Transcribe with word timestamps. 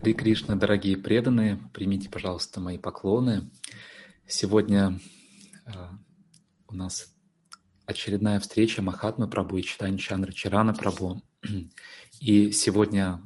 Хари 0.00 0.12
Кришна, 0.12 0.54
дорогие 0.54 0.96
преданные, 0.96 1.58
примите, 1.74 2.08
пожалуйста, 2.08 2.60
мои 2.60 2.78
поклоны. 2.78 3.50
Сегодня 4.28 5.00
э, 5.66 5.72
у 6.68 6.76
нас 6.76 7.12
очередная 7.84 8.38
встреча 8.38 8.80
Махатмы 8.80 9.28
Прабу 9.28 9.56
и 9.56 9.62
Читани 9.62 9.96
Чандра 9.96 10.30
Чарана 10.30 10.74
Прабу. 10.74 11.20
И 12.20 12.52
сегодня 12.52 13.20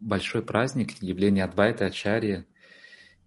большой 0.00 0.42
праздник, 0.42 1.00
явление 1.00 1.44
Адвайта 1.44 1.86
Ачарьи. 1.86 2.46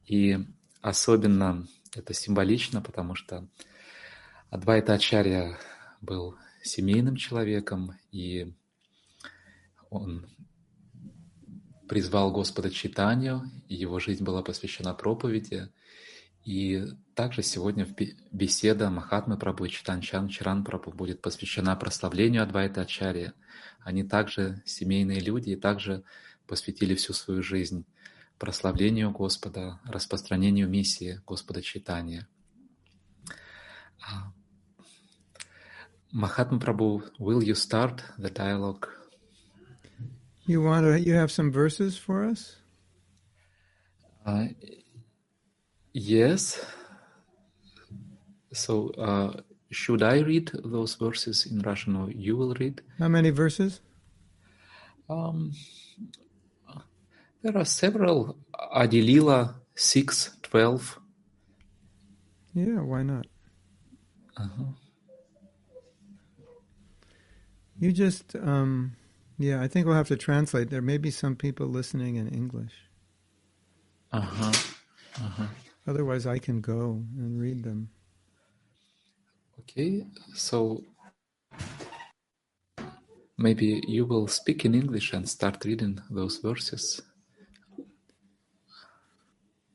И 0.06 0.38
особенно 0.82 1.66
это 1.96 2.14
символично, 2.14 2.82
потому 2.82 3.16
что 3.16 3.48
Адвайта 4.56 4.94
Ачарья 4.94 5.60
был 6.00 6.38
семейным 6.64 7.18
человеком, 7.18 7.92
и 8.14 8.54
он 9.90 10.30
призвал 11.90 12.32
Господа 12.32 12.72
читанию, 12.72 13.52
и 13.68 13.76
его 13.76 14.00
жизнь 14.00 14.24
была 14.24 14.42
посвящена 14.44 14.94
проповеди. 14.94 15.74
И 16.46 16.86
также 17.16 17.44
сегодня 17.44 17.86
беседа 18.32 18.90
Махатмы 18.90 19.36
Прабhu 19.36 19.66
и 19.66 19.70
Читан 19.70 20.00
Чан 20.00 20.30
Чаран 20.30 20.64
Прабhu 20.64 20.94
будет 20.94 21.22
посвящена 21.22 21.76
прославлению 21.76 22.42
Адвайта 22.42 22.84
Ачарья. 22.84 23.34
Они 23.82 24.06
также 24.06 24.64
семейные 24.66 25.20
люди 25.20 25.50
и 25.50 25.58
также 25.58 26.06
посвятили 26.48 26.96
всю 26.96 27.12
свою 27.12 27.44
жизнь 27.44 27.86
прославлению 28.40 29.12
Господа, 29.12 29.82
распространению 29.84 30.70
миссии 30.70 31.20
Господа 31.26 31.62
Читания. 31.62 32.26
Mahatma 36.16 36.58
Prabhu, 36.60 37.04
will 37.20 37.44
you 37.44 37.56
start 37.56 38.02
the 38.18 38.30
dialogue? 38.30 38.88
You 40.46 40.62
want 40.62 40.86
to? 40.86 40.98
You 40.98 41.14
have 41.16 41.30
some 41.30 41.52
verses 41.52 41.98
for 41.98 42.24
us? 42.24 42.56
Uh, 44.26 44.46
yes. 45.92 46.66
So, 48.54 48.92
uh, 48.92 49.42
should 49.72 50.04
I 50.04 50.20
read 50.20 50.52
those 50.64 50.96
verses 50.96 51.46
in 51.52 51.60
Russian, 51.60 51.98
or 51.98 52.10
you 52.10 52.38
will 52.38 52.54
read? 52.54 52.82
How 52.98 53.10
many 53.10 53.32
verses? 53.32 53.82
Um, 55.10 55.52
there 57.44 57.58
are 57.58 57.66
several. 57.66 58.38
Adilila 58.74 59.56
six 59.76 60.38
twelve. 60.42 60.98
Yeah, 62.54 62.80
why 62.80 63.04
not? 63.04 63.28
Uh-huh. 64.38 64.72
You 67.85 67.93
just, 67.93 68.37
um, 68.37 68.97
yeah, 69.39 69.63
I 69.63 69.69
think 69.69 69.87
we'll 69.87 69.97
have 69.97 70.09
to 70.09 70.17
translate. 70.17 70.71
There 70.71 70.83
may 70.83 70.99
be 70.99 71.11
some 71.11 71.35
people 71.35 71.67
listening 71.67 72.17
in 72.17 72.29
English. 72.29 72.75
Uh 74.13 74.21
huh. 74.21 74.53
Uh 75.17 75.29
huh. 75.29 75.47
Otherwise, 75.87 76.27
I 76.27 76.39
can 76.39 76.61
go 76.61 77.03
and 77.17 77.41
read 77.41 77.65
them. 77.65 77.89
Okay, 79.61 80.07
so 80.35 80.83
maybe 83.39 83.83
you 83.87 84.05
will 84.05 84.27
speak 84.27 84.65
in 84.65 84.75
English 84.75 85.13
and 85.13 85.29
start 85.29 85.65
reading 85.65 86.01
those 86.11 86.39
verses. 86.39 87.01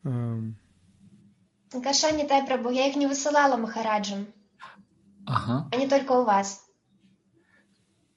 Um, 0.05 0.57
Кашани 1.71 2.27
Тай 2.27 2.45
Прабу, 2.45 2.69
я 2.69 2.87
их 2.87 2.95
не 2.95 3.07
высылала 3.07 3.57
Махараджам. 3.57 4.27
Ага. 5.25 5.67
Они 5.71 5.87
только 5.87 6.11
у 6.13 6.23
вас. 6.23 6.63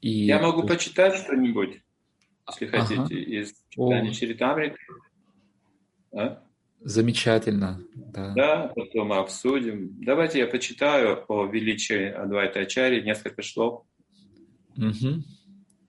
И 0.04 0.26
Я 0.26 0.40
могу 0.42 0.64
почитать 0.68 1.16
что-нибудь, 1.16 1.82
если 2.50 2.66
Ага. 2.66 2.84
хотите, 2.86 3.22
из 3.22 3.52
О. 3.78 3.88
читания 3.90 4.12
Чаритамриты. 4.12 4.78
А? 6.12 6.44
замечательно, 6.82 7.82
да. 7.96 8.34
Да, 8.34 8.68
потом 8.76 9.14
обсудим. 9.14 9.96
Давайте 10.04 10.40
я 10.40 10.48
почитаю 10.48 11.24
о 11.30 11.46
величии 11.46 12.10
Адвайта 12.12 12.60
Ачари 12.60 13.02
несколько 13.02 13.42
слов. 13.44 13.86
Мгм. 14.76 15.24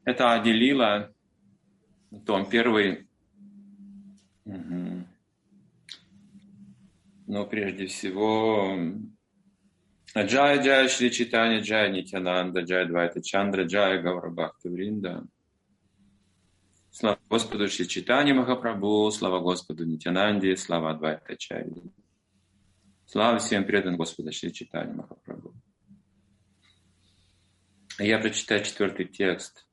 Это 0.04 0.32
Аделила, 0.32 1.12
том 2.24 2.48
первый. 2.48 3.08
Мгм. 4.44 5.08
Но 7.26 7.46
прежде 7.46 7.88
всего, 7.88 8.78
Джай 10.16 10.60
Джай 10.62 10.88
Шри 10.88 11.10
Читани 11.10 11.60
Джай 11.60 11.90
Нитянанда 11.90 12.60
Джай 12.60 12.86
Двайта 12.86 13.20
Чандра 13.20 13.64
Джай 13.64 14.00
Гаура 14.00 14.30
Бхакти 14.30 14.68
Вринда. 14.68 15.24
Слава 16.92 17.18
Господу 17.28 17.68
Шри 17.68 17.88
Читани 17.88 18.32
Махапрабху, 18.32 19.10
слава 19.10 19.40
Господу 19.40 19.84
Нитянанде, 19.84 20.56
слава 20.56 20.92
Адвайта 20.92 21.36
Чари. 21.36 21.82
Слава 23.06 23.38
всем 23.38 23.66
преданным 23.66 23.96
Господа 23.96 24.30
Шри 24.30 24.52
Читани 24.52 24.92
Махапрабху. 24.92 25.52
Я 27.98 28.20
прочитаю 28.20 28.62
четвертый 28.62 29.06
текст. 29.06 29.66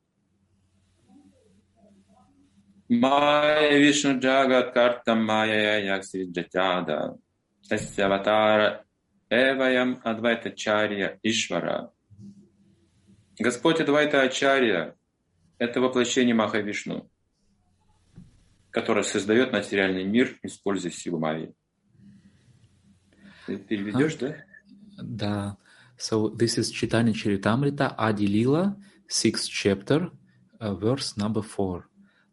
Майя 2.88 3.78
Вишну 3.78 4.18
Джагат 4.18 4.74
Картам 4.74 5.24
Майя 5.24 5.78
Яксри 5.78 6.24
Джатяда. 6.24 7.16
Тасяватара 7.68 8.84
Эваям 9.32 9.98
Адвайта 10.04 10.50
Чарья 10.50 11.18
Ишвара. 11.22 11.90
Господь 13.38 13.80
Адвайта 13.80 14.20
Ачарья– 14.20 14.94
это 15.58 15.80
воплощение 15.80 16.34
Махавишну, 16.34 17.10
которое 18.70 19.04
создает 19.04 19.50
материальный 19.50 20.04
мир, 20.04 20.38
используя 20.42 20.92
силу 20.92 21.18
Майи. 21.18 21.54
Ты 23.46 23.56
переведешь, 23.56 24.16
да? 24.16 24.36
Да. 24.98 25.56
So 25.96 26.28
this 26.28 26.58
is 26.58 26.70
Chaitanya 26.70 27.14
Charitamrita, 27.14 27.94
Adi 27.96 28.26
Lila, 28.26 28.76
sixth 29.08 29.48
chapter, 29.48 30.10
uh, 30.60 30.74
verse 30.74 31.16
number 31.16 31.40
four. 31.40 31.88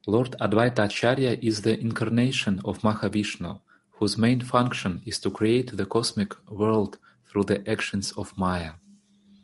Lord 0.06 0.36
Advaita 0.42 0.84
Acharya 0.84 1.32
is 1.42 1.62
the 1.62 1.80
incarnation 1.80 2.60
of 2.66 2.80
Mahavishnu, 2.82 3.62
whose 4.00 4.18
main 4.18 4.40
function 4.40 5.02
is 5.06 5.20
to 5.20 5.30
create 5.30 5.76
the 5.76 5.86
cosmic 5.86 6.34
world 6.50 6.98
through 7.28 7.44
the 7.44 7.70
actions 7.70 8.14
of 8.14 8.36
Maya. 8.38 8.72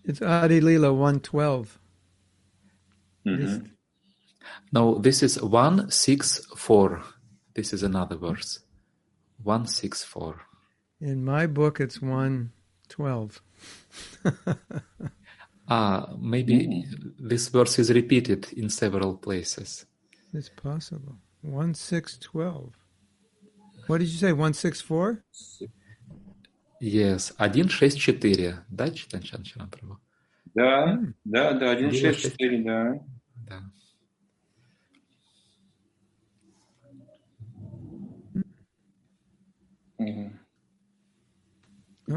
It's 0.05 0.21
Adi 0.21 0.61
Lila 0.61 0.93
112. 0.93 1.77
Mm-hmm. 3.27 3.65
No, 4.71 4.95
this 4.99 5.21
is 5.21 5.41
164. 5.41 7.03
This 7.53 7.73
is 7.73 7.83
another 7.83 8.15
verse. 8.15 8.59
164. 9.43 10.41
In 11.01 11.25
my 11.25 11.47
book, 11.47 11.81
it's 11.81 12.01
112. 12.01 13.41
ah, 15.67 16.07
maybe 16.17 16.67
mm-hmm. 16.67 17.27
this 17.27 17.49
verse 17.49 17.77
is 17.79 17.91
repeated 17.91 18.47
in 18.53 18.69
several 18.69 19.17
places. 19.17 19.85
It's 20.33 20.49
possible. 20.49 21.17
1612. 21.41 22.84
What 23.87 23.99
did 23.99 24.07
you 24.07 24.17
say? 24.17 24.31
164? 24.31 25.23
Yes, 26.81 27.33
164. 27.37 28.65
Да, 28.69 28.89
Читанчан 28.89 29.43
Чанапрабху? 29.43 29.99
Да, 30.55 30.99
да, 31.23 31.53
да, 31.53 31.75
1.6.4, 31.75 32.63
да. 32.63 32.99
Да. 33.47 33.61
Okay. 39.97 40.31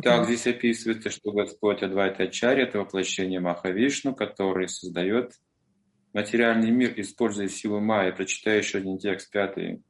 Так, 0.02 0.26
здесь 0.26 0.46
описывается, 0.46 1.10
что 1.10 1.32
Господь 1.32 1.82
Адвайта 1.82 2.24
Ачарья– 2.24 2.64
это 2.64 2.78
воплощение 2.78 3.40
Махавишну, 3.40 4.14
который 4.14 4.68
создает 4.68 5.32
материальный 6.12 6.70
мир, 6.70 6.92
используя 6.98 7.48
силу 7.48 7.80
Майя. 7.80 8.12
Прочитаю 8.12 8.58
еще 8.58 8.78
один 8.78 8.98
текст, 8.98 9.30
пятый. 9.30 9.82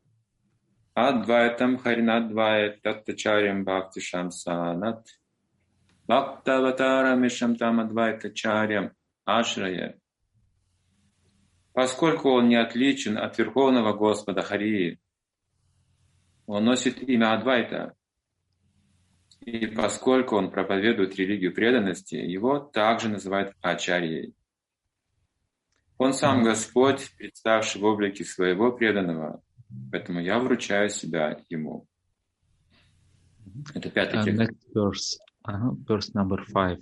Адвайтам 1.06 1.78
Харинадвайт 1.78 2.82
Таттачарьям 2.82 3.64
Бхакти 3.64 4.00
Шамсанат 4.00 5.06
Бхактаватарам 6.08 7.24
Ишамтам 7.24 7.78
Адвайтачарьям 7.78 8.90
Ашрая. 9.24 9.96
Поскольку 11.72 12.30
он 12.30 12.48
не 12.48 12.56
отличен 12.56 13.16
от 13.16 13.38
Верховного 13.38 13.92
Господа 13.92 14.42
Харии, 14.42 14.98
он 16.46 16.64
носит 16.64 17.00
имя 17.00 17.34
Адвайта, 17.34 17.94
и 19.40 19.66
поскольку 19.68 20.34
он 20.36 20.50
проповедует 20.50 21.14
религию 21.14 21.54
преданности, 21.54 22.16
его 22.16 22.58
также 22.58 23.08
называют 23.08 23.54
Ачарьей. 23.60 24.34
Он 25.96 26.12
сам 26.12 26.42
Господь, 26.42 27.14
представший 27.16 27.80
в 27.80 27.84
облике 27.84 28.24
своего 28.24 28.72
преданного, 28.72 29.40
поэтому 29.91 30.19
я 30.21 30.39
вручаю 30.39 30.89
себя 30.89 31.39
ему. 31.50 31.85
Это 33.73 33.89
пятый 33.89 34.19
Uh, 34.19 34.23
текст. 34.25 34.39
next 34.39 34.73
verse, 34.73 35.17
uh 35.47 35.71
verse 35.88 36.13
number 36.13 36.44
five. 36.53 36.79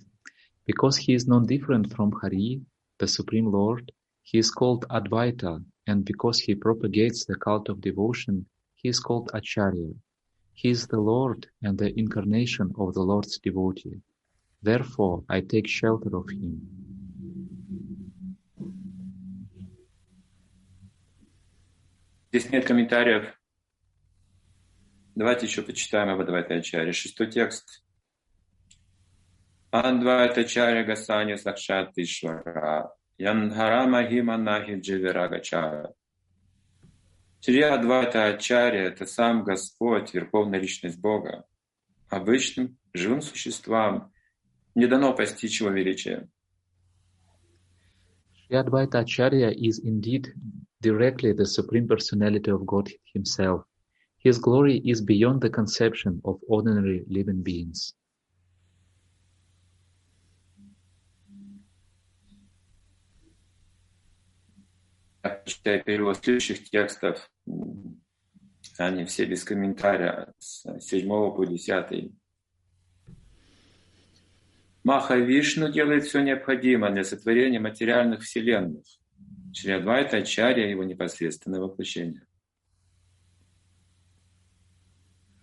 Because 0.66 0.96
he 0.98 1.14
is 1.14 1.28
non-different 1.28 1.92
from 1.94 2.12
Hari, 2.22 2.62
the 3.00 3.08
Supreme 3.08 3.48
Lord, 3.52 3.92
he 4.24 4.38
is 4.38 4.52
called 4.52 4.86
Advaita, 4.90 5.64
and 5.88 6.06
because 6.06 6.40
he 6.40 6.54
propagates 6.56 7.26
the 7.26 7.36
cult 7.36 7.68
of 7.70 7.82
devotion, 7.82 8.46
he 8.76 8.88
is 8.90 9.00
called 9.00 9.32
Acharya. 9.34 9.92
He 10.54 10.70
is 10.70 10.86
the 10.88 11.00
Lord 11.00 11.48
and 11.64 11.78
the 11.78 11.92
incarnation 12.00 12.72
of 12.78 12.94
the 12.94 13.02
Lord's 13.02 13.40
devotee. 13.40 14.00
Therefore, 14.62 15.24
I 15.28 15.42
take 15.42 15.68
shelter 15.68 16.16
of 16.16 16.30
him. 16.30 16.62
Здесь 22.39 22.53
нет 22.53 22.67
комментариев. 22.67 23.33
Давайте 25.15 25.47
еще 25.47 25.63
почитаем 25.63 26.11
об 26.11 26.21
Адвайтачаре. 26.21 26.93
Шестой 26.93 27.31
текст. 27.31 27.83
Адвайтачаря 29.71 30.85
Гасани 30.85 31.37
Сакшат 31.37 31.97
Ишвара. 31.97 32.93
Янхара 33.17 33.87
Махима 33.87 34.37
Нахи 34.37 34.79
Дживирагачара. 34.79 35.95
Шри 37.43 37.63
Адвайта 37.63 38.27
Ачарья– 38.27 38.83
это 38.89 39.07
сам 39.07 39.43
Господь, 39.43 40.13
Верховная 40.13 40.61
Личность 40.61 41.01
Бога. 41.01 41.47
Обычным 42.11 42.77
живым 42.93 43.23
существам 43.23 44.13
не 44.75 44.87
дано 44.87 45.15
постичь 45.15 45.63
Его 45.63 45.71
величия. 45.71 46.29
Sri 48.48 48.58
Advaita 48.58 49.02
Acharya 49.02 49.50
is 49.52 49.80
indeed 49.80 50.34
directly 50.82 51.32
the 51.34 51.46
Supreme 51.46 51.88
Personality 51.88 52.52
of 52.52 52.66
God 52.66 52.90
Himself. 53.14 53.64
His 54.18 54.38
glory 54.38 54.78
is 54.86 55.02
beyond 55.02 55.42
the 55.42 55.50
conception 55.50 56.22
of 56.26 56.40
ordinary 56.48 57.04
living 57.08 57.42
beings. 57.42 57.94
Читаю 65.46 65.84
перевод 65.84 66.18
следующих 66.18 66.70
текстов. 66.70 67.30
Они 68.78 69.06
все 69.06 69.26
без 69.26 69.44
комментария, 69.44 70.34
с 70.40 70.66
7 70.80 71.08
по 71.36 71.46
10. 71.46 72.12
Маха 74.87 75.17
Вишну 75.17 75.69
делает 75.69 76.05
все 76.05 76.21
необходимое 76.23 76.93
для 76.93 77.03
сотворения 77.03 77.59
материальных 77.59 78.23
вселенных. 78.23 78.85
Шри 79.53 79.73
Адвайта 79.73 80.19
Ачарья 80.19 80.69
его 80.69 80.85
непосредственное 80.85 81.59
воплощение. 81.59 82.25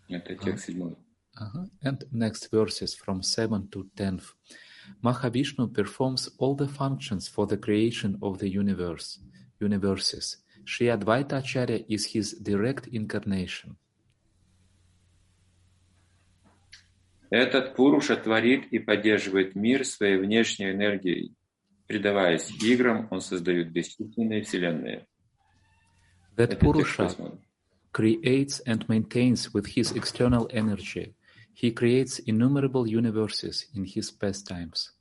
Это 0.08 0.36
текст 0.36 0.68
седьмой. 0.68 0.96
Uh-huh. 1.38 1.68
And 1.82 2.08
next 2.14 2.52
verses 2.52 2.96
from 2.96 3.22
7 3.22 3.68
to 3.72 3.90
10. 3.98 4.22
Mahavishnu 5.04 5.74
performs 5.74 6.30
all 6.38 6.56
the 6.56 6.70
functions 6.70 7.28
for 7.28 7.46
the 7.46 7.58
creation 7.58 8.18
of 8.22 8.40
the 8.40 8.48
universe, 8.48 9.20
universes. 9.60 10.38
Sri 10.64 10.88
Advaita 10.88 11.40
Acharya 11.40 11.84
is 11.90 12.06
his 12.06 12.32
direct 12.32 12.88
incarnation. 12.88 13.76
Этот 17.34 17.76
Пуруша 17.76 18.16
творит 18.16 18.68
и 18.72 18.78
поддерживает 18.78 19.56
мир 19.56 19.84
своей 19.86 20.18
внешней 20.18 20.70
энергией. 20.70 21.34
Предаваясь 21.88 22.52
играм, 22.62 23.08
он 23.10 23.22
создает 23.22 23.72
бесчисленные 23.72 24.44
вселенные. 24.44 25.08
That 26.38 26.52
Это 26.52 26.58
Purusha 26.60 27.40
creates 27.92 28.62
and 28.68 28.88
maintains 28.88 29.52
with 29.52 29.66
his 29.66 29.94
external 29.94 30.48
energy. 30.52 31.16
He 31.60 31.72
creates 31.72 32.20
innumerable 32.20 32.86
universes 32.86 33.66
in 33.74 33.84
his 33.84 34.12
pastimes. 34.12 34.94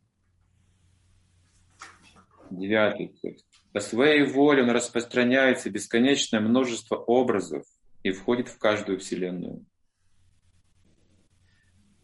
Девятый 2.51 3.15
текст. 3.21 3.45
По 3.75 3.81
своей 3.81 4.25
воле 4.25 4.63
он 4.63 4.71
распространяется 4.71 5.69
бесконечное 5.69 6.41
множество 6.41 6.97
образов 6.97 7.67
и 8.03 8.11
входит 8.11 8.49
в 8.49 8.57
каждую 8.57 9.01
вселенную. 9.01 9.67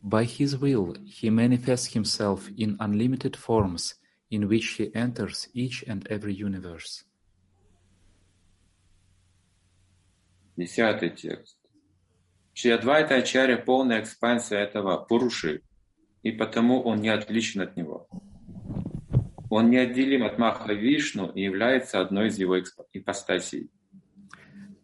By 0.03 0.25
his 0.25 0.57
will, 0.57 0.97
he 1.05 1.29
manifests 1.31 1.93
himself 1.93 2.49
in 2.57 2.77
unlimited 2.79 3.37
forms 3.37 3.95
in 4.31 4.49
which 4.49 4.67
he 4.77 4.95
enters 4.95 5.49
each 5.55 5.85
and 5.87 6.07
every 6.09 6.35
universe. 6.35 7.05
Десятый 10.57 11.11
текст. 11.11 11.57
Шри 12.53 12.73
Адвайта 12.73 13.17
Ачарья– 13.17 13.57
полная 13.65 14.01
экспансия 14.01 14.59
этого 14.59 14.99
Пуруши, 14.99 15.63
и 16.23 16.33
потому 16.33 16.83
он 16.83 17.01
не 17.01 17.09
отличен 17.09 17.61
от 17.61 17.77
него. 17.77 18.09
Он 19.51 19.71
неотделим 19.71 20.25
от 20.25 20.39
Маха 20.39 20.73
Вишну 20.73 21.31
и 21.31 21.43
является 21.43 22.01
одной 22.01 22.29
из 22.29 22.39
его 22.39 22.59
экспо- 22.59 22.87
ипостасей. 22.93 23.71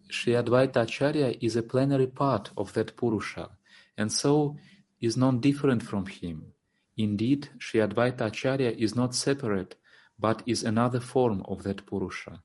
Sri 0.08 0.34
Advaita 0.34 0.82
Acharya 0.82 1.36
is 1.40 1.56
a 1.56 1.62
plenary 1.62 2.06
part 2.06 2.50
of 2.56 2.72
that 2.74 2.96
Purusha, 2.96 3.50
and 3.96 4.12
so 4.12 4.56
is 5.04 5.16
non 5.16 5.40
different 5.40 5.82
from 5.82 6.06
him. 6.06 6.52
Indeed, 6.96 7.48
Sri 7.58 7.80
Advaita 7.80 8.26
Acharya 8.26 8.70
is 8.70 8.94
not 8.94 9.14
separate, 9.14 9.74
but 10.18 10.42
is 10.46 10.62
another 10.62 11.00
form 11.00 11.42
of 11.46 11.62
that 11.64 11.84
Purusha. 11.86 12.42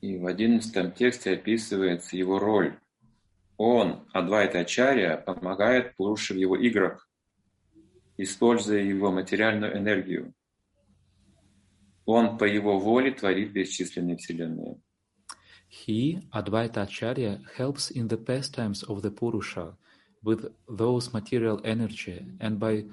И 0.00 0.18
в 0.18 0.26
одиннадцатом 0.26 0.90
тексте 0.90 1.32
описывается 1.34 2.16
его 2.16 2.40
роль. 2.40 2.76
Он, 3.56 4.04
Адвайта 4.12 4.58
Ачарья, 4.60 5.16
помогает 5.16 5.94
Пуруше 5.94 6.34
в 6.34 6.36
его 6.36 6.56
играх, 6.56 7.08
используя 8.16 8.80
его 8.80 9.12
материальную 9.12 9.76
энергию. 9.78 10.34
Он 12.04 12.36
по 12.36 12.44
его 12.44 12.80
воле 12.80 13.12
творит 13.12 13.52
бесчисленные 13.52 14.16
вселенные. 14.16 14.80
He, 15.81 16.19
Advaita 16.33 16.83
Acharya, 16.83 17.41
helps 17.55 17.91
in 17.91 18.07
the 18.07 18.17
pastimes 18.17 18.83
of 18.83 19.01
the 19.01 19.11
Purusha 19.11 19.73
with 20.23 20.51
those 20.69 21.13
material 21.13 21.61
energy, 21.63 22.25
and 22.39 22.59
by 22.59 22.85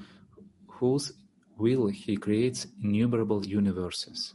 whose 0.66 1.12
will 1.56 1.86
he 1.88 2.16
creates 2.16 2.66
innumerable 2.82 3.44
universes. 3.44 4.34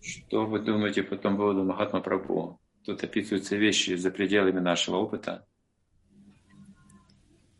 Что 0.00 0.46
вы 0.46 0.60
думаете 0.60 1.02
по 1.02 1.16
тому 1.16 1.36
поводу 1.36 1.62
Махатма 1.62 2.00
Прабху? 2.00 2.58
Тут 2.84 3.04
описываются 3.04 3.56
вещи 3.56 3.94
за 3.96 4.10
пределами 4.10 4.58
нашего 4.60 4.96
опыта. 4.96 5.46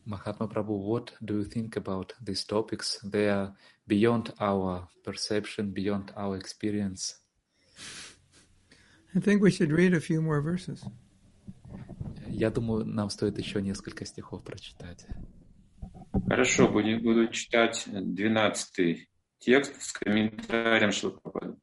Mahatma 0.06 0.48
Prabhu, 0.48 0.76
what 0.76 1.12
do 1.22 1.38
you 1.38 1.44
think 1.44 1.76
about 1.76 2.14
these 2.20 2.44
topics? 2.44 2.98
They 3.04 3.28
are 3.28 3.54
beyond 3.87 4.33
our 4.39 4.87
perception, 5.03 5.71
beyond 5.71 6.11
our 6.15 6.35
experience. 6.37 7.19
I 9.15 9.19
think 9.19 9.41
we 9.41 9.51
should 9.51 9.71
read 9.71 9.93
a 9.93 10.01
few 10.01 10.21
more 10.21 10.41
verses. 10.41 10.83
Я 12.27 12.49
думаю, 12.49 12.85
нам 12.85 13.09
стоит 13.09 13.37
еще 13.37 13.61
несколько 13.61 14.05
стихов 14.05 14.43
прочитать. 14.43 15.05
Хорошо, 16.27 16.67
буду, 16.67 16.99
буду 16.99 17.27
читать 17.29 17.87
12 17.87 19.07
текст 19.39 19.81
с 19.81 19.91
комментарием 19.93 20.91
Шилпрапада. 20.91 21.57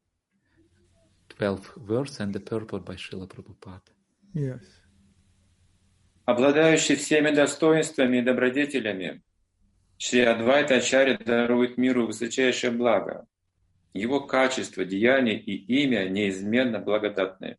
12 1.36 1.76
verse 1.76 2.20
and 2.20 2.32
the 2.32 2.40
purport 2.40 2.84
by 2.84 2.96
Srila 2.96 3.26
Prabhupada. 3.28 3.92
Yes. 4.34 4.62
Обладающий 6.24 6.94
всеми 6.96 7.30
достоинствами 7.34 8.18
и 8.18 8.22
добродетелями, 8.22 9.22
Шри 10.01 10.21
Адвайта 10.21 10.75
Ачарья 10.75 11.17
дарует 11.17 11.77
миру 11.77 12.05
высочайшее 12.07 12.71
благо. 12.71 13.27
Его 13.93 14.27
качество, 14.27 14.85
деяние 14.85 15.39
и 15.39 15.55
имя 15.83 16.07
неизменно 16.07 16.79
благодатны. 16.79 17.57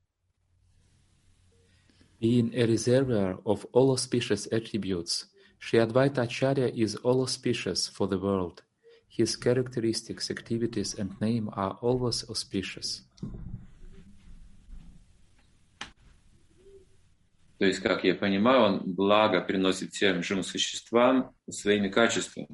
Being 2.20 2.52
a 2.54 2.66
reservoir 2.66 3.40
of 3.44 3.64
all 3.72 3.90
auspicious 3.92 4.46
attributes, 4.50 5.26
Sri 5.58 5.78
Advaita 5.78 6.22
Acharya 6.22 6.68
is 6.68 6.96
all 6.96 7.22
auspicious 7.22 7.88
for 7.88 8.08
the 8.08 8.18
world. 8.18 8.62
His 9.08 9.36
characteristics, 9.36 10.30
activities, 10.30 10.94
and 10.94 11.20
name 11.20 11.48
are 11.54 11.78
always 11.80 12.28
auspicious. 12.28 13.02
То 17.59 17.65
есть, 17.65 17.79
как 17.79 18.03
я 18.03 18.15
понимаю, 18.15 18.61
он 18.61 18.81
благо 18.85 19.39
приносит 19.41 19.93
всем 19.93 20.23
живым 20.23 20.43
существам 20.43 21.33
своими 21.49 21.89
качествами. 21.89 22.47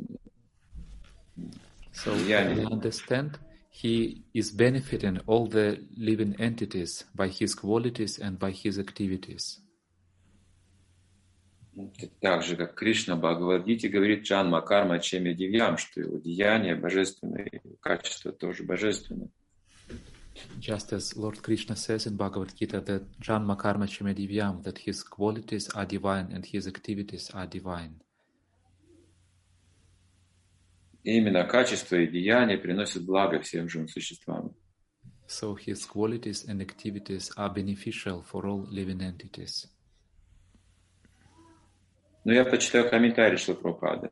So. 1.93 2.13
I 2.13 2.65
understand 2.65 3.37
he 3.69 4.23
is 4.33 4.51
benefiting 4.51 5.19
all 5.25 5.47
the 5.47 5.85
living 5.97 6.35
entities 6.39 7.05
by 7.15 7.27
his 7.27 7.55
qualities 7.55 8.19
and 8.19 8.37
by 8.37 8.51
his 8.51 8.77
activities. 8.77 9.59
Так 12.19 12.43
же, 12.43 12.57
как 12.57 12.75
Кришна 12.75 13.15
Бхагавадгите 13.15 13.87
говорит 13.87 14.23
Джанма 14.23 14.61
Карма 14.61 14.99
Чеми 14.99 15.33
Дивьям, 15.33 15.77
что 15.77 16.01
его 16.01 16.17
деяния 16.17 16.75
божественные, 16.75 17.61
качества 17.79 18.33
тоже 18.33 18.63
божественные. 18.63 19.29
Just 20.58 20.92
as 20.92 21.16
Lord 21.16 21.42
Krishna 21.42 21.76
says 21.76 22.06
in 22.06 22.16
Bhagavad 22.16 22.54
Gita 22.56 22.80
that 22.80 23.20
Janma 23.20 23.56
Karma 23.58 23.86
Chime 23.86 24.14
Divyam, 24.14 24.62
that 24.64 24.78
his 24.78 25.02
qualities 25.02 25.68
are 25.70 25.84
divine 25.84 26.30
and 26.32 26.44
his 26.44 26.66
activities 26.66 27.30
are 27.32 27.46
divine. 27.46 28.00
И 31.04 31.18
именно 31.18 31.44
качество 31.44 31.96
и 31.96 32.06
деяния 32.06 32.56
приносят 32.56 33.04
благо 33.04 33.38
всем 33.40 33.68
живым 33.68 33.88
существам. 33.88 34.54
So 35.26 35.54
his 35.54 35.86
qualities 35.86 36.44
and 36.48 36.60
activities 36.60 37.30
are 37.36 37.50
beneficial 37.50 38.22
for 38.22 38.46
all 38.46 38.66
living 38.70 39.02
entities. 39.02 39.68
Но 42.24 42.32
я 42.32 42.44
почитаю 42.44 42.88
комментарий 42.88 43.36
Шлапрапады. 43.36 44.08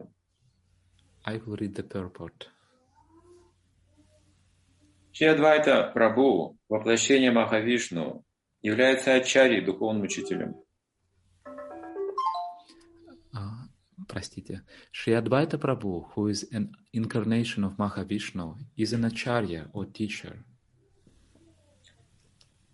I 1.25 1.39
will 1.39 1.57
read 1.57 1.75
the 1.75 1.83
purport. 1.83 2.49
Шри 5.18 5.30
Прабhu, 5.96 6.56
воплощение 6.70 7.32
Махавишну, 7.32 8.24
является 8.62 9.16
ачарьей, 9.16 9.66
духовным 9.66 10.04
учителем. 10.04 10.56
Uh, 13.34 13.66
простите. 14.08 14.62
Шри 14.92 15.14
Адвайта 15.14 15.58
Прабhu, 15.58 16.06
who 16.14 16.28
is 16.28 16.44
an 16.52 16.72
incarnation 16.94 17.64
of 17.64 17.78
Mahavishnu, 17.78 18.58
is 18.76 18.94
an 18.94 19.06
acharya 19.06 19.72
or 19.74 19.88
teacher. 19.88 20.46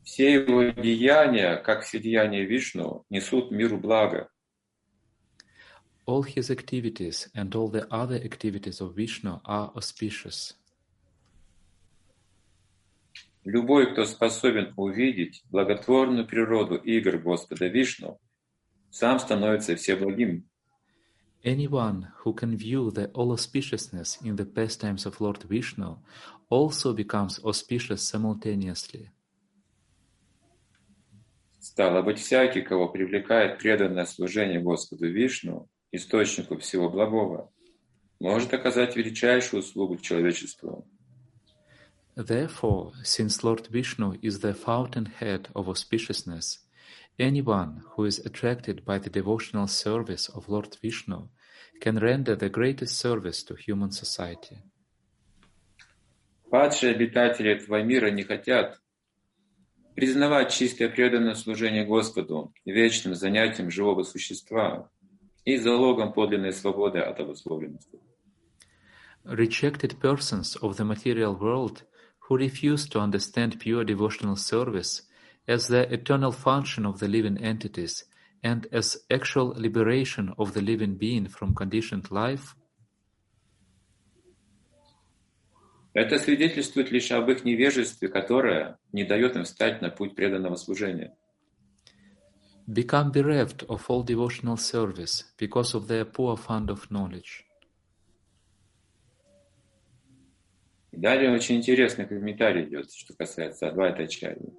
Все 0.03 0.33
его 0.33 0.63
деяния, 0.63 1.55
как 1.55 1.83
все 1.83 1.97
деяния 1.97 2.43
Вишну, 2.43 3.05
несут 3.09 3.51
миру 3.51 3.77
благо. 3.77 4.27
All 6.05 6.23
his 6.23 6.51
activities 6.51 7.29
and 7.33 7.55
all 7.55 7.69
the 7.69 7.87
other 7.89 8.17
activities 8.17 8.81
of 8.81 8.95
Vishnu 8.97 9.39
are 9.45 9.71
auspicious. 9.77 10.55
Любой, 13.45 13.91
кто 13.91 14.05
способен 14.05 14.73
увидеть 14.77 15.43
благотворную 15.49 16.25
природу 16.25 16.75
игр 16.75 17.17
Господа 17.17 17.67
Вишну, 17.67 18.19
сам 18.89 19.19
становится 19.19 19.75
всеблагим. 19.75 20.47
Anyone 21.43 22.07
who 22.23 22.33
can 22.33 22.55
view 22.55 22.89
the 22.89 23.11
all 23.11 23.33
auspiciousness 23.33 24.17
in 24.23 24.37
the 24.37 24.45
pastimes 24.45 25.05
of 25.05 25.19
Lord 25.19 25.43
Vishnu 25.43 25.97
also 26.49 26.93
becomes 26.93 27.37
auspicious 27.43 28.01
simultaneously. 28.01 29.09
Стало 31.59 32.01
быть, 32.01 32.19
всякий, 32.19 32.61
кого 32.61 32.87
привлекает 32.87 33.57
преданное 33.57 34.05
служение 34.05 34.61
Господу 34.61 35.07
Вишну, 35.09 35.67
источнику 35.91 36.57
всего 36.57 36.89
благого, 36.89 37.51
может 38.21 38.53
оказать 38.53 38.95
величайшую 38.95 39.61
услугу 39.61 39.97
человечеству. 39.97 40.87
Therefore, 42.16 42.92
since 43.02 43.44
Lord 43.44 43.68
Vishnu 43.68 44.18
is 44.22 44.40
the 44.40 44.54
fountainhead 44.54 45.48
of 45.54 45.66
auspiciousness, 45.66 46.58
anyone 47.18 47.82
who 47.92 48.04
is 48.04 48.18
attracted 48.18 48.84
by 48.84 48.98
the 48.98 49.10
devotional 49.10 49.68
service 49.68 50.28
of 50.28 50.48
Lord 50.48 50.76
Vishnu 50.82 51.28
can 51.80 51.98
render 51.98 52.34
the 52.34 52.48
greatest 52.48 52.98
service 52.98 53.42
to 53.44 53.54
human 53.54 53.92
society. 53.92 54.58
Падшие 56.50 56.94
обитатели 56.94 57.50
этого 57.50 57.82
мира 57.82 58.10
не 58.10 58.22
хотят 58.22 58.80
признавать 59.94 60.52
чистое 60.52 60.88
преданное 60.88 61.34
служение 61.34 61.84
Господу 61.84 62.52
вечным 62.64 63.14
занятием 63.14 63.70
живого 63.70 64.02
существа, 64.02 64.90
и 65.48 65.56
залогом 65.56 66.12
подлинной 66.12 66.52
свободы 66.52 66.98
от 66.98 67.20
обусловленности. 67.20 67.98
Rejected 69.24 69.98
persons 69.98 70.56
of 70.60 70.76
the 70.76 70.84
material 70.84 71.34
world 71.34 71.84
who 72.22 72.36
refuse 72.36 72.88
to 72.88 73.00
understand 73.00 73.58
pure 73.58 73.84
devotional 73.84 74.36
service 74.36 75.02
as 75.46 75.68
the 75.68 75.92
eternal 75.92 76.32
function 76.32 76.84
of 76.84 76.98
the 76.98 77.08
living 77.08 77.38
entities 77.38 78.04
and 78.42 78.66
as 78.72 78.98
actual 79.10 79.54
liberation 79.56 80.34
of 80.38 80.54
the 80.54 80.60
living 80.60 80.94
being 80.96 81.26
from 81.26 81.54
conditioned 81.54 82.10
life 82.10 82.54
Это 85.94 86.18
свидетельствует 86.18 86.92
лишь 86.92 87.10
об 87.10 87.28
их 87.28 87.44
невежестве, 87.44 88.08
которое 88.08 88.78
не 88.92 89.04
дает 89.04 89.34
им 89.34 89.44
встать 89.44 89.82
на 89.82 89.88
путь 89.90 90.14
преданного 90.14 90.54
служения. 90.54 91.16
become 92.68 93.10
bereft 93.10 93.64
of 93.68 93.88
all 93.88 94.02
devotional 94.02 94.56
service 94.56 95.24
because 95.38 95.74
of 95.74 95.88
their 95.88 96.04
poor 96.04 96.36
fund 96.36 96.68
of 96.70 96.90
knowledge. 96.90 97.44
Далее 100.93 101.31
очень 101.31 101.57
интересный 101.57 102.05
комментарий 102.05 102.63
идет, 102.63 102.91
что 102.91 103.13
касается 103.15 103.67
Адвайта 103.67 104.03
Ачари. 104.03 104.53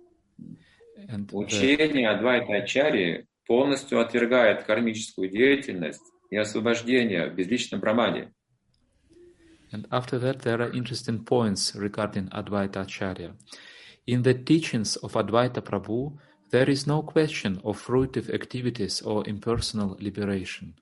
Учение 1.33 2.11
Адвайта 2.11 2.55
Ачари 2.55 3.27
полностью 3.47 4.01
отвергает 4.01 4.65
кармическую 4.65 5.31
деятельность 5.31 6.05
и 6.31 6.37
освобождение 6.37 7.31
в 7.31 7.35
безличном 7.35 7.81
брамане. 7.81 8.33
And 9.73 9.89
after 9.91 10.21
that, 10.21 10.43
there 10.43 10.61
are 10.61 10.73
interesting 10.73 11.25
points 11.25 11.75
regarding 11.75 12.29
Advaita 12.31 12.83
Acharya. 12.83 13.35
In 14.07 14.23
the 14.23 14.35
teachings 14.35 14.97
of 14.97 15.15
Advaita 15.15 15.63
Prabhu, 15.63 16.17
There 16.55 16.71
is 16.71 16.87
no 16.87 17.03
question 17.03 17.61
of 17.65 17.83
fruitive 17.83 18.33
activities 18.33 19.03
or 19.03 19.27
impersonal 19.27 19.97
liberation. 19.99 20.75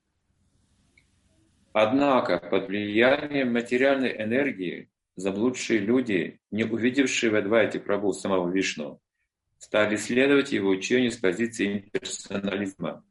Однако 1.73 2.39
под 2.39 2.69
влиянием 2.69 3.55
материальной 3.55 4.15
энергии 4.23 4.91
заблудшие 5.17 5.81
люди, 5.81 6.41
не 6.51 6.65
увидевшие 6.65 7.31
в 7.31 7.37
Адвайте 7.37 7.79
Прабhu 7.79 8.13
самого 8.13 8.51
Вишну, 8.51 9.01
стали 9.59 9.97
следовать 9.97 10.53
его 10.53 10.71
учению 10.71 11.13
с 11.13 11.17
позиции 11.17 11.79
имперсонализма. 11.79 13.05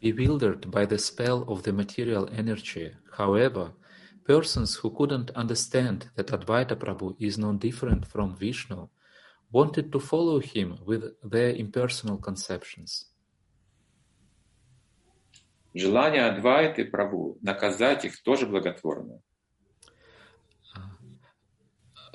Bewildered 0.00 0.66
by 0.70 0.86
the 0.86 0.98
spell 0.98 1.44
of 1.46 1.62
the 1.62 1.72
material 1.72 2.28
energy, 2.30 2.94
however, 3.16 3.72
persons 4.26 4.76
who 4.76 4.90
couldn't 4.90 5.30
understand 5.34 6.10
that 6.16 6.28
Advaita 6.28 6.76
Prabhu 6.76 7.16
is 7.18 7.38
no 7.38 7.52
different 7.54 8.06
from 8.06 8.36
Vishnu 8.36 8.88
wanted 9.50 9.90
to 9.92 10.00
follow 10.00 10.40
him 10.40 10.78
with 10.84 11.14
their 11.22 11.54
impersonal 11.54 12.18
conceptions. 12.18 13.06
Желание 15.74 16.24
Адвайты 16.26 16.84
Прабhu 16.86 17.38
наказать 17.42 18.04
их 18.04 18.22
тоже 18.22 18.46
благотворно. 18.46 19.20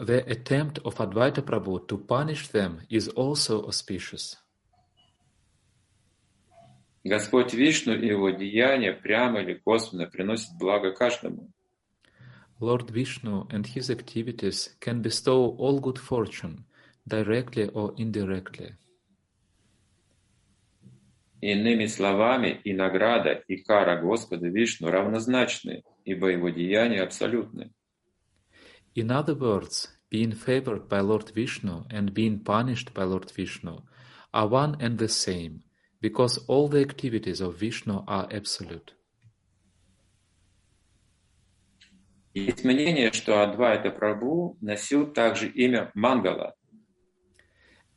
The 0.01 0.27
attempt 0.31 0.79
of 0.83 0.95
Advaita 0.95 1.43
Prabhu 1.43 1.87
to 1.87 1.99
punish 1.99 2.47
them 2.47 2.81
is 2.89 3.07
also 3.09 3.61
auspicious. 3.67 4.35
Господь 7.03 7.53
Вишну 7.53 7.93
и 7.93 8.07
его 8.07 8.31
деяния 8.31 8.93
прямо 8.93 9.41
или 9.41 9.53
косвенно 9.53 10.07
приносят 10.07 10.57
благо 10.57 10.91
каждому. 10.91 11.51
Lord 12.59 12.89
Vishnu 12.89 13.47
and 13.51 13.67
his 13.67 13.91
activities 13.91 14.75
can 14.79 15.03
bestow 15.03 15.55
all 15.59 15.79
good 15.79 15.99
fortune 15.99 16.65
directly 17.07 17.69
or 17.69 17.93
indirectly. 17.95 18.73
Иными 21.41 21.85
словами, 21.85 22.59
и 22.63 22.73
награда, 22.73 23.33
и 23.47 23.57
кара 23.57 24.01
Господа 24.01 24.47
Вишну 24.47 24.89
равнозначны, 24.89 25.83
ибо 26.05 26.29
его 26.29 26.49
деяния 26.49 27.03
абсолютны. 27.03 27.71
In 28.94 29.10
other 29.10 29.34
words, 29.34 29.88
being 30.10 30.32
favored 30.32 30.88
by 30.88 31.00
Lord 31.00 31.30
Vishnu 31.34 31.84
and 31.90 32.14
being 32.14 32.40
punished 32.40 32.94
by 32.94 33.04
Lord 33.04 33.30
Vishnu 33.30 33.80
are 34.32 34.48
one 34.48 34.76
and 34.80 34.98
the 34.98 35.08
same, 35.08 35.62
because 36.00 36.38
all 36.46 36.68
the 36.68 36.80
activities 36.80 37.40
of 37.40 37.56
Vishnu 37.56 38.04
are 38.06 38.28
absolute. 38.30 38.92
Есть 42.34 42.64
мнение, 42.64 43.12
что 43.12 43.42
Адвайта 43.42 43.88
Прабhu 43.88 44.56
носил 44.60 45.12
также 45.12 45.48
имя 45.48 45.90
Мангала, 45.94 46.52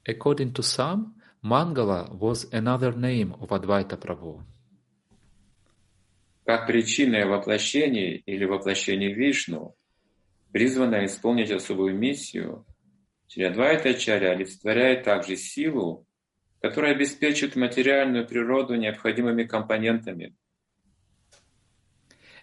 According 0.08 0.54
to 0.54 0.64
some, 0.64 1.16
Mangala 1.44 2.14
was 2.18 2.52
another 2.52 2.92
name 2.92 3.36
of 3.40 3.50
Advaita 3.50 3.98
Prabhu. 3.98 4.42
Как 6.46 6.66
причинное 6.66 7.28
воплощение 7.28 8.18
или 8.26 8.46
воплощение 8.46 9.14
Вишну, 9.14 9.76
призванное 10.55 11.07
исполнить 11.07 11.51
особую 11.51 11.99
миссию, 11.99 12.65
Ачарья 13.27 14.31
олицетворяет 14.31 15.03
также 15.03 15.37
силу, 15.37 16.07
которая 16.63 16.95
обеспечит 16.95 17.57
материальную 17.57 18.25
природу 18.25 18.77
необходимыми 18.77 19.43
компонентами. 19.43 20.37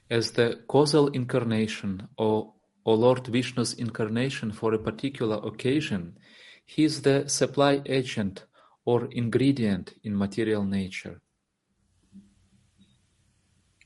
As 0.09 0.33
the 0.35 0.65
causal 0.67 1.09
incarnation 1.13 2.09
or, 2.17 2.51
or 2.83 2.97
Lord 2.97 3.29
Vishnu's 3.29 3.73
incarnation 3.79 4.51
for 4.51 4.73
a 4.73 4.77
particular 4.77 5.39
occasion, 5.41 6.17
He 6.65 6.83
is 6.83 7.03
the 7.03 7.29
supply 7.29 7.81
agent 7.85 8.45
or 8.83 9.07
ingredient 9.13 9.93
in 10.03 10.17
material 10.17 10.65
nature. 10.65 11.21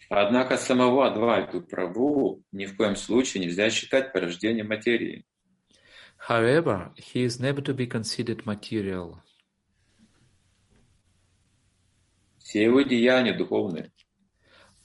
Однако 0.09 0.57
самого 0.57 1.07
Адвайту 1.07 1.61
Прабху 1.61 2.43
ни 2.51 2.65
в 2.65 2.77
коем 2.77 2.95
случае 2.95 3.45
нельзя 3.45 3.69
считать 3.69 4.13
порождением 4.13 4.67
материи. 4.67 5.25
However, 6.29 6.93
he 6.95 7.25
is 7.25 7.39
never 7.39 7.61
to 7.61 7.75
be 7.75 7.87
considered 7.87 8.45
material. 8.45 9.17
Все 12.39 12.63
его 12.63 12.81
деяния 12.81 13.33
духовны. 13.33 13.91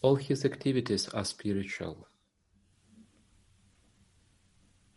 All 0.02 0.16
his 0.16 0.44
activities 0.44 1.08
are 1.12 1.24
spiritual. 1.24 2.06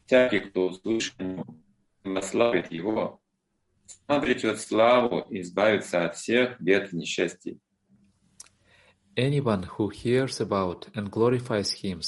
Всякий, 0.06 0.40
кто 0.40 0.68
услышит 0.68 1.20
его, 1.20 1.46
прославит 2.04 2.72
его, 2.72 3.22
сам 4.08 4.58
славу 4.58 5.26
и 5.30 5.42
избавится 5.42 6.06
от 6.06 6.16
всех 6.16 6.60
бед 6.62 6.94
и 6.94 6.98
несчастий. 6.98 7.60
Anyone 9.16 9.64
who 9.64 9.90
hears 9.90 10.42
about 10.42 10.88
and 10.96 11.12
glorifies 11.12 11.72
him 11.72 12.02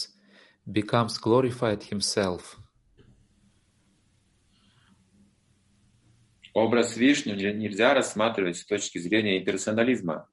becomes 0.71 1.19
glorified 1.19 1.83
himself. 1.83 2.57
Образ 6.55 6.95
Вишну 6.97 7.35
нельзя 7.35 7.93
рассматривать 7.93 8.57
с 8.57 8.65
точки 8.65 8.97
зрения 8.97 9.37
имперсонализма 9.37 10.27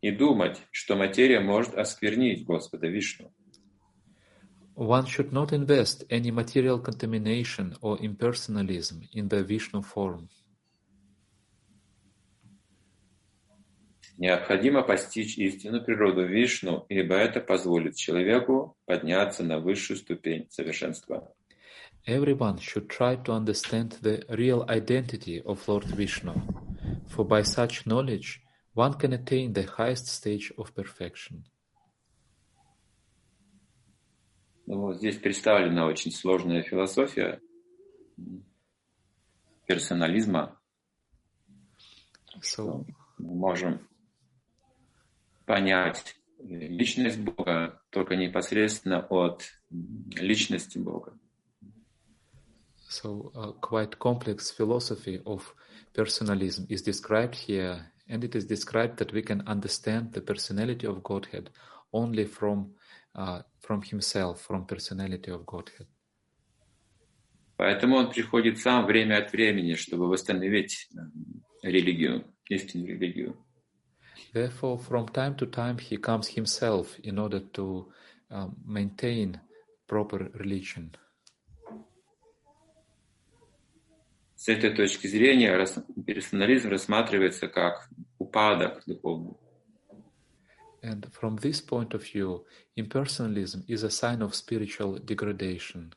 и 0.00 0.10
думать, 0.10 0.62
что 0.70 0.96
материя 0.96 1.40
может 1.40 1.74
осквернить 1.74 2.46
Господа 2.46 2.86
Вишну. 2.86 3.30
One 4.76 5.06
should 5.06 5.32
not 5.32 5.52
invest 5.52 6.04
any 6.08 6.30
material 6.30 6.78
contamination 6.78 7.76
or 7.80 7.98
impersonalism 7.98 9.02
in 9.12 9.28
the 9.28 9.42
Vishnu 9.42 9.82
form. 9.82 10.28
Необходимо 14.18 14.82
постичь 14.82 15.36
истинную 15.36 15.84
природу 15.84 16.26
Вишну, 16.26 16.86
ибо 16.88 17.14
это 17.16 17.40
позволит 17.40 17.96
человеку 17.96 18.76
подняться 18.86 19.44
на 19.44 19.58
высшую 19.58 19.98
ступень 19.98 20.48
совершенства. 20.50 21.34
Everyone 22.06 22.58
should 22.58 22.88
try 22.88 23.16
to 23.24 23.32
understand 23.32 23.98
the 24.00 24.24
real 24.28 24.64
identity 24.68 25.42
of 25.44 25.66
Lord 25.66 25.84
Vishnu, 25.84 26.34
for 27.08 27.26
by 27.26 27.42
such 27.42 27.84
knowledge 27.84 28.40
one 28.74 28.94
can 28.94 29.12
attain 29.12 29.52
the 29.52 29.66
highest 29.76 30.06
stage 30.06 30.52
of 30.56 30.72
perfection. 30.72 31.44
Ну, 34.66 34.80
вот 34.80 34.96
здесь 34.96 35.16
представлена 35.16 35.86
очень 35.86 36.10
сложная 36.10 36.62
философия 36.62 37.40
персонализма. 39.66 40.58
So, 42.40 42.84
Мы 43.18 43.34
можем 43.34 43.80
понять 45.46 46.16
личность 46.40 47.18
Бога 47.18 47.80
только 47.90 48.16
непосредственно 48.16 49.00
от 49.08 49.44
личности 49.70 50.78
Бога. 50.78 51.18
so 52.88 53.32
a 53.34 53.52
quite 53.52 53.98
complex 53.98 54.50
philosophy 54.50 55.20
of 55.26 55.54
personalism 55.92 56.66
is 56.68 56.82
described 56.82 57.34
here, 57.34 57.92
and 58.08 58.24
it 58.24 58.34
is 58.34 58.44
described 58.46 58.98
that 58.98 59.12
we 59.12 59.22
can 59.22 59.42
understand 59.46 60.12
the 60.12 60.20
personality 60.20 60.86
of 60.86 61.02
Godhead 61.02 61.50
only 61.92 62.24
from 62.24 62.72
uh, 63.14 63.42
from 63.60 63.82
Himself, 63.82 64.42
from 64.42 64.66
personality 64.66 65.30
of 65.30 65.44
Godhead. 65.46 65.86
Поэтому 67.56 67.96
он 67.96 68.10
приходит 68.10 68.58
сам 68.58 68.84
время 68.84 69.16
от 69.16 69.32
времени, 69.32 69.74
чтобы 69.74 70.08
восстановить 70.08 70.88
э, 70.94 70.98
религию, 71.62 72.26
истинную 72.50 72.88
религию. 72.88 73.45
Therefore, 74.36 74.78
from 74.78 75.08
time 75.08 75.34
to 75.36 75.46
time, 75.46 75.78
He 75.78 75.96
comes 75.96 76.28
Himself 76.28 76.98
in 77.02 77.18
order 77.18 77.40
to 77.56 77.86
um, 78.30 78.54
maintain 78.66 79.40
proper 79.86 80.30
religion. 80.34 80.94
С 84.34 84.48
этой 84.48 84.74
точки 84.74 85.06
зрения 85.06 85.56
персонализм 86.06 86.68
рассматривается 86.68 87.48
как 87.48 87.88
упадок 88.18 88.82
духовный. 88.86 89.36
And 90.82 91.10
from 91.18 91.38
this 91.38 91.62
point 91.62 91.94
of 91.94 92.02
view, 92.02 92.44
impersonalism 92.76 93.64
is 93.66 93.84
a 93.84 93.90
sign 93.90 94.20
of 94.20 94.34
spiritual 94.34 94.98
degradation. 94.98 95.94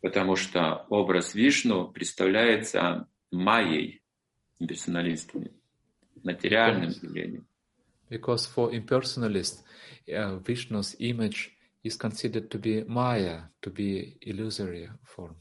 потому 0.00 0.34
что 0.36 0.84
образ 0.90 1.34
Вишну 1.34 1.88
представляется 1.92 3.08
майей 3.30 4.01
персоналистами, 4.66 5.52
материальным 6.22 6.90
явлением. 6.90 7.46
Because 8.08 8.46
for 8.46 8.70
impersonalists, 8.72 9.62
uh, 10.08 10.38
Vishnu's 10.38 10.94
image 10.98 11.50
is 11.82 11.96
considered 11.96 12.50
to 12.50 12.58
be 12.58 12.84
Maya, 12.84 13.44
to 13.62 13.70
be 13.70 14.16
illusory 14.20 14.90
form. 15.04 15.36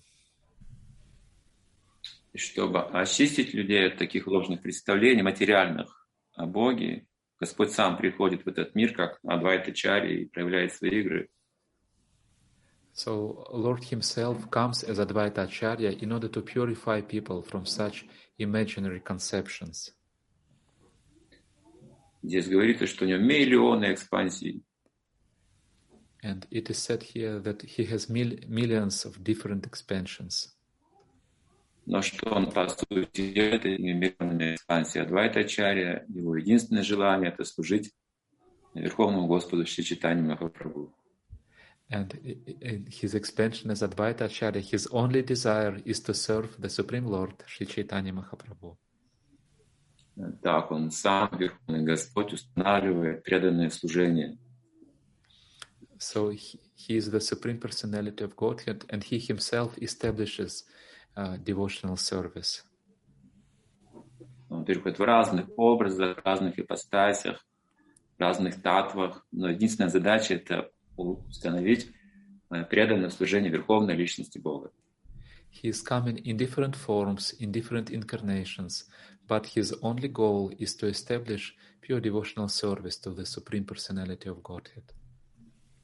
И 2.34 2.38
чтобы 2.38 2.82
очистить 2.94 3.54
людей 3.54 3.88
от 3.88 3.98
таких 3.98 4.26
ложных 4.26 4.62
представлений 4.62 5.22
материальных 5.22 6.08
о 6.34 6.46
Боге, 6.46 7.06
Господь 7.40 7.72
сам 7.72 7.98
приходит 7.98 8.46
в 8.46 8.48
этот 8.48 8.74
мир, 8.76 8.94
как 8.94 9.20
Адвайта 9.24 9.74
Чари, 9.74 10.22
и 10.22 10.26
проявляет 10.26 10.74
свои 10.74 11.02
игры. 11.02 11.30
So 12.94 13.48
Lord 13.52 13.84
Himself 13.84 14.50
comes 14.52 14.84
as 14.84 15.00
Advaita 15.00 15.44
Acharya 15.44 15.92
in 15.92 16.12
order 16.12 16.28
to 16.28 16.42
purify 16.42 17.02
people 17.02 17.42
from 17.42 17.66
such 17.66 18.06
imaginary 18.44 19.02
conceptions. 19.04 19.94
Здесь 22.24 22.48
говорится, 22.48 22.86
что 22.86 23.06
у 23.06 23.08
него 23.08 23.20
миллионы 23.20 23.94
экспансий. 23.94 24.64
And 26.24 26.48
it 26.52 26.70
is 26.70 26.78
said 26.78 27.02
here 27.02 27.42
that 27.42 27.64
He 27.64 27.86
has 27.86 28.08
mil- 28.08 28.40
millions 28.48 29.06
of 29.06 29.24
different 29.24 29.66
expansions. 29.66 30.56
Но 31.88 32.02
что 32.04 32.30
он, 32.30 32.52
по 32.52 32.68
сути, 32.70 33.34
делает 33.34 33.66
этими 33.66 33.94
миллионами 33.94 34.56
экспансий 34.56 35.00
Адвайта 35.00 35.44
Чария, 35.46 36.06
его 36.10 36.38
единственное 36.38 36.84
желание– 36.84 37.32
это 37.34 37.44
служить 37.44 37.92
Верховному 38.76 39.28
Господу 39.28 39.66
Шри 39.66 39.84
Читанию 39.84 40.26
Махапрабху. 40.26 40.94
And 41.91 42.13
i- 42.25 42.37
i- 42.47 42.75
in 42.75 42.87
his 42.87 43.15
expansion 43.15 43.71
as 43.71 43.81
Advaita 43.83 44.23
Acharya, 44.23 44.61
his 44.61 44.89
only 44.91 45.23
desire 45.23 45.81
is 45.85 46.01
to 46.03 46.13
serve 46.13 46.49
the 46.61 46.69
Supreme 46.69 47.07
Lord, 47.07 47.35
Sri 47.47 47.67
Chaitanya 47.67 48.13
Mahaprabhu. 48.13 48.77
Так, 50.43 50.71
он 50.73 50.91
сам, 50.91 51.29
Верховный 51.39 51.85
Господь, 51.85 52.33
устанавливает 52.33 53.23
преданное 53.23 53.71
служение. 53.71 54.39
So 55.99 56.31
he, 56.31 56.61
he 56.77 56.97
is 56.97 57.11
the 57.11 57.21
Supreme 57.21 57.61
Personality 57.61 58.25
of 58.25 58.35
Godhead, 58.35 58.85
and 58.89 59.03
he 59.05 59.19
himself 59.19 59.79
establishes 59.79 60.65
uh, 61.15 61.39
devotional 61.45 61.97
service. 61.97 62.65
Он 64.49 64.65
приходит 64.65 64.99
в 64.99 65.05
разных 65.05 65.49
образах, 65.57 66.19
в 66.19 66.25
разных 66.25 66.59
ипостасях, 66.59 67.45
в 68.17 68.21
разных 68.21 68.63
татвах, 68.63 69.27
но 69.31 69.51
единственная 69.51 69.91
задача – 69.91 70.37
это 70.37 70.71
установить 71.02 71.88
э, 72.50 72.64
преданное 72.64 73.10
служение 73.10 73.52
Верховной 73.52 73.96
Личности 73.96 74.38
Бога. 74.38 74.72
He 75.52 75.70
is 75.70 75.84
coming 75.84 76.18
in 76.24 76.38
different 76.38 76.76
forms, 76.76 77.34
in 77.40 77.52
different 77.52 77.90
incarnations, 77.90 78.86
but 79.28 79.46
his 79.48 79.74
only 79.82 80.08
goal 80.08 80.52
is 80.58 80.76
to 80.78 80.88
establish 80.88 81.56
pure 81.82 82.00
devotional 82.00 82.48
service 82.48 82.98
to 82.98 83.12
the 83.12 83.26
Supreme 83.26 83.66
Personality 83.66 84.30
of 84.30 84.42
Godhead. 84.42 84.84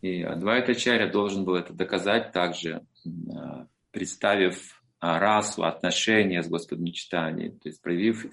И 0.01 0.21
Адвайтачаря 0.21 1.11
должен 1.11 1.43
был 1.43 1.55
это 1.55 1.73
доказать 1.73 2.31
также, 2.31 2.85
э, 3.05 3.65
представив 3.91 4.81
э, 5.01 5.17
расу, 5.17 5.63
отношения 5.63 6.43
с 6.43 6.47
Господом 6.47 6.91
Читанием, 6.91 7.57
то 7.59 7.67
есть 7.67 7.81
проявив 7.81 8.27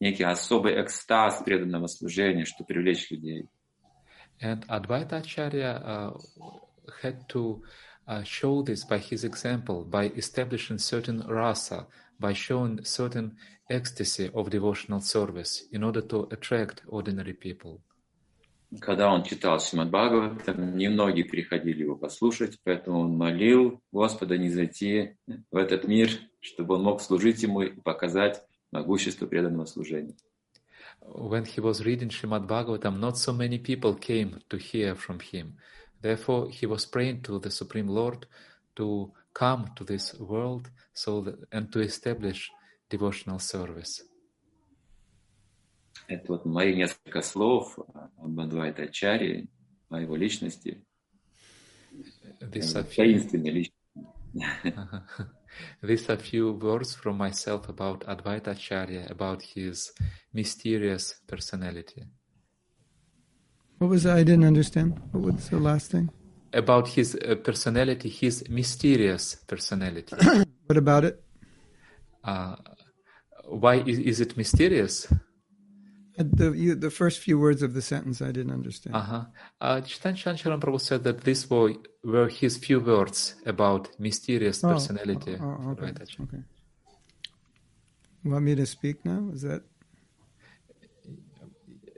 некий 0.00 0.24
особый 0.24 0.80
экстаз 0.82 1.42
преданного 1.44 1.86
служения, 1.86 2.44
чтобы 2.44 2.66
привлечь 2.66 3.10
людей. 3.10 3.48
And 4.40 4.66
Advaita 4.68 5.20
Acharya 5.20 5.82
uh, 5.84 6.18
had 7.02 7.28
to 7.30 7.62
uh, 8.06 8.22
show 8.22 8.62
this 8.62 8.84
by 8.84 8.98
his 8.98 9.24
example, 9.24 9.84
by 9.84 10.06
establishing 10.16 10.78
certain 10.78 11.24
rasa, 11.26 11.86
by 12.20 12.32
showing 12.32 12.84
certain 12.84 13.36
ecstasy 13.70 14.30
of 14.34 14.50
devotional 14.50 15.00
service 15.00 15.64
in 15.72 15.82
order 15.82 16.02
to 16.02 16.28
attract 16.30 16.82
ordinary 16.86 17.32
people. 17.32 17.80
Когда 18.80 19.08
он 19.08 19.22
читал 19.22 19.60
Шримад 19.60 19.90
Бхагаватам, 19.90 20.76
немногие 20.76 21.24
приходили 21.24 21.82
его 21.82 21.96
послушать, 21.96 22.58
поэтому 22.64 23.00
он 23.00 23.16
молил 23.16 23.80
Господа 23.92 24.36
не 24.36 24.50
зайти 24.50 25.16
в 25.52 25.56
этот 25.56 25.86
мир, 25.86 26.10
чтобы 26.40 26.74
он 26.74 26.82
мог 26.82 27.00
служить 27.00 27.42
ему 27.42 27.62
и 27.62 27.70
показать 27.70 28.42
могущество 28.72 29.26
преданного 29.26 29.66
служения. 29.66 30.16
When 31.03 31.45
he 31.45 31.61
was 31.61 31.85
reading 31.85 32.09
Srimad 32.09 32.47
Bhagavatam, 32.47 32.99
not 32.99 33.17
so 33.17 33.33
many 33.33 33.57
people 33.57 33.95
came 33.95 34.41
to 34.49 34.57
hear 34.57 34.95
from 34.95 35.19
him. 35.19 35.55
Therefore, 36.01 36.49
he 36.49 36.65
was 36.65 36.85
praying 36.85 37.21
to 37.23 37.39
the 37.39 37.51
Supreme 37.51 37.87
Lord 37.87 38.25
to 38.75 39.11
come 39.33 39.71
to 39.75 39.83
this 39.83 40.13
world 40.19 40.69
so 40.93 41.21
that, 41.21 41.35
and 41.51 41.71
to 41.73 41.81
establish 41.81 42.51
devotional 42.89 43.39
service. 43.39 44.03
Это 46.07 46.25
вот 46.27 46.45
мои 46.45 46.75
несколько 46.75 47.21
слов 47.21 47.77
об 48.17 48.39
Адвайта 48.39 48.83
Ачаре, 48.83 49.47
о 49.89 49.99
его 49.99 50.15
личности, 50.15 50.83
These 52.41 52.75
are 52.75 52.83
few, 52.83 53.03
таинственной 53.03 53.51
личности. 53.51 53.79
These 55.82 56.08
are 56.10 56.16
few 56.16 56.52
words 56.52 56.94
from 56.94 57.16
myself 57.16 57.68
about 57.68 58.00
Advaita 58.06 58.48
Acharya, 58.48 59.06
about 59.10 59.42
his 59.42 59.92
mysterious 60.32 61.14
personality. 61.26 62.04
What 63.78 63.90
was 63.90 64.04
that? 64.04 64.16
I 64.16 64.22
didn't 64.22 64.44
understand. 64.44 65.00
What 65.12 65.34
was 65.34 65.48
the 65.48 65.58
last 65.58 65.90
thing? 65.90 66.10
About 66.52 66.88
his 66.88 67.16
uh, 67.16 67.34
personality, 67.36 68.08
his 68.08 68.48
mysterious 68.48 69.34
personality. 69.46 70.16
What 70.66 70.78
about 70.78 71.04
it? 71.04 71.22
Uh, 72.22 72.56
why 73.44 73.74
is, 73.76 73.98
is 73.98 74.20
it 74.20 74.36
mysterious? 74.36 75.06
Uh, 76.19 76.23
The 76.39 76.51
you, 76.51 76.75
the 76.75 76.89
first 76.91 77.19
few 77.19 77.37
words 77.39 77.61
of 77.63 77.73
the 77.73 77.81
sentence 77.81 78.21
I 78.21 78.31
didn't 78.31 78.51
understand. 78.59 78.95
Uh-huh. 78.95 79.23
Uh, 79.61 79.79
Chitan 79.81 80.15
Chancharan 80.15 80.59
Prabhu 80.59 80.79
said 80.79 81.03
that 81.05 81.21
these 81.21 81.49
were, 81.49 81.73
were 82.03 82.27
his 82.27 82.57
few 82.57 82.79
words 82.81 83.35
about 83.45 83.89
mysterious 83.99 84.63
Oh, 84.63 84.73
personality. 84.73 85.37
oh, 85.39 85.51
of 85.71 85.79
okay. 85.79 85.91
Advaita 85.91 86.01
Acharya. 86.03 86.27
Okay. 86.27 86.43
You 88.23 88.31
want 88.31 88.43
me 88.43 88.55
to 88.55 88.65
speak 88.65 89.05
now? 89.05 89.29
Is 89.33 89.43
that 89.43 89.63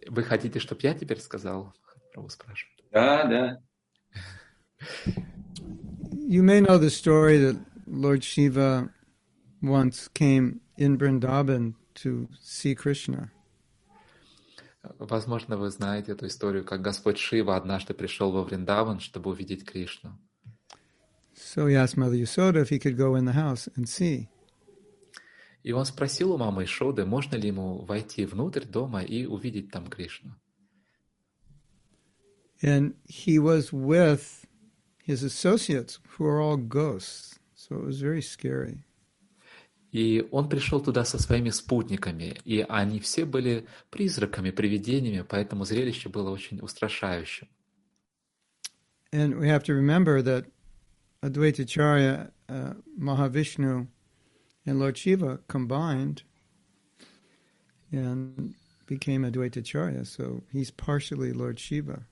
Вы 0.08 0.24
хотите, 0.24 0.60
чтобы 0.60 0.82
я 0.84 0.94
теперь 0.94 1.20
сказал? 1.20 1.74
Прабhu 2.16 2.30
спрашивает. 2.30 2.78
Да, 2.92 3.26
да. 3.28 3.58
you 6.28 6.44
may 6.44 6.60
know 6.62 6.78
the 6.78 6.90
story 6.90 7.38
that 7.38 7.58
Lord 7.88 8.24
Shiva 8.24 8.90
once 9.62 10.08
came 10.10 10.60
in 10.78 10.98
Vrindavan 10.98 11.76
to 11.96 12.28
see 12.40 12.76
Krishna. 12.76 13.32
Возможно, 14.99 15.57
вы 15.59 15.71
знаете 15.71 16.13
эту 16.13 16.27
историю, 16.27 16.65
как 16.65 16.81
Господь 16.81 17.19
Шива 17.19 17.57
однажды 17.57 17.93
пришел 17.93 18.33
во 18.33 18.43
Вриндаван, 18.43 19.01
чтобы 19.01 19.31
увидеть 19.31 19.65
Кришну. 19.65 20.19
So 21.35 21.67
he 21.69 21.75
asked 21.75 21.99
Mother 21.99 22.17
Yasoda 22.17 22.63
if 22.63 22.71
he 22.71 22.79
could 22.79 22.97
go 22.97 23.15
in 23.15 23.27
the 23.27 23.35
house 23.35 23.69
and 23.77 23.87
see. 23.87 24.29
И 25.63 25.73
он 25.73 25.85
спросил 25.85 26.33
у 26.33 26.39
мамы 26.39 26.65
Ишоды, 26.65 27.05
можно 27.05 27.37
ли 27.37 27.49
ему 27.49 27.85
войти 27.85 28.25
внутрь 28.25 28.65
дома 28.65 29.03
и 29.03 29.27
увидеть 29.27 29.71
там 29.71 29.89
Кришну. 29.89 30.33
And 32.63 32.95
he 33.05 33.39
was 33.39 33.71
with 33.71 34.47
his 35.05 35.23
associates, 35.23 35.99
who 36.17 36.25
are 36.25 36.41
all 36.41 36.57
ghosts. 36.57 37.39
So 37.55 37.77
it 37.77 37.85
was 37.85 38.01
very 38.01 38.23
scary. 38.23 38.86
И 39.97 40.29
он 40.31 40.51
пришел 40.51 40.83
туда 40.83 41.07
со 41.07 41.19
своими 41.19 41.49
спутниками, 41.49 42.37
и 42.45 42.63
они 42.69 43.01
все 43.01 43.25
были 43.25 43.67
призраками, 43.89 44.51
привидениями, 44.51 45.25
поэтому 45.27 45.65
зрелище 45.65 46.11
было 46.11 46.29
очень 46.29 46.61
устрашающим. 46.61 47.49
And 49.11 49.39
we 49.39 49.49
have 49.49 49.65
to 49.65 49.73
remember 49.73 50.21
that 50.21 50.45
Advaita 51.23 51.65
Charya, 51.65 52.31
uh, 52.51 52.75
Mahavishnu, 53.01 53.87
and 54.67 54.79
Lord 54.79 54.99
Shiva 54.99 55.41
combined 55.49 56.25
and 57.91 58.55
became 58.87 59.23
Advaita 59.23 59.63
Charya. 59.63 60.07
So 60.07 60.43
he's 60.53 60.71
partially 60.71 61.33
Lord 61.33 61.59
Shiva. 61.59 62.05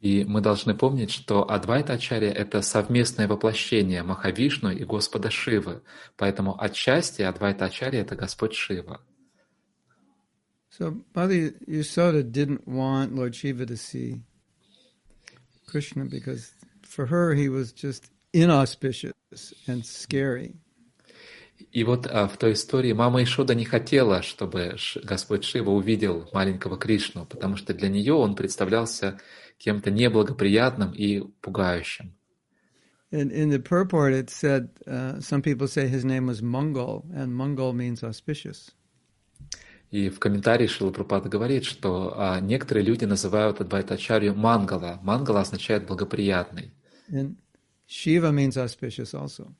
И 0.00 0.24
мы 0.24 0.40
должны 0.40 0.74
помнить, 0.74 1.10
что 1.10 1.50
Адвайта 1.50 1.94
Ачарья— 1.94 2.30
это 2.32 2.62
совместное 2.62 3.26
воплощение 3.26 4.04
Махавишну 4.04 4.70
и 4.70 4.84
Господа 4.84 5.30
Шивы, 5.30 5.82
поэтому 6.16 6.60
отчасти 6.60 7.22
Адвайта 7.22 7.64
Ачарья— 7.64 8.00
это 8.02 8.14
Господь 8.14 8.54
Шива. 8.54 9.00
So 10.70 11.02
Mother 11.12 11.54
Yasoda 11.66 12.22
didn't 12.22 12.68
want 12.68 13.12
Lord 13.12 13.34
Shiva 13.34 13.66
to 13.66 13.76
see 13.76 14.22
Krishna 15.66 16.04
because 16.04 16.52
for 16.82 17.06
her 17.06 17.34
he 17.34 17.48
was 17.48 17.72
just 17.72 18.12
inauspicious 18.32 19.12
and 19.66 19.84
scary. 19.84 20.54
И 21.72 21.82
вот 21.82 22.06
а, 22.06 22.28
в 22.28 22.36
той 22.38 22.52
истории 22.52 22.92
мама 22.92 23.22
Ишода 23.24 23.54
не 23.54 23.64
хотела, 23.64 24.22
чтобы 24.22 24.76
Господь 25.02 25.44
Шива 25.44 25.70
увидел 25.70 26.28
маленького 26.32 26.78
Кришну, 26.78 27.26
потому 27.26 27.56
что 27.56 27.74
для 27.74 27.88
нее 27.88 28.14
он 28.14 28.36
представлялся 28.36 29.20
кем-то 29.58 29.90
неблагоприятным 29.90 30.92
и 30.92 31.20
пугающим. 31.40 32.14
In, 33.10 33.30
in 33.30 33.48
the 33.48 33.58
purport, 33.58 34.12
it 34.12 34.28
said 34.28 34.68
uh, 34.86 35.18
some 35.18 35.40
people 35.40 35.66
say 35.66 35.88
his 35.88 36.04
name 36.04 36.26
was 36.26 36.42
Mongol, 36.42 37.06
and 37.14 37.34
Mongol 37.34 37.72
means 37.72 38.02
auspicious. 38.02 38.70
И 39.90 40.10
в 40.10 40.18
комментарии 40.18 40.66
Шила 40.66 40.90
Прупада 40.90 41.30
говорит, 41.30 41.64
что 41.64 42.12
а, 42.14 42.40
некоторые 42.40 42.84
люди 42.84 43.06
называют 43.06 43.62
Адвайтачарью 43.62 44.34
Мангала. 44.34 45.00
Мангала 45.02 45.40
означает 45.40 45.86
благоприятный. 45.86 46.74
And 47.10 47.36
Shiva 47.88 48.30
means 48.30 48.58
auspicious 48.58 49.14
also. 49.14 49.54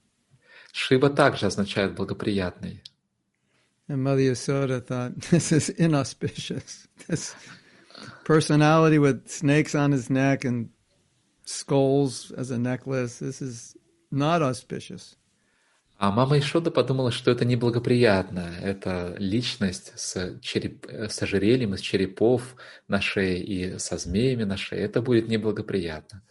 Шива 0.73 1.09
также 1.09 1.47
означает 1.47 1.95
благоприятный. 1.95 2.83
And 3.89 4.03
Mother 4.03 4.33
Yasoda 4.33 4.83
thought, 4.83 5.15
this 5.31 5.51
is 5.51 5.71
inauspicious. 5.71 6.87
This 7.09 7.35
personality 8.28 9.00
with 9.00 9.28
snakes 9.28 9.76
on 9.76 9.92
his 9.92 10.10
neck 10.10 10.46
and 10.46 10.70
skulls 11.46 12.32
as 12.32 12.52
a 12.52 12.58
necklace, 12.58 13.20
this 13.20 13.42
is 13.42 13.76
not 14.12 14.42
auspicious. 14.42 15.16
А 15.98 16.12
мама 16.12 16.38
Ишода 16.38 16.70
подумала, 16.70 17.12
что 17.12 17.32
это 17.32 17.46
неблагоприятно. 17.46 18.56
Это 18.62 19.16
личность 19.20 19.94
с, 19.96 20.38
череп... 20.42 20.86
с 20.90 21.22
ожерельем 21.22 21.76
из 21.76 21.80
черепов 21.80 22.56
на 22.90 23.00
шее 23.00 23.42
и 23.42 23.78
со 23.78 23.98
змеями 23.98 24.44
на 24.44 24.58
шее. 24.58 24.82
Это 24.82 25.02
будет 25.02 25.30
неблагоприятно. 25.30 26.22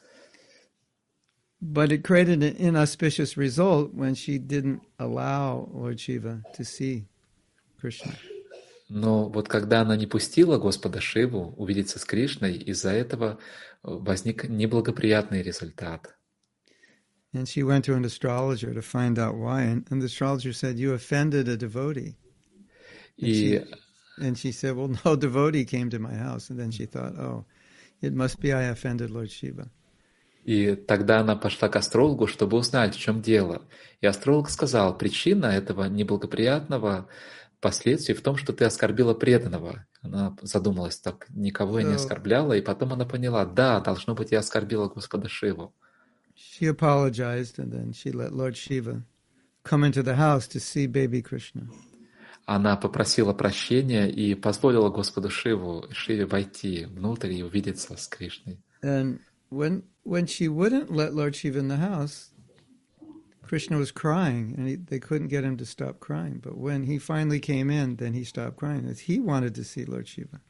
But 1.63 1.93
it 1.93 2.03
created 2.03 2.43
an 2.43 2.57
inauspicious 2.57 3.37
result 3.37 3.95
when 3.95 4.15
she 4.15 4.37
didn't 4.37 4.83
allow 4.99 5.71
Lord 5.73 6.01
Shiva 6.01 6.43
to 6.55 6.65
see 6.65 7.07
Krishna. 7.81 8.13
Но 8.90 9.30
вот 9.30 9.50
когда 9.50 9.82
она 9.82 9.96
не 9.98 10.08
пустила 10.08 10.58
Господа 10.58 11.02
Шиву 11.02 11.54
увидеться 11.58 12.00
с 12.00 12.06
Кришной, 12.06 12.56
из-за 12.58 12.92
этого 12.92 13.38
возник 13.84 14.46
неблагоприятный 14.46 15.42
результат. 15.42 16.14
And 17.34 17.46
she 17.46 17.62
went 17.62 17.84
to 17.86 17.94
an 17.94 18.06
astrologer 18.06 18.74
to 18.74 18.82
find 18.82 19.20
out 19.20 19.36
why. 19.36 19.64
And, 19.64 19.86
and 19.92 20.02
the 20.02 20.06
astrologer 20.06 20.54
said, 20.54 20.80
You 20.80 20.94
offended 20.94 21.50
a 21.50 21.58
devotee. 21.58 22.16
И, 23.18 23.62
And 24.20 24.38
she 24.38 24.52
said, 24.52 24.76
Well, 24.76 24.96
no 25.06 25.16
devotee 25.16 25.66
came 25.66 25.90
to 25.90 26.00
my 26.00 26.16
house. 26.16 26.50
And 26.50 26.58
then 26.58 26.72
she 26.72 26.86
thought, 26.86 27.16
Oh, 27.20 27.46
it 28.02 28.14
must 28.14 28.40
be 28.40 28.54
I 28.54 28.64
offended 28.64 29.12
Lord 29.12 29.30
Shiva. 29.30 29.70
и 30.48 30.76
тогда 30.76 31.20
она 31.20 31.36
пошла 31.36 31.68
к 31.68 31.76
астрологу, 31.76 32.26
чтобы 32.26 32.56
узнать, 32.56 32.96
в 32.96 33.00
чем 33.00 33.22
дело. 33.22 33.64
И 34.00 34.08
астролог 34.08 34.50
сказал, 34.50 34.98
причина 34.98 35.48
этого 35.48 35.84
неблагоприятного 35.90 37.10
последствия 37.60 38.16
в 38.16 38.22
том, 38.22 38.38
что 38.38 38.54
ты 38.54 38.66
оскорбила 38.66 39.14
преданного. 39.14 39.86
Она 40.02 40.36
задумалась, 40.42 41.00
так 41.00 41.28
никого 41.30 41.80
я 41.80 41.86
не 41.86 41.96
оскорбляла, 41.96 42.54
и 42.54 42.62
потом 42.62 42.94
она 42.94 43.06
поняла, 43.06 43.46
да, 43.46 43.80
должно 43.80 44.16
быть, 44.16 44.32
я 44.32 44.40
оскорбила 44.40 44.88
Господа 44.88 45.28
Шиву. 45.28 45.74
She 46.36 46.68
apologized, 46.68 47.58
and 47.58 47.72
then 47.72 47.94
she 47.94 48.12
let 48.12 48.32
Lord 48.32 48.56
Shiva 48.56 49.04
come 49.64 49.84
into 49.84 50.04
the 50.04 50.16
house 50.16 50.48
to 50.50 50.60
see 50.60 50.86
baby 50.86 51.22
Krishna. 51.22 51.68
Она 52.46 52.78
попросила 52.78 53.34
прощения 53.34 54.08
и 54.08 54.34
позволила 54.34 54.90
Господу 54.90 55.30
Шиву, 55.30 55.86
Шиве 55.92 56.26
войти 56.26 56.86
внутрь 56.86 57.34
и 57.34 57.44
увидеться 57.44 57.98
с 57.98 58.08
Кришной. 58.08 58.62
And 58.82 59.20
when 59.50 59.84
when 60.06 60.28
she 60.28 60.48
wouldn't 60.48 60.90
let 60.90 61.14
Lord 61.14 61.36
Shiva 61.36 61.60
in 61.60 61.68
the 61.68 61.78
house, 61.78 62.32
Krishna 63.47 63.77
was 63.77 63.91
crying, 63.91 64.55
and 64.57 64.67
he, 64.67 64.77
they 64.77 64.99
couldn't 64.99 65.29
get 65.29 65.45
him 65.45 65.57
to 65.59 65.67
stop 65.67 66.01
crying. 66.01 66.41
But 66.43 66.57
when 66.57 66.85
he 66.85 66.99
finally 66.99 67.41
came 67.41 67.71
in, 67.71 67.97
then 67.97 68.15
he 68.15 68.25
stopped 68.25 68.57
crying, 68.57 68.87
as 68.89 69.01
he 69.01 69.21
wanted 69.21 69.55
to 69.57 69.65
see 69.65 69.85
Lord 69.85 70.09
Shiva. 70.09 70.41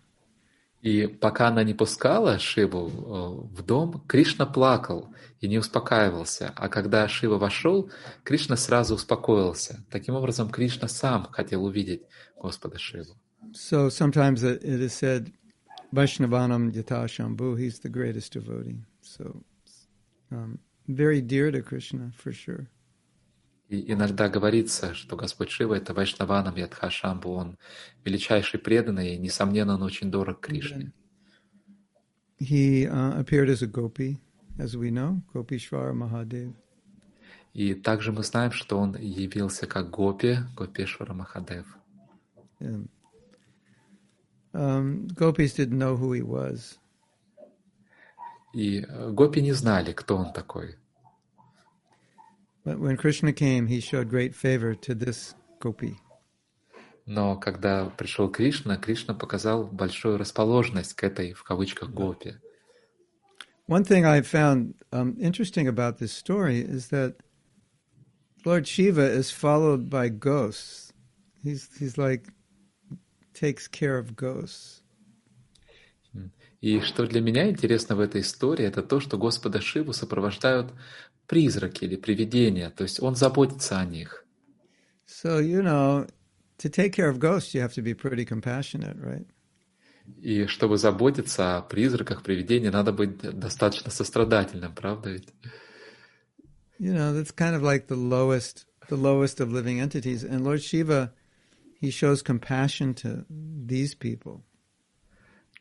И 0.83 1.07
пока 1.07 1.49
она 1.49 1.63
не 1.63 1.75
пускала 1.75 2.41
Шиву 2.41 2.89
э, 2.89 3.57
в 3.57 3.63
дом, 3.63 4.05
Кришна 4.09 4.47
плакал 4.47 5.15
и 5.41 5.47
не 5.47 5.59
успокаивался. 5.59 6.53
А 6.57 6.69
когда 6.69 7.07
Шива 7.07 7.39
вошел, 7.39 7.89
Кришна 8.25 8.57
сразу 8.57 8.97
успокоился. 8.97 9.85
Таким 9.91 10.17
образом, 10.17 10.51
Кришна 10.51 10.89
сам 10.89 11.29
хотел 11.31 11.65
увидеть 11.65 12.03
Господа 12.37 12.79
Шиву. 12.79 13.17
So 13.53 13.91
sometimes 13.91 14.43
it, 14.43 14.65
it 14.65 14.81
is 14.81 14.93
said, 14.93 15.33
Vaishnavanam 15.95 16.73
Yata 16.73 17.05
Shambhu, 17.07 17.57
he's 17.57 17.79
the 17.79 17.89
greatest 17.89 18.33
devotee. 18.33 18.83
So 19.03 19.45
um, 20.33 20.59
very 20.89 21.21
dear 21.21 21.53
to 21.53 21.63
Krishna 21.63 22.11
for 22.17 22.33
sure. 22.33 22.69
И 23.70 23.92
иногда 23.92 24.30
говорится, 24.30 24.94
что 24.94 25.16
Господь 25.18 25.50
Шива— 25.50 25.74
это 25.76 25.94
Вайшнаванам 25.94 26.56
Ядхашамбу, 26.56 27.32
он 27.32 27.58
величайший 28.06 28.60
преданный, 28.60 29.16
и, 29.16 29.18
несомненно, 29.18 29.76
он 29.76 29.84
очень 29.84 30.10
дорог 30.10 30.40
Кришне. 30.40 30.92
He 32.40 32.86
uh, 32.86 33.20
appeared 33.20 33.50
as 33.50 33.64
a 33.64 33.68
gopi, 33.68 34.20
as 34.60 34.78
we 34.78 34.92
know, 34.92 35.22
Gopishvara 35.34 35.94
Mahadev. 35.94 36.54
И 37.58 37.74
также 37.74 38.12
мы 38.12 38.22
знаем, 38.22 38.52
что 38.52 38.78
он 38.78 38.96
явился 38.96 39.66
как 39.66 39.90
Гопи, 39.90 40.38
Гопешвара 40.56 41.14
Махадев. 41.14 41.66
Um, 44.54 45.08
gopis 45.16 45.56
didn't 45.56 45.80
know 45.80 45.96
who 45.96 46.14
he 46.14 46.22
was. 46.22 46.78
И 48.54 48.82
э, 48.82 49.12
Гопи 49.12 49.42
не 49.42 49.54
знали, 49.54 49.92
кто 49.94 50.18
он 50.18 50.34
такой. 50.34 50.76
But 52.57 52.57
when 52.57 52.57
Krishna 52.57 52.57
came, 52.57 52.57
he 52.57 52.57
showed 52.57 52.57
great 52.57 52.57
favor 52.57 52.57
to 52.57 52.57
this 52.57 52.57
gopi. 52.57 52.57
Но 57.06 57.38
когда 57.38 57.86
пришел 57.86 58.30
Кришна, 58.30 58.76
Кришна 58.76 59.14
показал 59.14 59.66
большую 59.66 60.18
расположенность 60.18 60.94
к 60.94 61.04
этой, 61.04 61.32
в 61.34 61.44
кавычках, 61.44 61.90
гопе. 61.90 62.42
One 63.68 63.84
thing 63.84 64.06
I 64.06 64.22
found 64.22 64.76
um, 64.92 65.18
interesting 65.20 65.68
about 65.68 65.98
this 66.00 66.14
story 66.14 66.60
is 66.60 66.88
that 66.90 67.16
Lord 68.46 68.66
Shiva 68.66 69.06
is 69.12 69.30
followed 69.30 69.90
by 69.90 70.08
ghosts. 70.10 70.94
He's 71.44 71.70
he's 71.78 71.98
like 71.98 72.28
takes 73.34 73.68
care 73.68 73.98
of 73.98 74.16
ghosts. 74.16 74.84
И 76.60 76.80
что 76.82 77.06
для 77.06 77.22
меня 77.22 77.50
интересно 77.50 77.96
в 77.96 78.00
этой 78.00 78.22
истории, 78.22 78.66
это 78.66 78.82
то, 78.82 79.00
что 79.00 79.18
Господа 79.18 79.62
Шиву 79.62 79.94
сопровождают 79.94 80.74
призраки 81.28 81.84
или 81.84 81.96
привидения, 81.96 82.70
то 82.70 82.84
есть 82.84 83.02
Он 83.02 83.16
заботится 83.16 83.80
о 83.80 83.86
них. 83.86 84.26
So 85.06 85.40
you 85.40 85.62
know, 85.62 86.08
to 86.58 86.70
take 86.70 86.94
care 86.94 87.10
of 87.10 87.20
ghosts, 87.20 87.54
you 87.54 87.62
have 87.62 87.74
to 87.74 87.82
be 87.82 87.94
pretty 87.94 88.26
compassionate, 88.26 88.98
right? 89.00 89.28
И 90.22 90.46
чтобы 90.46 90.78
заботиться 90.78 91.58
о 91.58 91.62
призраках, 91.62 92.24
привидениях, 92.24 92.74
надо 92.74 92.94
быть 92.94 93.18
достаточно 93.18 93.92
сострадательным, 93.92 94.74
правда 94.74 95.12
ведь? 95.12 95.28
You 96.80 96.94
know, 96.94 97.14
that's 97.14 97.32
kind 97.32 97.56
of 97.56 97.62
like 97.62 97.88
the 97.88 97.98
lowest, 97.98 98.66
the 98.88 98.96
lowest 98.96 99.42
of 99.42 99.52
living 99.52 99.80
entities. 99.80 100.24
And 100.24 100.44
Lord 100.44 100.62
Shiva, 100.62 101.12
he 101.80 101.90
shows 101.92 102.22
compassion 102.22 102.94
to 102.96 103.26
these 103.30 103.96
people. 103.96 104.44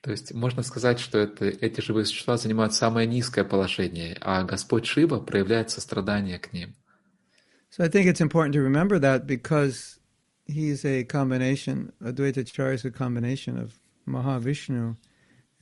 То 0.05 0.11
есть 0.11 0.33
можно 0.33 0.63
сказать, 0.63 0.99
что 0.99 1.19
это, 1.19 1.45
эти 1.45 1.79
живые 1.79 2.05
существа 2.05 2.37
занимают 2.37 2.73
самое 2.73 3.07
низкое 3.07 3.45
положение, 3.45 4.17
а 4.21 4.43
Господь 4.43 4.87
Шива 4.87 5.19
проявляет 5.19 5.69
сострадание 5.69 6.39
к 6.39 6.53
ним. 6.53 6.75
So 7.69 7.85
I 7.85 7.87
think 7.87 8.07
it's 8.07 8.19
important 8.19 8.53
to 8.53 8.61
remember 8.61 8.99
that 8.99 9.25
because 9.25 9.99
he's 10.45 10.83
a 10.83 11.03
combination, 11.05 11.93
Advaita 12.01 12.41
Acharya 12.41 12.73
is 12.73 12.85
a 12.85 12.91
combination 12.91 13.57
of 13.57 13.79
Mahavishnu 14.07 14.97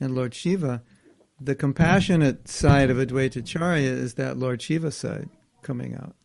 and 0.00 0.14
Lord 0.14 0.34
Shiva. 0.34 0.82
The 1.40 1.54
compassionate 1.54 2.48
side 2.48 2.90
of 2.90 2.96
Advaita 2.96 3.36
Acharya 3.36 3.92
is 3.92 4.14
that 4.14 4.38
Lord 4.38 4.60
Shiva 4.60 4.90
side 4.90 5.28
coming 5.62 5.94
out. 5.94 6.16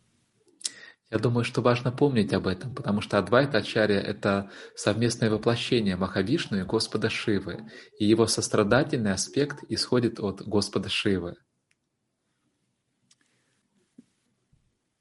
Я 1.11 1.19
думаю, 1.19 1.43
что 1.43 1.61
важно 1.61 1.91
помнить 1.91 2.31
об 2.31 2.47
этом, 2.47 2.73
потому 2.73 3.01
что 3.01 3.17
Адвайта 3.17 3.57
Ачарья— 3.57 3.99
это 3.99 4.49
совместное 4.75 5.29
воплощение 5.29 5.97
Махавишну 5.97 6.61
и 6.61 6.63
Господа 6.63 7.09
Шивы, 7.09 7.69
и 7.99 8.05
его 8.05 8.27
сострадательный 8.27 9.11
аспект 9.11 9.61
исходит 9.67 10.21
от 10.21 10.41
Господа 10.41 10.87
Шивы. 10.87 11.35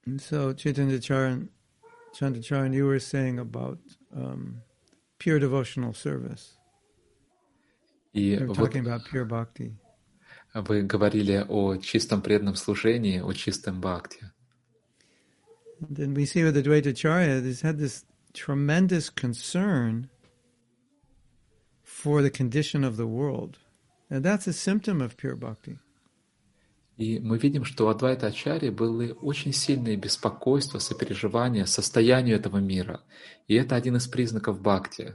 And 0.04 0.20
so, 0.20 0.52
Chaitanya 0.54 0.98
Charan, 0.98 1.48
Chandracharan, 2.18 2.74
you 2.74 2.86
were 2.86 2.98
saying 2.98 3.38
about 3.38 3.78
um, 4.12 4.62
pure 5.18 5.38
devotional 5.38 5.94
service. 5.94 6.56
И 8.12 8.32
You 8.32 8.40
were 8.40 8.46
вот 8.48 8.56
talking 8.56 8.84
about 8.84 9.04
pure 9.08 9.26
bhakti. 9.26 9.76
вы 10.54 10.82
говорили 10.82 11.44
о 11.48 11.76
чистом 11.76 12.20
преданном 12.22 12.56
служении, 12.56 13.20
о 13.20 13.32
чистом 13.32 13.80
бхакти. 13.80 14.29
And 15.81 15.97
then 15.97 16.13
we 16.13 16.25
see 16.25 16.43
with 16.43 16.55
Advaita 16.55 16.87
Acharya, 16.87 17.41
he's 17.41 17.61
had 17.61 17.77
this 17.77 18.05
tremendous 18.33 19.09
concern 19.09 20.09
for 21.83 22.21
the 22.21 22.29
condition 22.29 22.83
of 22.83 22.97
the 22.97 23.07
world. 23.07 23.59
And 24.09 24.23
that's 24.23 24.47
a 24.47 24.53
symptom 24.53 25.01
of 25.01 25.17
pure 25.17 25.35
bhakti. 25.35 25.77
И 26.97 27.19
мы 27.19 27.37
видим, 27.37 27.65
что 27.65 27.87
у 27.87 27.89
Адвайта 27.89 28.27
Ачарьи 28.27 28.69
было 28.69 29.11
очень 29.21 29.51
сильное 29.51 29.97
беспокойство, 29.97 30.79
сопереживание 30.79 31.65
состоянию 31.65 32.37
этого 32.37 32.59
мира. 32.59 33.01
И 33.47 33.55
это 33.55 33.75
один 33.75 33.97
из 33.97 34.07
признаков 34.07 34.61
бхакти. 34.61 35.13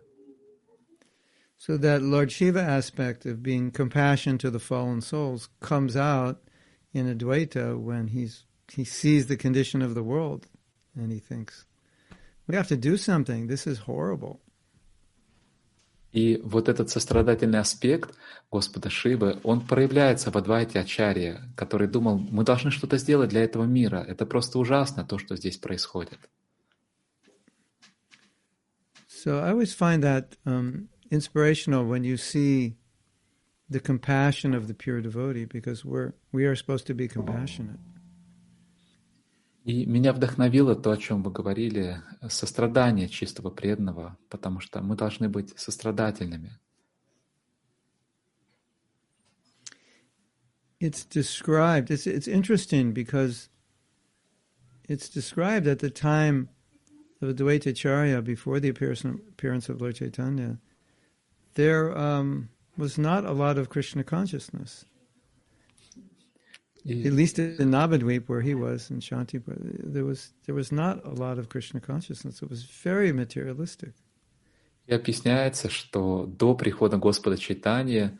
So 1.56 1.76
that 1.78 2.02
Lord 2.02 2.30
Shiva 2.30 2.60
aspect 2.60 3.26
of 3.26 3.42
being 3.42 3.70
compassion 3.70 4.38
to 4.38 4.50
the 4.50 4.58
fallen 4.58 5.00
souls 5.00 5.48
comes 5.60 5.94
out 5.94 6.38
in 6.92 7.06
Advaita 7.06 7.78
when 7.78 8.08
he's 8.08 8.44
he 8.72 8.84
sees 8.84 9.26
the 9.26 9.36
condition 9.36 9.82
of 9.82 9.94
the 9.94 10.02
world 10.02 10.46
and 10.94 11.12
he 11.12 11.18
thinks, 11.18 11.64
we 12.46 12.54
have 12.56 12.68
to 12.68 12.76
do 12.76 12.96
something. 12.96 13.46
This 13.46 13.66
is 13.66 13.78
horrible. 13.86 14.40
И 16.12 16.40
вот 16.42 16.68
этот 16.68 16.90
сострадательный 16.90 17.60
аспект 17.60 18.16
Господа 18.50 18.90
Шивы, 18.90 19.38
он 19.44 19.60
проявляется 19.60 20.32
в 20.32 20.36
Адвайте 20.36 20.80
Ачарье, 20.80 21.40
который 21.56 21.86
думал, 21.86 22.18
мы 22.18 22.42
должны 22.44 22.72
что-то 22.72 22.98
сделать 22.98 23.30
для 23.30 23.44
этого 23.44 23.64
мира. 23.64 24.04
Это 24.08 24.26
просто 24.26 24.58
ужасно, 24.58 25.04
то, 25.04 25.18
что 25.18 25.36
здесь 25.36 25.56
происходит. 25.56 26.18
So 29.08 29.38
I 29.38 29.50
always 29.52 29.74
find 29.74 30.02
that 30.02 30.38
um, 30.46 30.88
inspirational 31.10 31.84
when 31.84 32.04
you 32.04 32.16
see 32.16 32.76
the 33.68 33.78
compassion 33.78 34.54
of 34.54 34.66
the 34.66 34.74
pure 34.74 35.02
devotee 35.02 35.44
because 35.44 35.84
we're 35.84 36.14
we 36.32 36.46
are 36.46 36.56
supposed 36.56 36.86
to 36.86 36.94
be 36.94 37.06
compassionate. 37.06 37.78
И 39.65 39.83
меня 39.87 40.13
вдохновило 40.13 40.75
то, 40.75 40.91
о 40.91 40.97
чем 40.97 41.23
вы 41.23 41.31
говорили, 41.31 42.03
сострадание 42.29 43.09
чистого 43.09 43.49
преданного, 43.49 44.15
потому 44.29 44.59
что 44.59 44.79
мы 44.81 44.95
должны 44.95 45.27
быть 45.27 45.57
сострадательными. 45.57 46.51
It's 50.79 51.03
described. 51.03 51.89
It's 51.89 52.05
it's 52.05 52.27
interesting 52.27 52.93
because 52.93 53.49
it's 54.87 55.09
described 55.09 55.65
at 55.65 55.79
the 55.79 55.89
time 55.89 56.49
of 57.19 57.29
Advaita 57.29 57.71
Acharya 57.71 58.21
before 58.21 58.59
the 58.59 58.69
appearance 58.69 59.03
appearance 59.03 59.67
of 59.67 59.81
Lord 59.81 59.95
Chaitanya. 59.95 60.59
There 61.55 61.97
um, 61.97 62.49
was 62.77 62.99
not 62.99 63.25
a 63.25 63.31
lot 63.31 63.57
of 63.57 63.69
Krishna 63.69 64.03
consciousness. 64.03 64.85
At 66.87 67.13
least 67.13 67.39
in 67.39 67.71
Navadvip, 67.71 68.29
where 68.29 68.41
he 68.41 68.53
was 68.53 68.91
in 68.91 68.99
Shanti, 68.99 69.41
there 69.45 70.05
was 70.05 70.33
there 70.45 70.53
was 70.53 70.71
not 70.71 71.03
a 71.03 71.09
lot 71.09 71.39
of 71.39 71.49
Krishna 71.49 71.79
consciousness. 71.79 72.43
It 72.43 72.49
was 72.49 72.63
very 72.63 73.11
materialistic. 73.11 73.93
И 74.85 74.93
объясняется, 74.93 75.69
что 75.71 76.27
до 76.27 76.53
прихода 76.53 76.97
Господа 76.97 77.37
Чайтанья, 77.37 78.19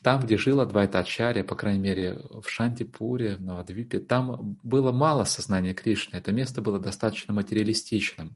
там, 0.00 0.22
где 0.22 0.38
жил 0.38 0.60
Адвайта 0.60 1.00
Ачарья, 1.00 1.44
по 1.44 1.54
крайней 1.56 1.80
мере, 1.80 2.18
в 2.30 2.48
Шантипуре, 2.48 3.36
в 3.36 3.42
Навадвипе, 3.42 3.98
там 3.98 4.56
было 4.62 4.92
мало 4.92 5.24
сознания 5.24 5.74
Кришны. 5.74 6.16
Это 6.16 6.32
место 6.32 6.62
было 6.62 6.80
достаточно 6.80 7.34
материалистичным. 7.34 8.34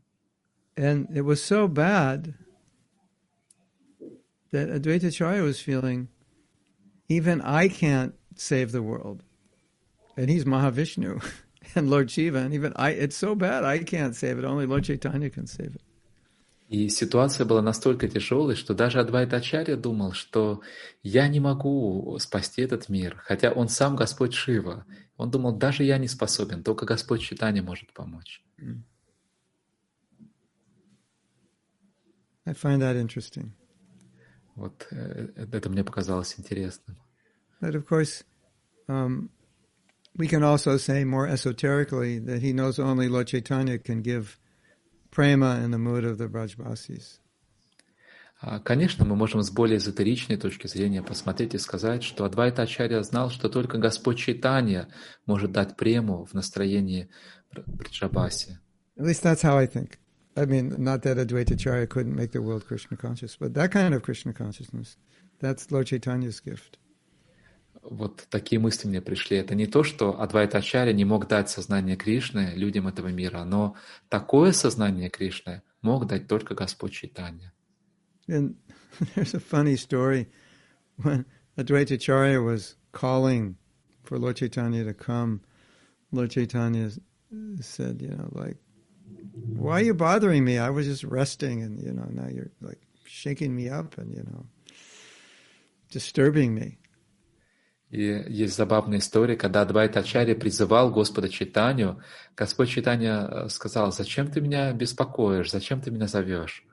And 0.77 1.09
it 1.11 1.25
was 1.25 1.43
so 1.43 1.67
bad 1.69 2.35
that 4.53 4.69
Advaita 4.69 5.09
Acharya 5.09 5.43
was 5.43 5.59
feeling, 5.59 6.09
even 7.09 7.41
I 7.41 7.69
can't 7.69 8.13
save 8.37 8.73
the 8.73 8.83
world. 8.83 9.23
And 10.17 10.29
he's 10.29 10.45
Mahavishnu 10.45 11.23
and 11.75 11.91
Lord 11.91 12.11
Shiva, 12.11 12.39
and 12.39 12.55
even 12.55 12.73
I, 12.77 12.91
it's 12.91 13.17
so 13.17 13.35
bad 13.35 13.65
I 13.65 13.79
can't 13.79 14.15
save 14.15 14.39
it. 14.39 14.45
Only 14.45 14.67
Lord 14.67 14.85
Chaitanya 14.85 15.31
can 15.31 15.47
save 15.47 15.75
it. 15.75 15.83
И 16.69 16.89
ситуация 16.89 17.45
была 17.45 17.63
настолько 17.63 18.07
тяжелой, 18.07 18.55
что 18.55 18.75
даже 18.75 19.01
Адвайта 19.01 19.39
Ачарья 19.39 19.77
думал, 19.77 20.13
что 20.13 20.63
я 21.03 21.27
не 21.27 21.41
могу 21.41 22.17
спасти 22.21 22.63
этот 22.63 22.89
мир, 22.89 23.21
хотя 23.25 23.51
он 23.51 23.69
сам 23.69 23.97
Господь 23.97 24.35
Шива. 24.35 24.87
Он 25.17 25.33
думал, 25.33 25.57
даже 25.57 25.83
я 25.83 25.99
не 25.99 26.07
способен, 26.07 26.63
только 26.63 26.87
Господь 26.87 27.23
Читания 27.23 27.61
может 27.61 27.93
помочь. 27.93 28.41
I 32.47 32.53
find 32.53 32.79
that 32.79 32.97
interesting. 32.97 33.51
Вот 34.55 34.87
э, 34.93 35.29
это 35.53 35.69
мне 35.71 35.83
показалось 35.83 36.37
интересным. 36.39 36.97
But 37.61 37.75
of 37.75 37.85
course, 37.85 38.25
um, 38.87 39.29
we 40.18 40.28
can 40.28 40.44
also 40.44 40.78
say 40.78 41.04
more 41.04 41.28
esoterically 41.28 42.20
that 42.20 42.42
he 42.42 42.54
knows 42.54 42.80
only 42.80 43.08
Lord 43.10 43.28
Chaitanya 43.28 43.78
can 43.78 44.02
give 44.02 44.40
prema 45.12 45.62
in 45.64 45.72
the 45.72 45.78
mood 45.78 46.06
of 46.06 46.18
the 46.18 46.28
Brajbasis. 46.28 47.20
А, 48.42 48.60
Конечно, 48.60 49.06
мы 49.06 49.16
можем 49.16 49.42
с 49.42 49.50
более 49.50 49.78
эзотеричной 49.78 50.38
точки 50.38 50.68
зрения 50.68 51.02
посмотреть 51.02 51.56
и 51.56 51.58
сказать, 51.58 52.04
что 52.04 52.26
Адвайта 52.26 52.64
Ачарья 52.64 53.02
знал, 53.02 53.30
что 53.30 53.50
только 53.50 53.78
Господь 53.78 54.18
Чайтанья 54.18 54.88
может 55.26 55.52
дать 55.52 55.78
прему 55.78 56.26
в 56.26 56.34
настроении 56.34 57.10
Бриджабаси. 57.54 58.58
At 58.98 59.06
least 59.06 59.24
that's 59.24 59.42
how 59.42 59.58
I 59.58 59.68
think. 59.68 60.00
I 60.38 60.46
mean, 60.46 60.76
not 60.78 61.02
that 61.04 61.18
Advaita 61.18 61.54
Acharya 61.54 61.88
couldn't 61.88 62.16
make 62.16 62.32
the 62.32 62.42
world 62.42 62.66
Krishna 62.66 62.98
conscious, 62.98 63.38
but 63.38 63.54
that 63.54 63.72
kind 63.72 63.94
of 63.94 64.04
Krishna 64.04 64.34
consciousness, 64.34 64.98
that's 65.40 65.72
Lord 65.72 65.88
Chaitanya's 65.88 66.40
gift. 66.40 66.78
Вот 67.83 68.27
такие 68.29 68.61
мысли 68.61 68.89
мне 68.89 69.01
пришли. 69.01 69.39
Это 69.39 69.55
не 69.55 69.67
то, 69.67 69.83
что 69.83 70.21
Адвайта 70.21 70.59
Ачарья 70.59 70.93
не 70.93 71.05
мог 71.05 71.27
дать 71.29 71.49
сознание 71.49 71.97
Кришны 71.97 72.53
людям 72.55 72.87
этого 72.87 73.09
мира, 73.09 73.45
но 73.45 73.75
такое 74.09 74.53
сознание 74.53 75.09
Кришны 75.09 75.63
мог 75.83 76.07
дать 76.07 76.29
только 76.29 76.55
Господь 76.55 76.93
Чайтанья. 76.93 77.53
And 78.29 78.57
there's 79.15 79.35
a 79.35 79.41
funny 79.41 79.77
story 79.77 80.29
when 80.97 81.25
Advaita 81.57 81.95
Acharya 81.95 82.41
was 82.41 82.77
calling 82.93 83.57
for 84.05 84.19
Lord 84.19 84.37
Chaitanya 84.37 84.85
to 84.85 84.95
come. 84.95 85.41
Lord 86.13 86.31
Chaitanya 86.31 86.91
said, 87.61 88.03
you 88.03 88.09
know, 88.09 88.29
like, 88.33 88.57
why 89.57 89.81
are 89.81 89.85
you 89.85 89.95
bothering 89.95 90.45
me? 90.45 90.59
I 90.59 90.71
was 90.71 90.87
just 90.87 91.05
resting, 91.05 91.63
and 91.63 91.81
you 91.81 91.93
know, 91.93 92.07
now 92.11 92.29
you're 92.29 92.51
like 92.61 92.81
shaking 93.05 93.55
me 93.55 93.69
up 93.69 93.99
and 93.99 94.13
you 94.13 94.23
know, 94.23 94.47
disturbing 95.91 96.55
me. 96.55 96.79
И 97.91 98.25
есть 98.29 98.57
забавная 98.57 98.99
история, 98.99 99.37
когда 99.37 99.63
Адвайта 99.63 100.01
Ачарья 100.01 100.37
призывал 100.37 100.93
Господа 100.93 101.29
Читанию, 101.29 102.01
Господь 102.37 102.69
Читания 102.69 103.27
э, 103.27 103.49
сказал, 103.49 103.91
зачем 103.91 104.31
ты 104.31 104.41
меня 104.41 104.73
беспокоишь, 104.73 105.51
зачем 105.51 105.81
ты 105.81 105.91
меня 105.91 106.07
зовешь? 106.07 106.65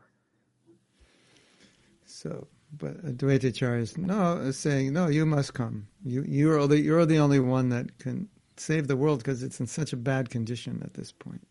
So, 2.06 2.48
but 2.72 3.04
Advaita 3.04 3.50
Acharya 3.50 3.82
is 3.82 3.98
no 3.98 4.52
saying, 4.52 4.94
no, 4.94 5.08
you 5.08 5.26
must 5.26 5.54
come. 5.54 5.88
You 6.04 6.24
you're 6.24 6.68
the 6.68 6.80
you're 6.80 7.06
the 7.06 7.20
only 7.20 7.40
one 7.40 7.70
that 7.70 7.98
can 7.98 8.28
save 8.56 8.88
the 8.88 8.96
world 8.96 9.20
because 9.20 9.42
it's 9.42 9.60
in 9.60 9.68
such 9.68 9.94
a 9.94 9.98
bad 9.98 10.30
condition 10.30 10.84
at 10.84 10.94
this 10.94 11.12
point. 11.12 11.42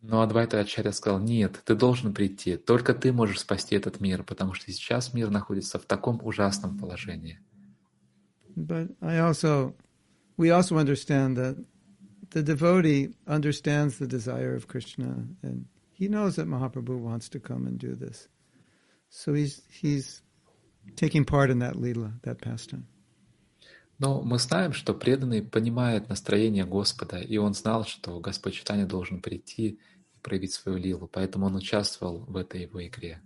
Но 0.00 0.22
Адвайта 0.22 0.60
Ачарья 0.60 0.92
сказал, 0.92 1.18
нет, 1.18 1.60
ты 1.64 1.74
должен 1.74 2.14
прийти, 2.14 2.56
только 2.56 2.94
ты 2.94 3.12
можешь 3.12 3.40
спасти 3.40 3.74
этот 3.76 4.00
мир, 4.00 4.22
потому 4.22 4.54
что 4.54 4.70
сейчас 4.70 5.12
мир 5.12 5.28
находится 5.28 5.78
в 5.78 5.84
таком 5.84 6.20
ужасном 6.22 6.78
положении. 6.78 7.40
But 8.57 8.89
I 9.01 9.19
also, 9.19 9.73
we 10.37 10.51
also 10.51 10.77
understand 10.77 11.37
that 11.37 11.63
the 12.31 12.43
devotee 12.43 13.09
understands 13.27 13.97
the 13.97 14.07
desire 14.07 14.55
of 14.55 14.67
Krishna, 14.67 15.25
and 15.41 15.65
he 15.91 16.07
knows 16.07 16.35
that 16.35 16.47
Mahaprabhu 16.47 16.97
wants 16.99 17.29
to 17.29 17.39
come 17.39 17.67
and 17.67 17.77
do 17.77 17.95
this. 17.95 18.27
So 19.09 19.33
he's 19.33 19.61
he's 19.69 20.21
taking 20.95 21.25
part 21.25 21.49
in 21.49 21.59
that 21.59 21.75
lila, 21.75 22.13
that 22.23 22.41
pastime. 22.41 22.87
Но 23.99 24.21
мы 24.21 24.39
знаем, 24.39 24.73
что 24.73 24.93
преданный 24.93 25.43
понимает 25.43 26.09
настроение 26.09 26.65
Господа, 26.65 27.19
и 27.19 27.37
он 27.37 27.53
знал, 27.53 27.85
что 27.85 28.19
Господь 28.19 28.55
Читания 28.55 28.85
должен 28.85 29.21
прийти 29.21 29.79
и 30.13 30.19
проявить 30.21 30.53
свою 30.53 30.77
лилу, 30.77 31.07
поэтому 31.07 31.45
он 31.45 31.55
участвовал 31.55 32.25
в 32.27 32.35
этой 32.35 32.63
его 32.63 32.85
игре. 32.85 33.21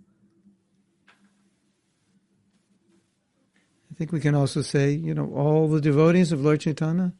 I 3.92 3.94
think 3.94 4.12
we 4.12 4.20
can 4.20 4.34
also 4.34 4.62
say, 4.62 4.92
you 4.92 5.14
know, 5.14 5.32
all 5.34 5.68
the 5.68 5.80
devotees 5.80 6.30
of 6.30 6.40
Lord 6.42 6.60
Chaitanya, 6.60 7.12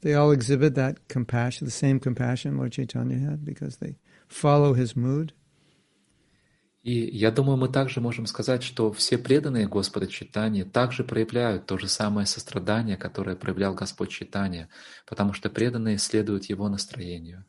they 0.00 0.14
all 0.14 0.32
exhibit 0.32 0.74
that 0.74 1.08
compassion, 1.08 1.66
the 1.66 1.70
same 1.70 2.00
compassion 2.00 2.56
Lord 2.56 2.72
Chaitanya 2.72 3.18
had, 3.18 3.44
because 3.44 3.76
they 3.76 3.96
follow 4.28 4.74
his 4.74 4.96
mood. 4.96 5.32
И 6.82 7.08
я 7.16 7.30
думаю, 7.30 7.56
мы 7.56 7.68
также 7.68 8.02
можем 8.02 8.26
сказать, 8.26 8.62
что 8.62 8.92
все 8.92 9.16
преданные 9.16 9.66
Господа 9.66 10.06
Читания 10.06 10.66
также 10.66 11.02
проявляют 11.02 11.64
то 11.64 11.78
же 11.78 11.88
самое 11.88 12.26
сострадание, 12.26 12.98
которое 12.98 13.36
проявлял 13.36 13.74
Господь 13.74 14.10
Читания, 14.10 14.68
потому 15.06 15.32
что 15.32 15.48
преданные 15.48 15.96
следуют 15.96 16.44
Его 16.44 16.68
настроению. 16.68 17.44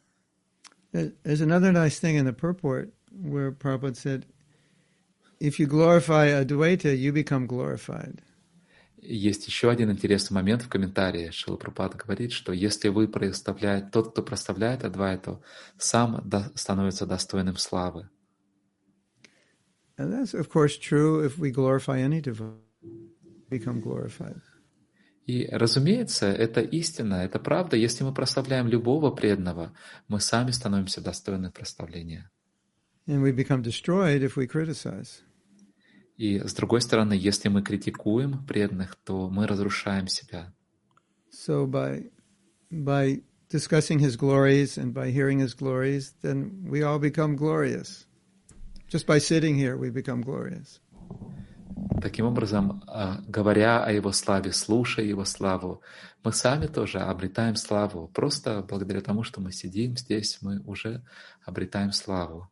There's 0.93 1.41
another 1.41 1.73
nice 1.73 1.99
thing 1.99 2.15
in 2.15 2.25
the 2.25 2.31
purport 2.31 2.93
where 3.11 3.51
Prabhupada 3.51 3.97
said, 3.97 4.25
if 5.41 5.59
you 5.59 5.67
glorify 5.67 6.29
Advaita, 6.29 6.97
you 6.97 7.11
become 7.11 7.45
glorified. 7.45 8.21
Есть 9.02 9.46
еще 9.46 9.70
один 9.70 9.90
интересный 9.90 10.34
момент 10.34 10.62
в 10.62 10.68
комментарии. 10.68 11.30
Шила 11.30 11.56
Прабхупада 11.56 11.96
говорит, 11.96 12.32
что 12.32 12.52
если 12.52 12.88
вы 12.88 13.08
проставляете, 13.08 13.88
тот, 13.90 14.12
кто 14.12 14.22
проставляет 14.22 14.84
Адвайту, 14.84 15.42
сам 15.78 16.20
до, 16.28 16.52
становится 16.54 17.06
достойным 17.06 17.56
славы. 17.56 18.10
И, 25.26 25.48
разумеется, 25.50 26.26
это 26.26 26.60
истина, 26.60 27.14
это 27.14 27.38
правда. 27.38 27.76
Если 27.76 28.04
мы 28.04 28.12
прославляем 28.12 28.66
любого 28.68 29.10
преданного, 29.10 29.72
мы 30.08 30.20
сами 30.20 30.50
становимся 30.50 31.00
достойны 31.00 31.50
прославления. 31.50 32.30
And 33.06 33.22
we 33.22 33.32
become 33.32 33.62
destroyed 33.62 34.22
if 34.22 34.36
we 34.36 34.46
criticize. 34.46 35.22
И 36.20 36.38
с 36.38 36.52
другой 36.52 36.82
стороны, 36.82 37.14
если 37.14 37.48
мы 37.48 37.62
критикуем 37.62 38.44
преданных, 38.46 38.94
то 39.06 39.30
мы 39.30 39.46
разрушаем 39.46 40.06
себя. 40.06 40.52
So 41.32 41.66
by 41.66 42.10
by 42.70 43.22
discussing 43.48 43.98
his 44.00 44.16
glories 44.18 44.76
and 44.76 44.92
by 44.92 45.10
hearing 45.10 45.38
his 45.38 45.54
glories, 45.54 46.12
then 46.20 46.68
we 46.68 46.82
all 46.82 46.98
become 46.98 47.36
glorious. 47.36 48.04
Just 48.90 49.06
by 49.06 49.18
sitting 49.18 49.56
here, 49.56 49.78
we 49.78 49.88
become 49.88 50.20
glorious. 50.22 50.82
Таким 52.02 52.26
образом, 52.26 52.82
а, 52.86 53.22
говоря 53.26 53.82
о 53.82 53.90
Его 53.90 54.12
славе, 54.12 54.52
слушая 54.52 55.06
Его 55.06 55.24
славу, 55.24 55.80
мы 56.22 56.34
сами 56.34 56.66
тоже 56.66 56.98
обретаем 56.98 57.56
славу. 57.56 58.08
Просто 58.08 58.62
благодаря 58.68 59.00
тому, 59.00 59.22
что 59.22 59.40
мы 59.40 59.52
сидим 59.52 59.96
здесь, 59.96 60.36
мы 60.42 60.60
уже 60.66 61.02
обретаем 61.46 61.92
славу. 61.92 62.50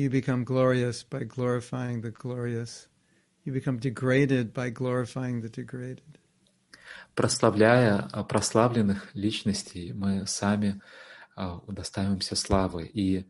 You 0.00 0.08
become 0.08 0.44
glorious 0.44 1.02
by 1.02 1.24
glorifying 1.24 2.00
the 2.00 2.10
glorious. 2.10 2.88
You 3.44 3.52
become 3.52 3.78
degraded 3.78 4.54
by 4.54 4.70
glorifying 4.70 5.42
the 5.42 5.50
degraded. 5.50 6.18
Прославляя 7.14 8.08
прославленных 8.26 9.14
личностей, 9.14 9.92
мы 9.92 10.26
сами 10.26 10.80
удостаиваемся 11.36 12.34
славы. 12.34 12.86
И 12.86 13.26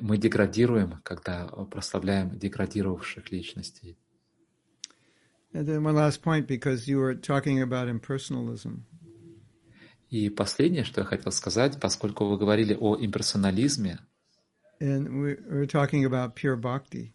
мы 0.00 0.18
деградируем, 0.18 1.00
когда 1.04 1.46
прославляем 1.46 2.36
деградировавших 2.36 3.30
личностей. 3.30 3.96
And 5.52 5.68
then 5.68 5.84
one 5.84 5.94
last 5.94 6.20
point, 6.20 6.48
because 6.48 6.88
you 6.88 6.98
were 6.98 7.14
talking 7.14 7.62
about 7.62 7.88
impersonalism. 7.88 8.86
И 10.08 10.30
последнее, 10.30 10.82
что 10.82 11.02
я 11.02 11.04
хотел 11.04 11.30
сказать, 11.30 11.78
поскольку 11.78 12.24
вы 12.24 12.38
говорили 12.38 12.74
о 12.74 12.96
имперсонализме, 12.96 14.00
And 14.79 15.21
we're 15.21 15.65
talking 15.65 16.05
about 16.05 16.35
pure 16.35 16.55
bhakti. 16.55 17.13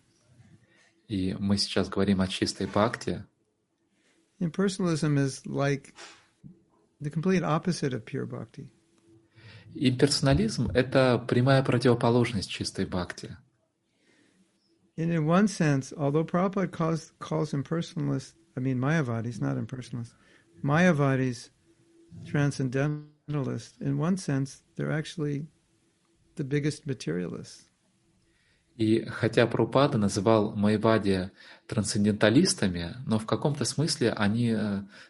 И 1.08 1.34
мы 1.38 1.56
сейчас 1.58 1.88
говорим 1.88 2.20
о 2.20 2.28
чистой 2.28 2.66
бхакти. 2.66 3.24
Impersonalism 4.40 5.18
is 5.18 5.44
like 5.44 5.92
the 7.00 7.10
complete 7.10 7.42
opposite 7.42 7.92
of 7.92 8.04
pure 8.04 8.26
bhakti. 8.26 8.70
Имперсонализм — 9.74 10.74
это 10.74 11.18
прямая 11.28 11.62
противоположность 11.62 12.50
чистой 12.50 12.86
бхакти. 12.86 13.36
And 14.96 15.12
in 15.12 15.26
one 15.26 15.48
sense, 15.48 15.92
although 15.96 16.24
Prabhupada 16.24 16.70
calls, 16.70 17.12
calls 17.18 17.52
impersonalists, 17.52 18.34
I 18.56 18.60
mean 18.60 18.78
Mayavadis, 18.78 19.40
not 19.40 19.56
impersonalists, 19.56 20.12
Mayavadis 20.62 21.50
transcendentalists, 22.24 23.80
in 23.80 23.98
one 23.98 24.16
sense, 24.16 24.62
they're 24.76 24.92
actually 24.92 25.46
the 26.36 26.44
biggest 26.44 26.86
materialists. 26.86 27.66
И 28.76 29.04
хотя 29.04 29.46
Прупада 29.46 29.98
называл 29.98 30.56
Майвади 30.56 31.30
трансценденталистами, 31.66 32.96
но 33.06 33.18
в 33.18 33.26
каком-то 33.26 33.66
смысле 33.66 34.12
они 34.12 34.56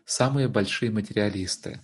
самые 0.05 0.49
большие 0.49 0.91
материалисты. 0.91 1.81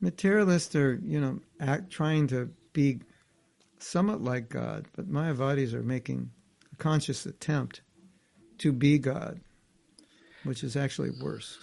Materialists 0.00 0.74
are, 0.74 1.00
you 1.02 1.20
know, 1.20 1.40
act, 1.60 1.88
trying 1.90 2.26
to 2.26 2.50
be 2.72 3.00
somewhat 3.78 4.20
like 4.20 4.48
God, 4.50 4.86
but 4.94 5.08
Mayavadis 5.08 5.72
are 5.72 5.82
making 5.82 6.30
a 6.72 6.76
conscious 6.76 7.24
attempt 7.24 7.80
to 8.58 8.72
be 8.72 8.98
God, 8.98 9.40
which 10.44 10.64
is 10.64 10.76
actually 10.76 11.12
worse. 11.22 11.58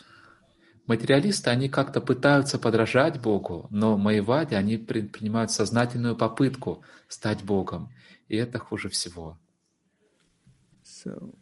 Материалисты, 0.88 1.50
они 1.50 1.68
как-то 1.68 2.00
пытаются 2.00 2.58
подражать 2.58 3.20
Богу, 3.20 3.66
но 3.70 3.98
Майвади, 3.98 4.54
они 4.54 4.78
предпринимают 4.78 5.50
сознательную 5.50 6.16
попытку 6.16 6.82
стать 7.08 7.44
Богом, 7.44 7.92
и 8.26 8.36
это 8.36 8.58
хуже 8.58 8.88
всего. 8.88 9.38
So, 10.82 11.34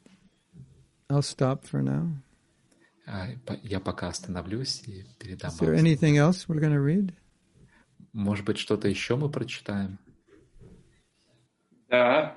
I'll 1.08 1.20
stop 1.20 1.62
for 1.70 1.80
now. 1.80 2.10
Я 3.62 3.78
пока 3.78 4.08
остановлюсь 4.08 4.82
и 4.88 5.06
передам 5.20 5.52
Is 5.52 5.60
there 5.60 5.76
anything 5.76 6.16
else 6.16 6.48
we're 6.48 6.58
to 6.58 6.84
read? 6.84 7.14
Может 8.12 8.44
быть, 8.44 8.58
что-то 8.58 8.88
еще 8.88 9.14
мы 9.14 9.30
прочитаем? 9.30 10.00
Да. 11.88 12.36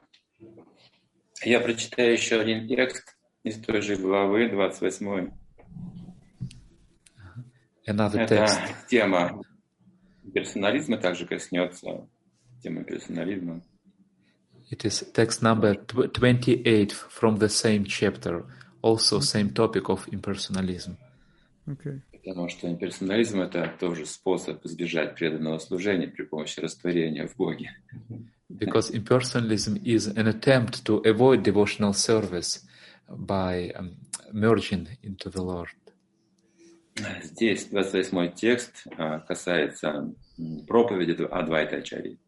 Я 1.41 1.59
прочитаю 1.59 2.13
еще 2.13 2.39
один 2.39 2.67
текст 2.67 3.17
из 3.43 3.59
той 3.59 3.81
же 3.81 3.95
главы, 3.95 4.47
28. 4.49 5.38
Another 7.86 8.20
Это 8.20 8.36
text. 8.36 8.88
тема 8.88 9.42
персонализма 10.32 10.96
также 10.96 11.26
коснется 11.26 12.08
темы 12.62 12.84
персонализма. 12.84 13.62
It 14.70 14.84
is 14.84 15.12
text 15.12 15.42
number 15.42 15.74
tw- 15.86 16.08
28 16.12 16.92
from 17.10 17.36
the 17.38 17.48
same 17.48 17.84
chapter, 17.84 18.46
also 18.82 19.20
same 19.20 19.50
topic 19.52 19.88
of 19.88 20.08
impersonalism. 20.08 20.96
Okay. 21.66 22.00
Потому 22.24 22.48
что 22.48 22.66
имперсонализм — 22.68 23.42
это 23.42 23.70
тоже 23.78 24.06
способ 24.06 24.64
избежать 24.64 25.14
преданного 25.14 25.58
служения 25.58 26.08
при 26.08 26.22
помощи 26.22 26.58
растворения 26.60 27.26
в 27.28 27.36
Боге. 27.36 27.70
Because 28.50 28.90
impersonalism 28.90 29.76
is 29.84 30.06
an 30.06 30.26
attempt 30.28 30.84
to 30.84 31.02
avoid 31.04 31.42
devotional 31.42 31.92
service 31.92 32.64
by 33.08 33.70
um, 33.76 33.96
merging 34.32 34.88
into 35.02 35.28
the 35.28 35.42
Lord. 35.42 35.68
Здесь 37.21 37.65
28 37.65 38.33
текст 38.33 38.87
а, 38.97 39.19
касается 39.19 40.13
проповеди 40.67 41.23
Адвайта 41.23 41.77
Ачарьи. 41.77 42.19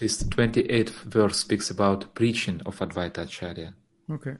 This 0.00 0.22
28th 0.22 0.92
verse 1.06 1.38
speaks 1.38 1.70
about 1.70 2.14
preaching 2.14 2.62
of 2.64 2.78
Advaita 2.80 3.22
Acharya. 3.22 3.74
Okay. 4.08 4.38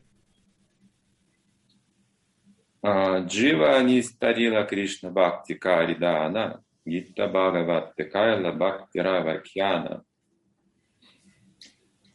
Джива 3.26 3.82
Нистарила 3.82 4.62
Кришна 4.64 5.10
Бхакти 5.10 5.54
Каридана 5.54 6.62
Гита 6.86 7.26
Бхагават 7.26 7.94
Кайла 8.12 8.52
Бхакти 8.52 8.98
Равакьяна. 8.98 10.04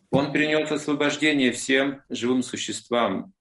Он 0.10 0.32
принес 0.32 0.72
освобождение 0.72 1.52
всем 1.52 2.02
живым 2.08 2.44
существам, 2.44 3.34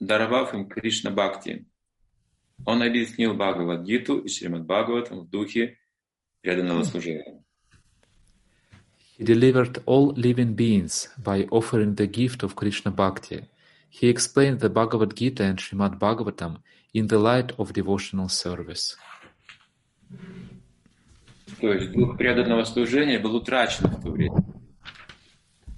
даровав 0.00 0.52
им 0.52 0.68
Кришна 0.68 1.12
Бхакти. 1.12 1.64
Он 2.65 2.81
объяснил 2.81 3.33
Бхагавадгиту 3.33 4.19
и 4.19 4.29
Шримад 4.29 4.65
Бхагаватам 4.65 5.21
в 5.21 5.29
духе 5.29 5.77
преданного 6.41 6.83
служения. 6.83 7.43
He 9.17 9.25
delivered 9.25 9.83
all 9.85 10.13
living 10.13 10.55
beings 10.55 11.09
by 11.17 11.45
offering 11.51 11.95
the 11.95 12.07
gift 12.07 12.41
of 12.41 12.55
Krishna 12.55 12.89
Bhakti. 12.89 13.43
He 13.89 14.07
explained 14.07 14.59
the 14.61 14.69
Bhagavad 14.69 15.15
Gita 15.15 15.43
and 15.43 15.57
Srimad 15.57 15.99
Bhagavatam 15.99 16.61
in 16.93 17.07
the 17.07 17.19
light 17.19 17.51
of 17.57 17.73
devotional 17.73 18.29
service. 18.29 18.95
То 21.59 21.73
есть 21.73 21.91
дух 21.91 22.17
преданного 22.17 22.63
служения 22.63 23.19
был 23.19 23.35
утрачен 23.35 23.87
в 23.87 24.01
то 24.01 24.11
время. 24.11 24.43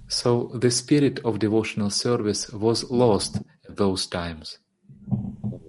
So 0.08 0.50
the 0.54 0.70
spirit 0.70 1.20
of 1.24 1.38
devotional 1.38 1.90
service 1.90 2.50
was 2.52 2.88
lost 2.90 3.40
at 3.66 3.76
those 3.76 4.06
times. 4.06 4.58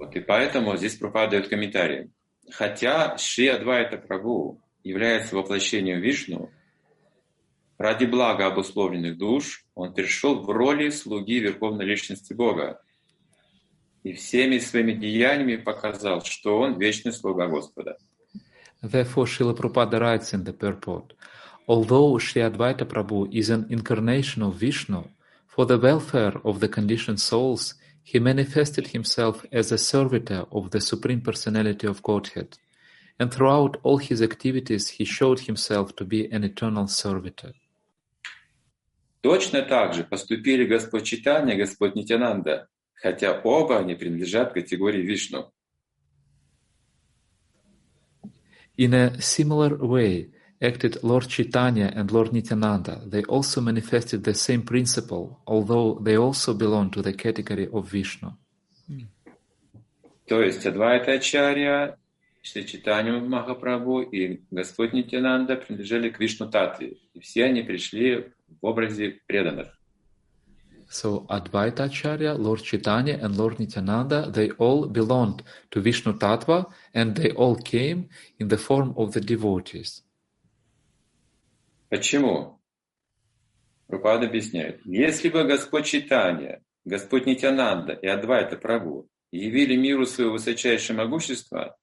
Вот, 0.08 0.16
и 0.16 0.20
поэтому 0.20 0.76
здесь 0.76 0.96
пропадают 0.96 1.48
комментарии. 1.48 2.10
Хотя 2.50 3.18
Шри 3.18 3.48
Адвайта 3.48 3.96
Прабhu 3.96 4.58
является 4.82 5.36
воплощением 5.36 6.00
Вишну, 6.00 6.50
ради 7.76 8.06
блага 8.06 8.46
обусловленных 8.46 9.18
душ 9.18 9.66
он 9.74 9.92
пришел 9.92 10.40
в 10.40 10.48
роли 10.48 10.88
слуги 10.88 11.40
Верховной 11.40 11.84
Личности 11.84 12.32
Бога 12.32 12.80
и 14.02 14.14
всеми 14.14 14.58
своими 14.58 14.92
деяниями 14.92 15.56
показал, 15.56 16.24
что 16.24 16.58
он 16.58 16.78
вечный 16.78 17.12
слуга 17.12 17.46
Господа. 17.46 17.98
Therefore, 18.82 19.26
Srila 19.26 19.54
Prabhupada 19.54 20.00
writes 20.00 20.32
in 20.32 20.44
the 20.44 20.54
purport, 20.54 21.12
although 21.66 22.16
Sri 22.16 22.40
Advaita 22.40 22.86
Prabhu 22.86 23.28
is 23.30 23.50
an 23.50 23.66
incarnation 23.68 24.42
of 24.42 24.54
Vishnu, 24.54 25.04
for 25.48 25.66
the 25.66 25.76
welfare 25.76 26.40
of 26.44 26.60
the 26.60 26.68
conditioned 26.68 27.20
souls, 27.20 27.74
he 28.07 28.19
manifested 28.19 28.87
himself 28.87 29.45
as 29.51 29.71
a 29.71 29.77
servitor 29.77 30.45
of 30.51 30.71
the 30.71 30.81
Supreme 30.81 31.21
Personality 31.21 31.87
of 31.87 32.03
Godhead, 32.03 32.57
and 33.19 33.31
throughout 33.33 33.77
all 33.83 33.97
his 33.97 34.21
activities 34.21 34.89
he 34.89 35.05
showed 35.05 35.39
himself 35.41 35.95
to 35.95 36.03
be 36.05 36.29
an 36.31 36.43
eternal 36.43 36.87
servitor. 36.87 37.53
Точно 39.21 39.61
так 39.61 39.93
же 39.93 40.03
поступили 40.03 40.65
Господь 40.65 41.05
Читания 41.05 41.55
и 41.55 41.57
Господь 41.57 41.95
Нитянанда, 41.95 42.67
хотя 42.93 43.39
оба 43.41 43.79
они 43.79 43.95
принадлежат 43.95 44.53
категории 44.53 45.01
Вишну. 45.01 45.49
In 48.75 48.93
a 48.93 49.21
similar 49.21 49.77
way 49.77 50.31
acted 50.61 51.03
Lord 51.03 51.27
Chaitanya 51.27 51.91
and 51.95 52.11
Lord 52.11 52.31
Nityananda. 52.33 53.01
They 53.05 53.23
also 53.23 53.61
manifested 53.61 54.23
the 54.23 54.33
same 54.33 54.61
principle, 54.61 55.39
although 55.45 55.99
they 56.01 56.17
also 56.17 56.53
belong 56.53 56.91
to 56.91 57.01
the 57.01 57.13
category 57.13 57.67
of 57.71 57.89
Vishnu. 57.89 58.31
То 60.27 60.41
есть 60.41 60.65
Адвайта 60.65 61.11
Ачарья, 61.13 61.97
Шри 62.41 62.65
Читанию 62.65 63.25
Махапрабху 63.27 64.01
и 64.01 64.41
Господь 64.51 64.93
Нитянанда 64.93 65.57
принадлежали 65.57 66.09
к 66.09 66.19
Вишну 66.19 66.49
Татве. 66.49 66.97
И 67.13 67.19
все 67.19 67.45
они 67.45 67.61
пришли 67.61 68.31
в 68.61 68.65
образе 68.65 69.19
преданных. 69.27 69.67
So 70.89 71.25
Advaita 71.27 71.85
Acharya, 71.85 72.35
Lord 72.35 72.61
Chaitanya, 72.61 73.17
and 73.19 73.35
Lord 73.35 73.59
Nityananda, 73.59 74.29
they 74.29 74.51
all 74.51 74.85
belonged 74.85 75.41
to 75.71 75.81
Vishnu 75.81 76.13
Tattva 76.13 76.67
and 76.93 77.15
they 77.15 77.31
all 77.31 77.55
came 77.55 78.09
in 78.37 78.49
the 78.49 78.57
form 78.57 78.93
of 78.95 79.13
the 79.13 79.21
devotees. 79.21 80.03
Почему? 81.88 82.60
Прабхупада 83.86 84.26
объясняет. 84.26 84.80
Если 84.84 85.30
бы 85.30 85.44
Господь 85.44 85.86
Читания, 85.86 86.62
Господь 86.84 87.26
Нитянанда 87.26 87.94
и 87.94 88.06
Адвайта 88.06 88.56
Прабhu 88.56 89.08
явили 89.32 89.76
миру 89.76 90.04
свое 90.04 90.30
высочайшее 90.30 90.96
могущество, 90.96 91.76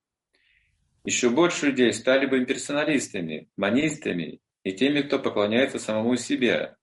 еще 1.03 1.30
больше 1.30 1.68
людей 1.68 1.91
стали 1.93 2.26
бы 2.26 2.38
имперсоналистами, 2.38 3.49
манистами 3.58 4.39
и 4.64 4.72
теми, 4.74 5.01
кто 5.01 5.20
поклоняется 5.20 5.80
самому 5.80 6.16
себе. 6.16 6.76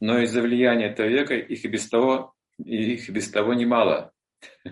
Но 0.00 0.18
из-за 0.20 0.42
влияния 0.42 0.86
этого 0.86 1.06
века 1.06 1.34
их 1.34 1.64
и 1.64 1.68
без 1.68 1.88
того, 1.88 2.34
их 2.58 3.08
и 3.08 3.12
без 3.12 3.30
того 3.30 3.54
немало. 3.54 4.12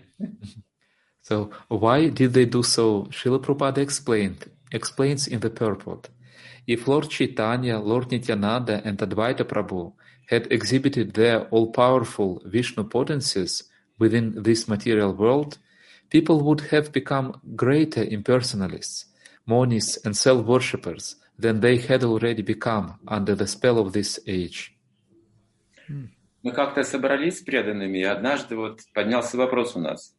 So 1.21 1.51
why 1.69 2.09
did 2.09 2.33
they 2.33 2.47
do 2.47 2.63
so? 2.63 3.07
Srila 3.11 3.39
Prabhupada 3.39 3.83
explained, 3.83 4.51
explains 4.73 5.29
in 5.29 5.41
the 5.41 5.51
purport. 5.51 6.09
If 6.69 6.87
Lord 6.87 7.09
Chaitanya, 7.09 7.79
Lord 7.79 8.11
Nityananda, 8.13 8.83
and 8.85 8.99
Advaita 8.99 9.45
Prabhu 9.45 9.95
had 10.29 10.53
exhibited 10.53 11.15
their 11.15 11.47
all-powerful 11.49 12.43
Vishnu 12.45 12.85
potencies 12.85 13.65
within 13.99 14.43
this 14.43 14.69
material 14.69 15.15
world, 15.15 15.57
people 16.11 16.43
would 16.43 16.61
have 16.73 16.93
become 16.93 17.41
greater 17.57 18.05
impersonalists, 18.05 19.07
monists, 19.49 19.97
and 20.05 20.15
self-worshippers 20.15 21.17
than 21.39 21.61
they 21.61 21.79
had 21.79 22.05
already 22.05 22.43
become 22.43 22.99
under 23.09 23.35
the 23.35 23.47
spell 23.47 23.79
of 23.79 23.95
this 23.95 24.21
age. 24.27 24.75
Мы 26.43 26.53
как-то 26.53 26.85
собрались 26.85 27.39
с 27.39 27.41
преданными, 27.41 27.99
и 27.99 28.05
однажды 28.05 28.57
вот 28.57 28.81
поднялся 28.93 29.39
вопрос 29.39 29.75
у 29.75 29.81
нас. 29.81 30.15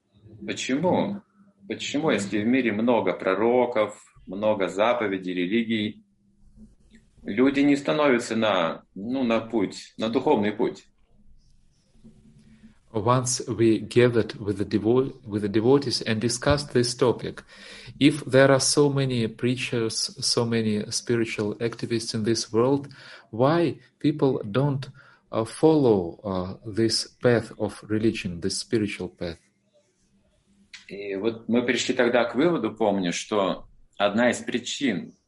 Почему? 0.45 1.21
Почему, 1.67 2.09
если 2.09 2.39
в 2.39 2.47
мире 2.47 2.71
много 2.71 3.13
пророков, 3.13 4.01
много 4.25 4.67
заповедей, 4.67 5.35
религий, 5.35 6.03
люди 7.23 7.61
не 7.61 7.75
становятся 7.75 8.35
на, 8.35 8.83
ну, 8.95 9.23
на 9.23 9.39
путь, 9.39 9.93
на 9.97 10.09
духовный 10.09 10.51
путь? 10.51 10.85
Once 12.91 13.41
we 13.47 13.77
gathered 13.77 14.33
with 14.39 14.57
the, 14.57 14.65
devo- 14.65 15.13
with 15.23 15.43
the 15.43 15.47
devotees 15.47 16.01
and 16.01 16.19
discussed 16.19 16.73
this 16.73 16.95
topic, 16.95 17.43
if 17.99 18.25
there 18.25 18.51
are 18.51 18.59
so 18.59 18.89
many 18.89 19.27
preachers, 19.27 20.09
so 20.19 20.43
many 20.43 20.83
spiritual 20.89 21.53
activists 21.55 22.15
in 22.15 22.23
this 22.23 22.51
world, 22.51 22.87
why 23.29 23.77
people 23.99 24.41
don't 24.49 24.89
uh, 25.31 25.45
follow 25.45 26.19
uh, 26.23 26.53
this 26.65 27.07
path 27.21 27.51
of 27.59 27.79
religion, 27.87 28.41
this 28.41 28.57
spiritual 28.57 29.09
path? 29.09 29.37
И 30.87 31.15
вот 31.15 31.47
мы 31.47 31.61
пришли 31.61 31.93
тогда 31.93 32.23
к 32.25 32.33
выводу, 32.33 32.71
помню, 32.71 33.13
что 33.13 33.67
одна 33.97 34.31
из 34.31 34.39
причин 34.39 35.13
э, 35.13 35.18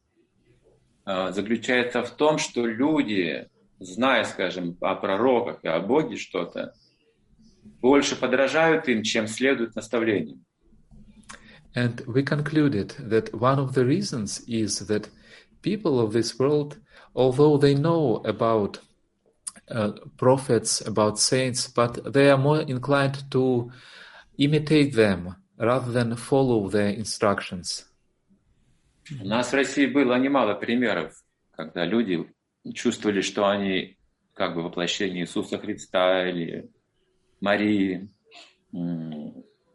заключается 1.04 2.02
в 2.02 2.10
том, 2.10 2.38
что 2.38 2.66
люди, 2.66 3.48
зная, 3.80 4.24
скажем, 4.24 4.76
о 4.80 4.94
пророках 4.94 5.58
и 5.62 5.68
о 5.68 5.80
Боге 5.80 6.16
что-то, 6.16 6.74
больше 7.80 8.16
подражают 8.16 8.88
им, 8.88 9.02
чем 9.02 9.26
следуют 9.26 9.74
наставлениям. 9.74 10.44
And 11.74 12.04
we 12.06 12.22
concluded 12.22 12.94
that 12.98 13.32
one 13.32 13.58
of 13.58 13.72
the 13.74 13.86
reasons 13.86 14.42
is 14.46 14.86
that 14.86 15.08
people 15.62 16.00
of 16.00 16.12
this 16.12 16.38
world, 16.38 16.78
although 17.14 17.56
they 17.56 17.74
know 17.74 18.16
about 18.26 18.78
uh, 19.70 19.92
prophets, 20.18 20.82
about 20.86 21.18
saints, 21.18 21.68
but 21.68 22.12
they 22.12 22.30
are 22.30 22.36
more 22.36 22.60
inclined 22.60 23.30
to 23.30 23.70
imitate 24.38 24.94
them 24.94 25.36
rather 25.58 25.90
than 25.90 26.14
follow 26.16 26.68
their 26.68 26.88
instructions. 26.88 27.84
У 29.20 29.26
нас 29.26 29.50
в 29.52 29.54
России 29.54 29.86
было 29.86 30.16
немало 30.18 30.54
примеров, 30.54 31.14
когда 31.50 31.84
люди 31.84 32.24
чувствовали, 32.74 33.20
что 33.20 33.48
они 33.48 33.96
как 34.34 34.54
бы 34.54 34.62
воплощение 34.62 35.22
Иисуса 35.24 35.58
Христа 35.58 36.28
или 36.28 36.70
Марии, 37.40 38.08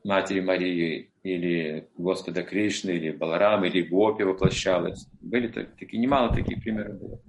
Матери 0.04 0.40
Марии, 0.40 1.12
или 1.24 1.88
Господа 1.98 2.44
Кришны, 2.44 2.92
или 2.92 3.12
Баларама, 3.12 3.68
или 3.68 3.82
Гопи 3.82 4.24
воплощалась. 4.24 5.08
Были 5.22 5.50
так- 5.50 5.76
такие, 5.76 6.00
немало 6.00 6.34
таких 6.34 6.62
примеров 6.64 7.00
было. 7.00 7.20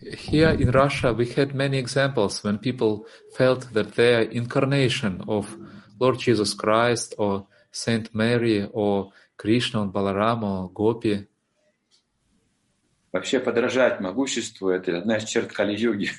Here 0.00 0.56
in 0.56 0.70
Russia, 0.70 1.12
we 1.12 1.26
had 1.34 1.54
many 1.54 1.78
examples 1.78 2.42
when 2.44 2.58
people 2.58 3.04
felt 3.36 3.72
that 3.72 3.94
their 3.96 4.28
incarnation 4.30 5.24
of 5.26 5.46
Lord 5.98 6.18
Jesus 6.18 6.54
Christ 6.54 7.14
or 7.18 7.46
Saint 7.72 8.14
Mary 8.14 8.68
or 8.72 9.08
Balarama 9.92 10.64
or 10.64 10.72
Gopi 10.72 11.26
Вообще 13.12 13.40
подражать 13.40 14.00
могуществу– 14.00 14.68
это 14.70 14.98
одна 14.98 15.16
из 15.16 15.24
черт 15.24 15.50
Кали-юги. 15.52 16.10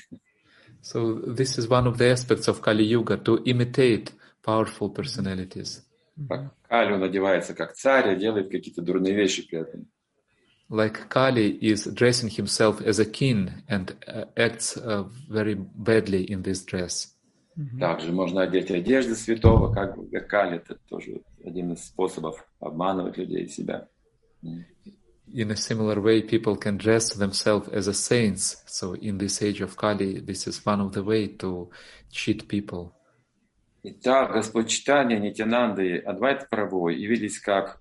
So 0.82 1.14
this 1.14 1.58
is 1.58 1.68
one 1.68 1.86
of 1.86 1.98
the 1.98 2.10
aspects 2.10 2.48
of 2.48 2.62
Kali 2.62 2.84
Yuga 2.84 3.16
to 3.18 3.42
imitate 3.44 4.12
powerful 4.42 4.88
personalities. 4.88 5.82
Кали 6.68 6.92
он 6.92 7.02
одевается 7.02 7.54
как 7.54 7.74
царь, 7.74 8.10
а 8.10 8.14
делает 8.16 8.50
какие-то 8.50 8.82
дурные 8.82 9.14
вещи 9.14 9.46
при 9.46 9.60
этом. 9.60 9.86
Like 10.68 11.08
Kali 11.08 11.58
is 11.60 11.86
dressing 11.86 12.28
himself 12.28 12.80
as 12.80 12.98
a 12.98 13.04
king 13.04 13.50
and 13.68 13.96
uh, 14.06 14.24
acts 14.36 14.76
uh, 14.76 15.04
very 15.28 15.54
badly 15.54 16.24
in 16.24 16.42
this 16.42 16.64
dress. 16.64 17.08
Также 17.78 18.12
можно 18.12 18.42
одеть 18.42 18.70
одежды 18.70 19.14
святого, 19.14 19.72
как 19.72 19.96
как 20.10 20.28
Кали. 20.28 20.56
Это 20.56 20.76
тоже 20.88 21.20
один 21.44 21.72
из 21.72 21.84
способов 21.86 22.44
обманывать 22.60 23.16
людей 23.16 23.48
себя. 23.48 23.88
In 25.32 25.52
a 25.52 25.56
similar 25.56 26.00
way, 26.00 26.22
people 26.22 26.56
can 26.56 26.76
dress 26.76 27.14
themselves 27.14 27.68
as 27.68 27.86
a 27.86 27.94
saints. 27.94 28.64
So 28.66 28.94
in 28.94 29.18
this 29.18 29.40
age 29.42 29.60
of 29.60 29.76
Kali, 29.76 30.20
this 30.20 30.48
is 30.48 30.64
one 30.66 30.80
of 30.80 30.92
the 30.92 31.04
way 31.04 31.28
to 31.38 31.70
cheat 32.10 32.48
people. 32.48 32.92
Итак, 33.82 34.32
Господь 34.32 34.68
читания 34.68 35.18
Нитянанды 35.18 35.96
и 35.96 35.98
Адвайта 35.98 36.46
Прабhu 36.50 36.90
явились 36.90 37.38
как 37.38 37.80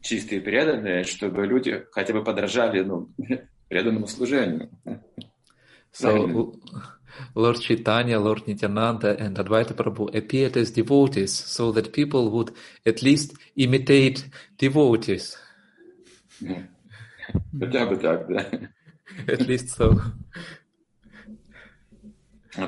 чистые 0.00 0.40
преданные, 0.40 1.04
чтобы 1.04 1.46
люди 1.46 1.84
хотя 1.92 2.14
бы 2.14 2.24
подражали 2.24 2.80
ну, 2.82 3.10
преданному 3.68 4.06
служению. 4.06 4.70
So 5.92 6.54
Lord 7.34 7.60
Chaitanya, 7.60 8.18
Lord 8.18 8.46
Nityananda, 8.46 9.16
and 9.18 9.36
Advaita 9.36 9.74
Prabhu 9.74 10.14
appeared 10.14 10.56
as 10.56 10.70
devotees 10.70 11.32
so 11.32 11.72
that 11.72 11.92
people 11.92 12.30
would 12.30 12.52
at 12.86 13.02
least 13.02 13.34
imitate 13.56 14.24
devotees. 14.58 15.36
Хотя 17.58 17.86
бы 17.86 17.96
так, 17.96 18.26
да. 18.28 18.46
At 19.26 19.46
least 19.46 19.68
so. 19.76 20.00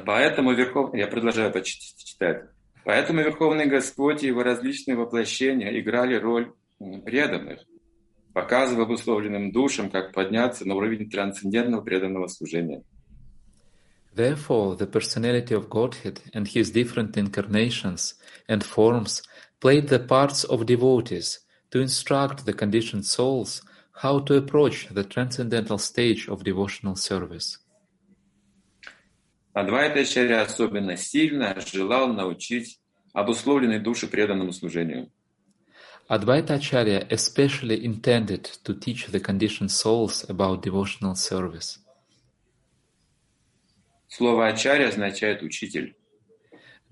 Поэтому 0.05 0.53
Верховный, 0.53 1.01
я 1.01 1.07
продолжаю 1.07 1.53
читать. 1.63 2.45
Поэтому 2.85 3.21
Верховный 3.21 3.67
Господь 3.67 4.23
и 4.23 4.29
его 4.29 4.43
различные 4.43 4.97
воплощения 4.97 5.79
играли 5.81 6.17
роль 6.17 6.53
преданных, 7.05 7.61
показывая 8.33 8.85
обусловленным 8.85 9.53
душам, 9.53 9.91
как 9.91 10.13
подняться 10.13 10.67
на 10.67 10.75
уровень 10.75 11.09
трансцендентного 11.11 11.83
преданного 11.83 12.27
служения. 12.27 12.83
Therefore, 14.14 14.76
the 14.76 14.88
personality 14.88 15.54
of 15.54 15.70
Godhead 15.70 16.22
and 16.34 16.48
his 16.48 16.72
different 16.72 17.16
incarnations 17.18 18.16
and 18.50 18.64
forms 18.64 19.22
played 19.60 19.90
the 19.90 20.00
parts 20.00 20.44
of 20.44 20.66
devotees 20.66 21.40
to 21.72 21.80
instruct 21.80 22.46
the 22.46 22.54
conditioned 22.54 23.06
souls 23.06 23.62
how 24.04 24.20
to 24.20 24.36
approach 24.36 24.88
the 24.90 25.04
transcendental 25.04 25.78
stage 25.78 26.28
of 26.28 26.44
devotional 26.44 26.96
service. 26.96 27.60
Адвайтачарья 29.54 30.44
особенно 30.44 30.96
сильно 30.98 31.60
желал 31.60 32.14
научить 32.14 32.80
обусловленные 33.14 33.80
души 33.80 34.08
преданному 34.08 34.54
служению. 34.54 35.10
Advaita 36.10 36.56
Acharya 36.56 37.06
especially 37.10 37.84
intended 37.84 38.44
to 38.64 38.74
teach 38.74 39.08
the 39.08 39.20
conditioned 39.20 39.72
souls 39.72 40.24
about 40.30 40.62
devotional 40.62 41.16
service. 41.16 41.80
Слово 44.15 44.49
«ачарья» 44.49 44.89
означает 44.89 45.43
«учитель». 45.43 45.97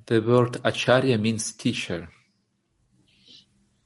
The 0.06 0.24
word 0.24 0.62
Acharya 0.62 1.18
means 1.18 1.54
teacher. 1.54 2.08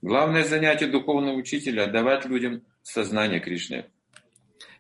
Главное 0.03 0.45
занятие 0.45 0.87
духовного 0.87 1.35
учителя– 1.35 1.87
давать 1.89 2.27
людям 2.27 2.63
сознание 2.85 3.41
Кришны. 3.41 3.87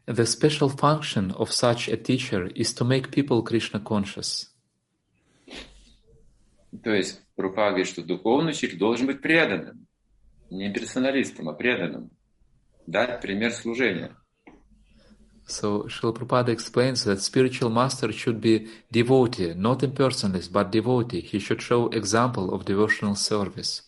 The 0.06 0.24
special 0.24 0.68
function 0.68 1.34
of 1.36 1.50
such 1.50 1.88
a 1.88 1.96
teacher 1.96 2.46
is 2.54 2.72
to 2.74 2.84
make 2.84 3.10
people 3.10 3.42
Krishna 3.42 3.82
conscious. 3.82 4.46
То 6.84 6.94
есть 6.94 7.22
Рупа 7.36 7.70
говорит, 7.70 7.88
что 7.88 8.04
духовный 8.04 8.52
учитель 8.52 8.78
должен 8.78 9.08
быть 9.08 9.20
преданным. 9.20 9.88
Не 10.50 10.72
персоналистом, 10.72 11.48
а 11.48 11.54
преданным. 11.54 12.12
Дать 12.86 13.20
пример 13.20 13.50
служения. 13.52 14.16
So 15.45 15.83
Srila 15.83 16.13
Prabhupada 16.15 16.49
explains 16.49 17.03
that 17.05 17.21
spiritual 17.21 17.71
master 17.71 18.11
should 18.11 18.39
be 18.39 18.67
devotee, 18.91 19.53
not 19.55 19.79
impersonalist, 19.79 20.51
but 20.51 20.71
devotee. 20.71 21.21
He 21.21 21.39
should 21.39 21.61
show 21.61 21.89
example 21.89 22.53
of 22.53 22.65
devotional 22.65 23.15
service. 23.15 23.83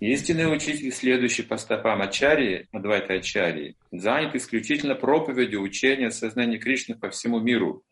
Истинный 0.00 0.50
учитель, 0.50 0.92
следующий 0.92 1.42
по 1.42 1.58
стопам 1.58 2.00
Ачарьи, 2.00 2.66
Адвайта 2.72 3.14
Ачарьи, 3.14 3.76
занят 3.92 4.34
исключительно 4.34 4.94
проповедью 4.94 5.60
учения 5.60 6.10
сознания 6.10 6.58
Кришны 6.58 6.94
по 6.94 7.10
всему 7.10 7.38
миру. 7.38 7.82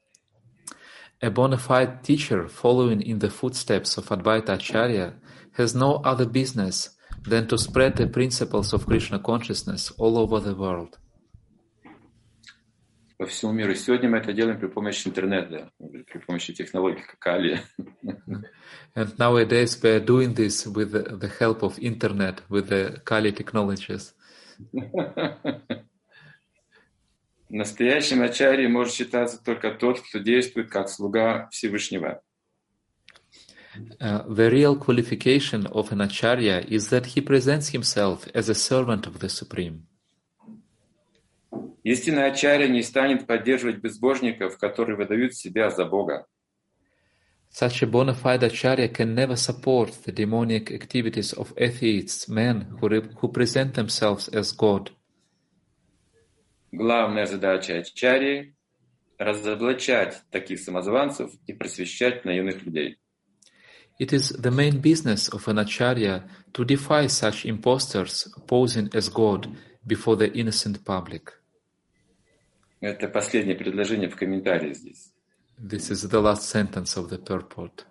A 1.20 1.30
bona 1.30 1.58
fide 1.58 2.02
teacher 2.02 2.48
following 2.48 3.02
in 3.02 3.18
the 3.18 3.28
footsteps 3.28 3.98
of 3.98 4.08
Advaita 4.08 4.54
Acharya 4.54 5.14
has 5.56 5.74
no 5.74 5.96
other 6.04 6.26
business 6.26 6.96
than 7.24 7.46
to 7.48 7.58
spread 7.58 7.96
the 7.96 8.06
principles 8.06 8.72
of 8.72 8.86
Krishna 8.86 9.18
consciousness 9.18 9.90
all 9.98 10.16
over 10.16 10.38
the 10.38 10.54
world. 10.54 10.96
По 13.22 13.26
всему 13.26 13.52
миру. 13.52 13.74
Сегодня 13.74 14.08
мы 14.08 14.18
это 14.18 14.32
делаем 14.32 14.60
при 14.60 14.68
помощи 14.68 15.08
интернета, 15.08 15.72
при 15.78 16.18
помощи 16.20 16.52
технологий, 16.52 17.02
как 17.02 17.26
Али. 17.34 17.58
And 18.94 19.16
nowadays 19.18 19.76
we 19.82 19.90
are 19.90 20.04
doing 20.04 20.34
this 20.34 20.66
with 20.66 20.92
the, 20.92 21.16
the 21.16 21.28
help 21.40 21.62
of 21.62 21.78
internet, 21.80 22.42
with 22.48 22.68
the 22.68 23.00
Kali 23.04 23.32
technologies. 23.32 24.14
Настоящим 27.48 28.22
Ачарьей 28.22 28.68
может 28.68 28.94
считаться 28.94 29.42
только 29.42 29.70
тот, 29.70 30.00
кто 30.00 30.18
действует 30.18 30.70
как 30.70 30.88
слуга 30.88 31.48
Всевышнего. 31.50 32.22
Uh, 34.00 34.24
the 34.28 34.50
real 34.50 34.76
qualification 34.76 35.66
of 35.66 35.92
an 35.92 36.00
acharya 36.00 36.64
is 36.68 36.88
that 36.90 37.06
he 37.06 37.20
presents 37.20 37.68
himself 37.68 38.26
as 38.34 38.48
a 38.48 38.54
servant 38.54 39.06
of 39.06 39.20
the 39.20 39.28
Supreme. 39.28 39.86
Истинный 41.83 42.27
Ачарья 42.27 42.67
не 42.67 42.81
станет 42.81 43.27
поддерживать 43.27 43.77
безбожников, 43.77 44.57
которые 44.57 44.95
выдают 44.95 45.35
себя 45.35 45.69
за 45.69 45.85
Бога. 45.85 46.25
Such 47.51 47.83
a 47.83 47.85
bona 47.85 48.15
fide 48.15 48.43
acharya 48.43 48.87
can 48.87 49.13
never 49.13 49.35
support 49.35 49.91
the 50.05 50.11
demonic 50.11 50.71
activities 50.71 51.33
of 51.33 51.53
atheists, 51.55 52.27
men 52.27 52.79
who, 52.79 52.89
who 53.21 53.27
present 53.27 53.75
themselves 53.75 54.27
as 54.29 54.51
God. 54.53 54.91
Главная 56.71 57.27
задача 57.27 57.77
Ачарьи– 57.77 58.55
разоблачать 59.19 60.23
таких 60.31 60.59
самозванцев 60.59 61.31
и 61.45 61.53
просвещать 61.53 62.25
наивных 62.25 62.63
людей. 62.63 62.97
It 63.99 64.11
is 64.11 64.31
the 64.41 64.49
main 64.49 64.81
business 64.81 65.29
of 65.29 65.47
an 65.47 65.59
acharya 65.59 66.23
to 66.53 66.65
defy 66.65 67.05
such 67.05 67.45
impostors 67.45 68.27
posing 68.47 68.89
as 68.95 69.09
God 69.09 69.55
before 69.85 70.15
the 70.15 70.33
innocent 70.33 70.83
public. 70.83 71.42
Это 72.83 73.07
последнее 73.07 73.55
предложение 73.55 74.09
в 74.09 74.17
комментарии 74.17 74.73
здесь. 74.73 75.13
This 75.57 75.89
is 75.89 76.05
the 76.09 76.21
last 76.21 76.41
sentence 76.41 76.97
of 76.97 77.09
the 77.09 77.17
purport. 77.17 77.85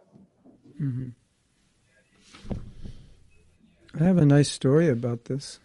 I 3.94 4.04
have 4.04 4.18
a 4.18 4.26
nice 4.26 4.50
story 4.50 4.90
about 4.90 5.24
this. 5.24 5.60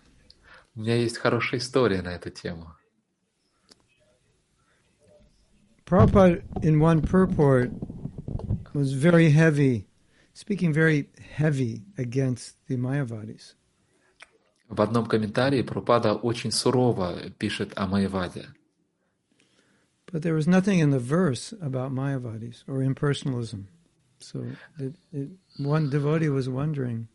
У 0.76 0.80
меня 0.80 0.96
есть 0.96 1.18
хорошая 1.18 1.60
история 1.60 2.02
на 2.02 2.16
эту 2.16 2.30
тему. 2.30 2.74
Prabhupada, 5.86 6.42
in 6.62 6.80
one 6.80 7.02
purport, 7.02 7.72
was 8.74 8.94
very 8.94 9.32
heavy, 9.32 9.88
speaking 10.34 10.72
very 10.72 11.10
heavy 11.36 11.84
against 11.98 12.56
the 12.70 12.78
Mayavadis. 12.78 13.56
В 14.70 14.82
одном 14.82 15.06
комментарии 15.06 15.64
Прупада 15.64 16.14
очень 16.14 16.52
сурово 16.52 17.30
пишет 17.32 17.74
о 17.76 17.88
Майяваде. 17.88 18.48
But 20.12 20.22
there 20.22 20.34
was 20.34 20.48
nothing 20.48 20.80
in 20.80 20.92
the 20.92 21.00
verse 21.00 21.54
about 21.62 21.92
Mayavadis 21.92 22.64
or 22.68 22.80
impersonalism. 22.80 23.66
So 24.20 24.46
it, 24.80 24.96
it, 25.12 25.30
one 25.58 25.90
devotee 25.90 26.30
was 26.30 26.50
wondering, 26.50 27.08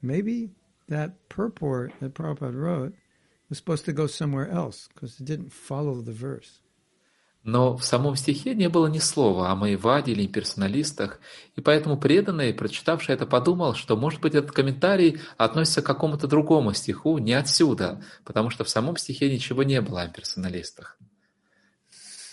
maybe 0.00 0.50
that 0.88 1.28
purport 1.28 1.92
that 2.00 2.14
Prabhupada 2.14 2.54
wrote 2.54 2.94
was 3.48 3.58
supposed 3.58 3.84
to 3.86 3.92
go 3.92 4.06
somewhere 4.06 4.48
else 4.48 4.88
because 4.94 5.20
it 5.20 5.26
didn't 5.26 5.52
follow 5.52 6.00
the 6.00 6.12
verse. 6.12 6.60
Но 7.42 7.76
в 7.76 7.84
самом 7.84 8.16
стихе 8.16 8.56
не 8.56 8.68
было 8.68 8.88
ни 8.88 8.98
слова 8.98 9.50
о 9.50 9.54
Майваде 9.54 10.10
или 10.10 10.26
имперсоналистах, 10.26 11.20
и 11.54 11.60
поэтому 11.60 11.96
преданный, 11.96 12.52
прочитавший 12.52 13.14
это, 13.14 13.24
подумал, 13.24 13.74
что, 13.74 13.96
может 13.96 14.20
быть, 14.20 14.34
этот 14.34 14.50
комментарий 14.50 15.20
относится 15.36 15.80
к 15.80 15.86
какому-то 15.86 16.26
другому 16.26 16.72
стиху, 16.72 17.18
не 17.18 17.34
отсюда, 17.34 18.02
потому 18.24 18.50
что 18.50 18.64
в 18.64 18.68
самом 18.68 18.96
стихе 18.96 19.32
ничего 19.32 19.62
не 19.62 19.80
было 19.80 20.02
о 20.02 20.06
имперсоналистах. 20.06 20.98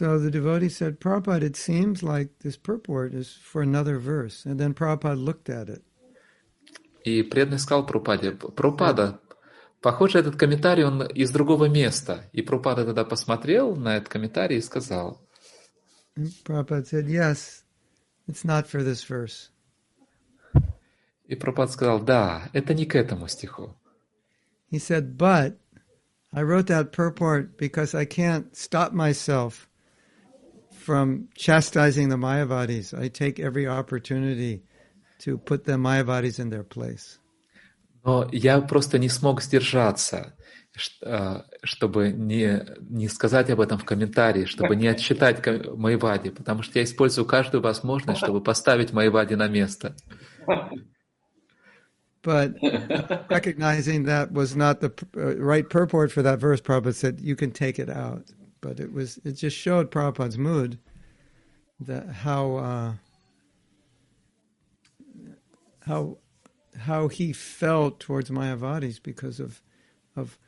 So 0.03 0.19
the 0.19 0.31
devotee 0.31 0.69
said, 0.69 0.99
Prabhupada, 0.99 1.43
it 1.43 1.57
seems 1.57 2.03
like 2.03 2.31
this 2.41 2.57
purport 2.57 3.15
is 3.15 3.33
for 3.41 3.63
another 3.63 3.99
verse. 3.99 4.45
And 4.45 4.59
then 4.59 4.75
Prabhupada 4.75 5.17
looked 5.17 5.49
at 5.49 5.69
it. 5.69 5.83
И 7.05 7.23
преданный 7.23 7.59
сказал 7.59 7.87
Прупаде, 7.87 8.33
Прупада, 8.33 9.21
похоже, 9.81 10.19
этот 10.19 10.37
комментарий, 10.37 10.85
он 10.85 11.03
из 11.07 11.31
другого 11.31 11.69
места. 11.69 12.25
И 12.33 12.43
Прупада 12.43 12.85
тогда 12.85 13.05
посмотрел 13.05 13.77
на 13.77 13.97
этот 13.97 14.09
комментарий 14.09 14.59
и 14.59 14.61
сказал, 14.61 15.21
And 16.17 16.33
Prabhupada 16.45 16.85
said, 16.85 17.07
yes, 17.07 17.63
it's 18.27 18.45
not 18.45 18.67
for 18.67 18.83
this 18.83 19.05
verse. 19.05 19.51
И 21.29 21.37
Прабхупад 21.37 21.71
сказал, 21.71 22.01
да, 22.01 22.51
это 22.53 22.75
не 22.75 22.85
к 22.85 22.97
этому 22.97 23.29
стиху. 23.29 23.77
He 24.71 24.79
said, 24.79 25.17
but 25.17 25.57
I 26.33 26.43
wrote 26.43 26.67
that 26.67 26.93
purport 26.93 27.57
because 27.57 27.95
I 27.95 28.05
can't 28.05 28.57
stop 28.57 28.93
myself 28.93 29.69
from 30.83 31.29
chastising 31.35 32.09
the 32.09 32.17
Mayavadis. 32.17 32.99
I 32.99 33.09
take 33.09 33.39
every 33.41 33.67
opportunity 33.67 34.63
to 35.21 35.39
put 35.39 35.65
the 35.65 35.73
Mayavadis 35.73 36.39
in 36.39 36.51
their 36.51 36.65
place. 36.65 37.19
Но 38.05 38.29
я 38.33 38.61
просто 38.61 38.99
не 38.99 39.09
смог 39.09 39.43
сдержаться, 39.43 40.35
ш- 40.75 40.93
а, 41.05 41.45
чтобы 41.63 42.11
не, 42.13 42.65
не 42.89 43.09
сказать 43.09 43.51
об 43.51 43.61
этом 43.61 43.77
в 43.79 43.85
комментарии, 43.85 44.45
чтобы 44.47 44.77
не 44.77 44.87
отчитать 44.87 45.43
ка- 45.43 45.75
Майвади, 45.77 46.31
потому 46.31 46.63
что 46.63 46.79
я 46.79 46.85
использую 46.85 47.27
каждую 47.27 47.61
возможность, 47.63 48.21
чтобы 48.21 48.41
поставить 48.43 48.93
Майвади 48.93 49.35
на 49.35 49.49
место. 49.49 49.95
But 52.23 52.55
recognizing 53.31 54.05
that 54.05 54.33
was 54.33 54.57
not 54.57 54.81
the 54.81 54.91
uh, 55.17 55.37
right 55.41 55.69
purport 55.69 56.11
for 56.11 56.23
that 56.23 56.41
verse, 56.41 56.61
Prabhupada 56.61 56.95
said, 56.95 57.21
you 57.21 57.37
can 57.37 57.53
take 57.53 57.79
it 57.79 57.89
out. 57.89 58.25
But 58.64 58.80
it 58.80 58.94
was, 58.94 59.20
it 59.26 59.34
just 59.34 59.58
showed 59.58 59.92
Prabhupada's 59.92 60.38
mood 60.38 60.80
that 61.82 62.08
how, 62.08 62.56
uh, 62.56 62.94
how, 65.86 66.18
how 66.80 67.10
he 67.10 67.34
felt 67.34 68.00
towards 68.00 68.30
Mayavadis 68.30 69.04
because 69.04 69.42
of, 69.42 69.62
of, 70.16 70.40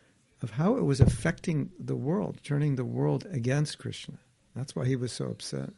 of 0.42 0.52
how 0.52 0.78
it 0.78 0.86
was 0.86 1.02
affecting 1.02 1.72
the 1.78 1.98
world, 1.98 2.40
turning 2.42 2.78
the 2.78 2.86
world 2.86 3.28
against 3.30 3.80
Krishna. 3.80 4.18
That's 4.56 4.78
why 4.78 4.86
he 4.86 4.96
was 4.96 5.12
so 5.12 5.26
upset. 5.26 5.72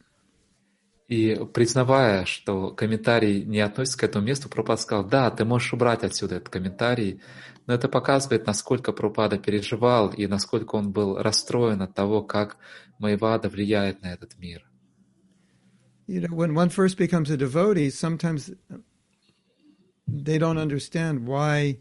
И 1.07 1.39
признавая, 1.53 2.25
что 2.25 2.71
комментарий 2.71 3.43
не 3.43 3.61
относится 3.61 3.97
к 3.97 4.03
этому 4.03 4.25
месту, 4.25 4.49
Прабхупада 4.49 4.81
сказал, 4.81 5.05
да, 5.05 5.31
ты 5.31 5.45
можешь 5.45 5.73
убрать 5.73 6.03
отсюда 6.03 6.35
этот 6.35 6.49
комментарий, 6.49 7.21
но 7.65 7.73
это 7.73 7.87
показывает, 7.87 8.45
насколько 8.45 8.91
Прабхупада 8.91 9.37
переживал 9.37 10.09
и 10.09 10.27
насколько 10.27 10.75
он 10.75 10.91
был 10.91 11.17
расстроен 11.17 11.81
от 11.81 11.93
того, 11.95 12.23
как 12.23 12.57
Майвада 12.99 13.47
влияет 13.47 14.01
на 14.01 14.13
этот 14.13 14.37
мир. 14.37 14.69
You 16.07 16.21
know, 16.21 16.33
when 16.33 16.53
one 16.53 16.69
first 16.69 16.97
becomes 16.97 17.29
a 17.29 17.37
devotee, 17.37 17.89
sometimes 17.89 18.49
they 20.07 20.37
don't 20.37 20.57
understand 20.57 21.25
why 21.25 21.79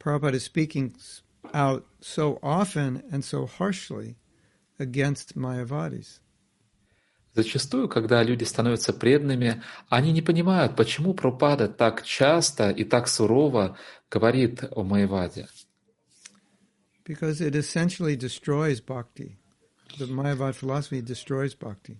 Prabhupada 0.00 0.34
is 0.34 0.44
speaking 0.44 0.94
out 1.52 1.84
so 2.00 2.38
often 2.42 3.02
and 3.10 3.24
so 3.24 3.46
harshly 3.46 4.16
against 4.78 5.36
Mayavadis. 5.36 6.20
Зачастую, 7.34 7.88
когда 7.88 8.22
люди 8.22 8.44
становятся 8.44 8.92
преданными, 8.92 9.62
они 9.88 10.12
не 10.12 10.22
понимают, 10.22 10.76
почему 10.76 11.14
Прабхупада 11.14 11.68
так 11.68 12.02
часто 12.04 12.70
и 12.70 12.84
так 12.84 13.06
сурово 13.06 13.76
говорит 14.10 14.64
о 14.70 14.82
Майваде. 14.82 15.46
Because 17.04 17.40
it 17.40 17.54
essentially 17.54 18.16
destroys 18.16 18.80
bhakti. 18.80 19.38
The 19.98 20.06
Mayavad 20.06 20.54
philosophy 20.54 21.00
destroys 21.00 21.54
bhakti. 21.54 21.98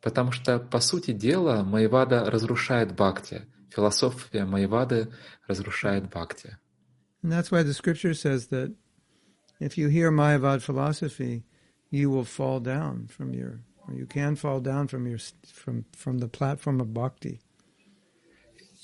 Потому 0.00 0.32
что, 0.32 0.58
по 0.58 0.80
сути 0.80 1.12
дела, 1.12 1.62
Майвада 1.62 2.30
разрушает 2.30 2.92
бхакти. 2.94 3.42
Философия 3.70 4.44
Майвады 4.44 5.12
разрушает 5.46 6.08
бхакти. 6.10 6.56
And 7.22 7.30
that's 7.30 7.50
why 7.50 7.62
the 7.62 7.74
scripture 7.74 8.14
says 8.14 8.46
that 8.48 8.74
if 9.60 9.76
you 9.76 9.88
hear 9.88 10.10
Mayavad 10.10 10.62
philosophy, 10.62 11.44
you 11.90 12.08
will 12.10 12.24
fall 12.24 12.60
down 12.60 13.08
from 13.08 13.34
your, 13.34 13.60
you 13.88 14.06
can 14.06 14.36
fall 14.36 14.60
down 14.60 14.88
from 14.88 15.06
your, 15.06 15.18
from, 15.52 15.84
from 15.92 16.18
the 16.18 16.28
platform 16.28 16.80
of 16.80 16.92
bhakti. 16.92 17.40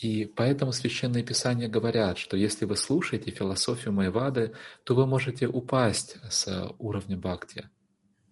И 0.02 0.26
поэтому 0.26 0.72
священные 0.72 1.22
писания 1.24 1.68
говорят, 1.68 2.18
что 2.18 2.36
если 2.36 2.66
вы 2.66 2.76
слушаете 2.76 3.30
философию 3.30 3.94
Майвады, 3.94 4.52
то 4.84 4.94
вы 4.94 5.06
можете 5.06 5.46
упасть 5.46 6.18
с 6.28 6.70
уровня 6.78 7.16
бхакти. 7.16 7.64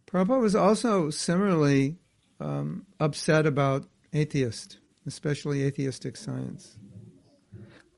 Prabhupada 0.07 0.43
was 0.43 0.55
also 0.55 1.11
similarly 1.11 1.97
um, 2.39 2.85
upset 3.01 3.47
about 3.47 3.87
atheist, 4.13 4.79
especially 5.07 5.63
atheistic 5.63 6.17
science. 6.17 6.77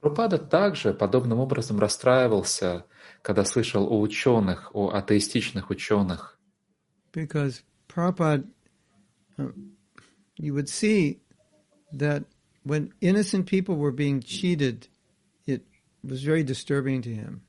Прабхупада 0.00 0.38
также 0.38 0.94
подобным 0.94 1.40
образом 1.40 1.80
расстраивался, 1.80 2.84
когда 3.22 3.44
слышал 3.44 3.88
о 3.88 4.00
ученых, 4.00 4.70
о 4.72 4.90
атеистичных 4.90 5.70
ученых, 5.70 6.38
Because 7.12 7.62
Prabhupada, 7.88 8.44
you 10.37 10.53
would 10.53 10.69
see 10.69 11.19
that 11.93 12.23
when 12.63 12.93
innocent 13.01 13.47
people 13.47 13.75
were 13.75 13.91
being 13.91 14.21
cheated, 14.21 14.87
it 15.45 15.63
was 16.03 16.23
very 16.23 16.43
disturbing 16.43 17.01
to 17.01 17.13
him. 17.13 17.41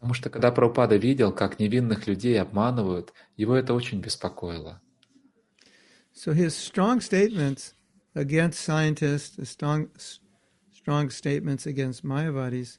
потому 0.00 0.14
что 0.14 0.30
когда 0.30 0.50
Прабхупада 0.50 0.96
видел, 0.96 1.30
как 1.30 1.58
невинных 1.58 2.06
людей 2.06 2.40
обманывают, 2.40 3.12
его 3.36 3.54
это 3.54 3.74
очень 3.74 4.00
беспокоило. 4.00 4.80
So 6.12 6.32
his 6.32 6.56
strong 6.56 7.00
statements 7.00 7.74
against 8.14 8.60
scientists, 8.60 9.36
his 9.36 9.50
strong, 9.50 9.90
strong 10.72 11.10
statements 11.10 11.66
against 11.66 12.02
Mayavadis, 12.02 12.78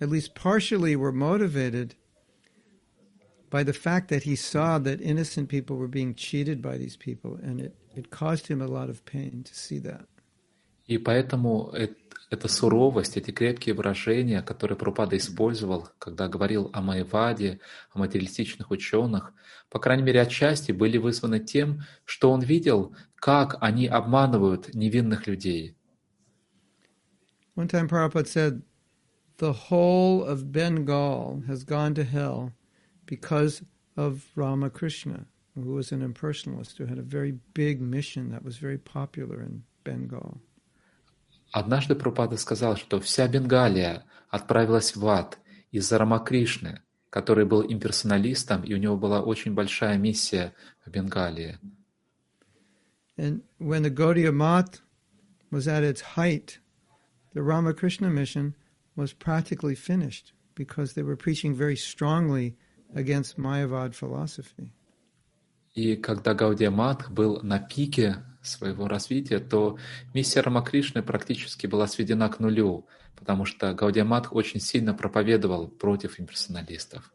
at 0.00 0.08
least 0.08 0.34
partially 0.34 0.94
were 0.96 1.12
motivated 1.12 1.96
by 3.51 3.63
the 3.63 3.73
fact 3.73 4.07
that 4.07 4.23
he 4.23 4.35
saw 4.35 4.79
that 4.79 5.01
innocent 5.01 5.49
people 5.49 5.75
were 5.75 5.89
being 5.89 6.15
cheated 6.15 6.61
by 6.61 6.77
these 6.77 6.95
people, 6.95 7.37
and 7.43 7.59
it, 7.59 7.75
it 7.93 8.09
caused 8.09 8.47
him 8.47 8.61
a 8.61 8.67
lot 8.67 8.89
of 8.89 9.03
pain 9.05 9.43
to 9.43 9.53
see 9.53 9.79
that. 9.79 10.07
И 10.87 10.97
поэтому 10.97 11.71
эт- 11.73 11.95
эта 12.31 12.47
суровость, 12.47 13.17
эти 13.17 13.31
крепкие 13.31 13.75
выражения, 13.75 14.41
которые 14.41 14.77
Прабхупада 14.77 15.17
использовал, 15.17 15.89
когда 15.99 16.27
говорил 16.27 16.69
о 16.73 16.81
Майваде, 16.81 17.59
о 17.93 17.99
материалистичных 17.99 18.71
ученых, 18.71 19.33
по 19.69 19.79
крайней 19.79 20.03
мере, 20.03 20.21
отчасти 20.21 20.71
были 20.71 20.97
вызваны 20.97 21.39
тем, 21.39 21.81
что 22.05 22.31
он 22.31 22.41
видел, 22.41 22.95
как 23.15 23.57
они 23.61 23.85
обманывают 23.87 24.73
невинных 24.73 25.27
людей. 25.27 25.75
One 27.55 27.67
time 27.67 27.89
Prabhupada 27.89 28.27
said, 28.27 28.61
the 29.37 29.53
whole 29.69 30.23
of 30.23 30.51
Bengal 30.51 31.43
has 31.47 31.65
gone 31.65 31.93
to 31.95 32.03
hell 32.03 32.53
because 33.10 33.62
of 33.96 34.24
Ramakrishna, 34.34 35.26
who 35.54 35.72
was 35.72 35.92
an 35.92 36.02
impersonalist, 36.02 36.76
who 36.76 36.86
had 36.86 36.98
a 36.98 37.02
very 37.02 37.32
big 37.54 37.80
mission 37.80 38.30
that 38.30 38.44
was 38.44 38.58
very 38.58 38.78
popular 38.78 39.40
in 39.40 39.64
Bengal. 39.84 40.40
Однажды 41.52 41.94
Прабхупада 41.94 42.36
сказал, 42.36 42.76
что 42.76 43.00
вся 43.00 43.28
Бенгалия 43.28 44.04
отправилась 44.28 44.94
в 44.94 45.06
ад 45.06 45.38
из-за 45.70 45.98
Рамакришны, 45.98 46.82
который 47.10 47.46
был 47.46 47.62
имперсоналистом, 47.62 48.62
и 48.64 48.74
у 48.74 48.76
него 48.76 48.96
была 48.96 49.22
очень 49.22 49.54
большая 49.54 49.96
миссия 49.96 50.52
в 50.84 50.90
Бенгалии. 50.90 51.58
And 53.16 53.42
when 53.58 53.82
the 53.82 53.90
Gaudiya 53.90 54.32
Math 54.32 54.82
was 55.50 55.66
at 55.66 55.82
its 55.82 56.02
height, 56.16 56.58
the 57.32 57.42
Ramakrishna 57.42 58.10
mission 58.10 58.54
was 58.94 59.14
practically 59.14 59.74
finished 59.74 60.32
because 60.54 60.92
they 60.92 61.02
were 61.02 61.16
preaching 61.16 61.54
very 61.54 61.76
strongly 61.76 62.56
against 62.93 63.37
Mayavad 63.37 63.93
philosophy. 63.93 64.71
И 65.73 65.95
когда 65.95 66.33
Гаудия 66.33 66.69
был 67.09 67.41
на 67.43 67.59
пике 67.59 68.17
своего 68.41 68.87
развития, 68.87 69.39
то 69.39 69.77
миссия 70.13 70.41
Рамакришны 70.41 71.01
практически 71.01 71.67
была 71.67 71.87
сведена 71.87 72.27
к 72.29 72.39
нулю, 72.39 72.85
потому 73.15 73.45
что 73.45 73.73
Гаудия 73.73 74.05
очень 74.31 74.59
сильно 74.59 74.93
проповедовал 74.93 75.67
против 75.69 76.19
имперсоналистов. 76.19 77.13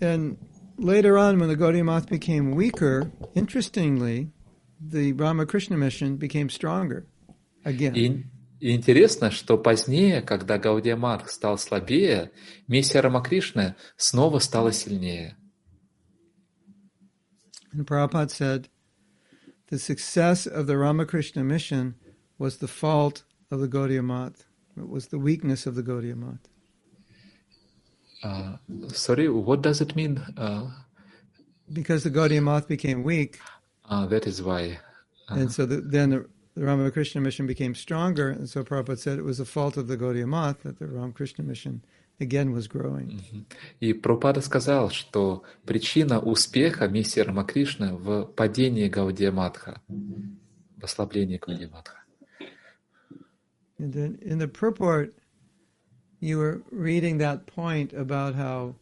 And 0.00 0.38
later 0.76 1.16
on, 1.16 1.38
when 1.38 1.48
the 1.48 1.56
Gaudiya 1.56 1.84
Math 1.84 2.08
became 2.08 2.52
weaker, 2.52 3.12
interestingly, 3.34 4.32
the 4.80 5.12
Ramakrishna 5.12 5.76
mission 5.76 6.16
became 6.16 6.48
stronger 6.50 7.06
again. 7.64 7.94
И, 7.94 8.24
и 8.64 8.74
интересно, 8.74 9.30
что 9.30 9.58
позднее, 9.58 10.22
когда 10.22 10.56
Гаудия 10.56 10.96
Матх 10.96 11.28
стал 11.28 11.58
слабее, 11.58 12.32
миссия 12.66 13.00
Рамакришны 13.00 13.74
снова 13.98 14.38
стала 14.38 14.72
сильнее. 14.72 15.36
And 17.74 17.84
Prabhupada 17.86 18.30
said, 18.30 18.68
the 19.68 19.78
success 19.78 20.46
of 20.46 20.66
the 20.66 20.78
Ramakrishna 20.78 21.44
mission 21.44 21.96
was 22.38 22.56
the 22.56 22.66
fault 22.66 23.24
of 23.50 23.60
the 23.60 23.68
Gaudiya 23.68 24.02
Math. 24.02 24.46
It 24.78 24.88
was 24.88 25.08
the 25.08 25.18
weakness 25.18 25.66
of 25.66 25.74
the 25.74 25.82
Gaudiya 25.82 26.16
Math. 26.16 26.48
Uh, 28.22 28.56
sorry, 28.88 29.28
what 29.28 29.60
does 29.60 29.82
it 29.82 29.94
mean? 29.94 30.22
Uh, 30.38 30.70
Because 31.70 32.02
the 32.02 32.10
Gaudiya 32.10 32.42
Math 32.42 32.66
became 32.66 33.02
weak, 33.02 33.40
uh, 33.90 34.06
that 34.06 34.26
is 34.26 34.42
why. 34.42 34.78
and 35.28 35.52
so 35.52 35.66
the, 35.66 35.82
then 35.82 36.10
the, 36.10 36.26
the 36.55 36.65
Ramakrishna 36.65 37.21
mission 37.21 37.47
became 37.47 37.73
stronger, 37.73 38.29
and 38.29 38.49
so 38.49 38.63
Prabhupada 38.63 38.97
said 38.97 39.17
it 39.17 39.23
was 39.23 39.37
the 39.37 39.45
fault 39.45 39.77
of 39.77 39.87
the 39.87 39.97
Gaudiya 39.97 40.27
Math 40.27 40.63
that 40.63 40.79
the 40.79 40.87
Ramakrishna 40.87 41.43
mission 41.43 41.83
again 42.19 42.51
was 42.51 42.67
growing. 42.67 43.21
И 43.79 43.93
Прабхупада 43.93 44.41
сказал, 44.41 44.89
что 44.89 45.43
причина 45.65 46.19
успеха 46.19 46.87
миссии 46.87 47.21
Рамакришны 47.21 47.93
в 47.93 48.25
падении 48.25 48.89
Гаудия 48.89 49.31
Матха, 49.31 49.81
в 49.87 50.83
ослаблении 50.83 51.37
Гаудия 51.37 51.69
Матха. 51.69 51.95
And 53.79 53.93
then 53.93 54.19
in 54.21 54.39
the 54.39 54.47
purport, 54.49 55.13
you 56.19 56.37
were 56.37 56.61
reading 56.69 57.17
that 57.19 57.45
point 57.45 57.93
about 57.93 58.35
how 58.35 58.75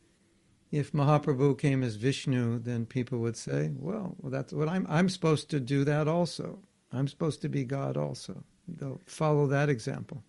if 0.72 0.92
Mahaprabhu 0.92 1.58
came 1.60 1.84
as 1.84 1.96
Vishnu, 1.96 2.60
then 2.60 2.86
people 2.86 3.20
would 3.20 3.38
say, 3.38 3.72
well, 3.78 4.16
well 4.20 4.32
that's 4.32 4.52
what 4.52 4.68
I'm, 4.68 4.88
I'm 4.90 5.10
supposed 5.10 5.50
to 5.52 5.60
do 5.60 5.84
that 5.84 6.08
also. 6.08 6.60
I'm 6.92 7.08
supposed 7.08 7.42
to 7.42 7.50
be 7.50 7.64
God 7.64 7.98
also. 7.98 8.44
They'll 8.68 9.02
follow 9.06 9.48
that 9.48 9.70
example. 9.70 10.24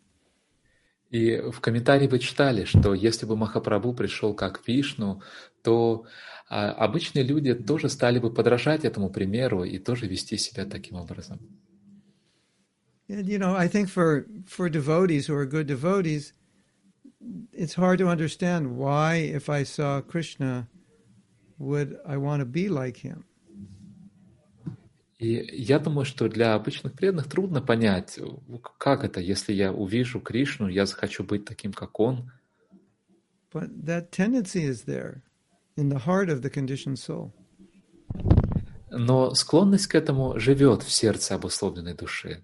И 1.11 1.41
в 1.51 1.61
комментарии 1.61 2.07
вы 2.07 2.19
читали, 2.19 2.65
что 2.65 2.93
если 2.93 3.25
бы 3.25 3.35
Махапрабху 3.35 3.95
пришел 3.95 4.35
как 4.35 4.67
Вишну, 4.67 5.23
то 5.63 6.05
а, 6.51 6.71
обычные 6.73 7.25
люди 7.25 7.55
тоже 7.55 7.89
стали 7.89 8.19
бы 8.19 8.31
подражать 8.31 8.85
этому 8.85 9.09
примеру 9.09 9.65
и 9.65 9.79
тоже 9.79 10.07
вести 10.07 10.37
себя 10.37 10.67
таким 10.67 10.97
образом. 10.97 11.39
And, 13.09 13.27
you 13.27 13.39
know, 13.39 13.55
I 13.57 13.69
think 13.69 13.89
for, 13.89 14.27
for 14.47 14.69
devotees 14.69 15.27
who 15.27 15.35
are 15.35 15.47
good 15.47 15.67
devotees, 15.67 16.35
it's 17.53 17.75
hard 17.75 17.99
to 18.01 18.09
understand 18.09 18.77
why, 18.77 19.15
if 19.15 19.49
I 19.49 19.63
saw 19.63 20.03
Krishna, 20.03 20.69
would 21.59 21.97
I 22.07 22.19
want 22.19 22.41
to 22.41 22.45
be 22.45 22.69
like 22.69 22.99
him. 22.99 23.25
И 25.24 25.42
я 25.54 25.80
думаю, 25.80 26.04
что 26.04 26.28
для 26.28 26.54
обычных 26.54 26.96
преданных 26.96 27.30
трудно 27.30 27.62
понять, 27.62 28.20
как 28.78 29.06
это, 29.06 29.22
если 29.22 29.54
я 29.54 29.72
увижу 29.72 30.20
Кришну, 30.20 30.68
я 30.68 30.86
захочу 30.86 31.24
быть 31.24 31.46
таким, 31.46 31.72
как 31.72 31.98
он. 32.02 32.30
But 33.54 33.70
that 33.86 34.12
tendency 34.12 34.66
is 34.66 34.84
there 34.84 35.22
in 35.78 35.88
the 35.88 36.04
heart 36.06 36.28
of 36.28 36.42
the 36.42 36.50
conditioned 36.50 36.98
soul. 36.98 37.32
Но 38.92 39.34
склонность 39.34 39.88
к 39.88 39.96
этому 39.96 40.38
живет 40.42 40.84
в 40.84 40.92
сердце 40.92 41.36
обусловленной 41.36 41.94
души. 41.94 42.44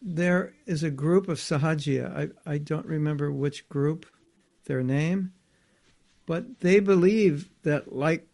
There 0.00 0.52
is 0.66 0.84
a 0.84 0.90
group 0.90 1.28
of 1.28 1.40
Sahajya. 1.40 2.32
I, 2.46 2.54
I 2.54 2.58
don't 2.58 2.86
remember 2.86 3.32
which 3.32 3.68
group, 3.68 4.06
their 4.66 4.84
name, 4.84 5.32
but 6.26 6.60
they 6.60 6.78
believe 6.78 7.50
that, 7.64 7.92
like, 7.92 8.28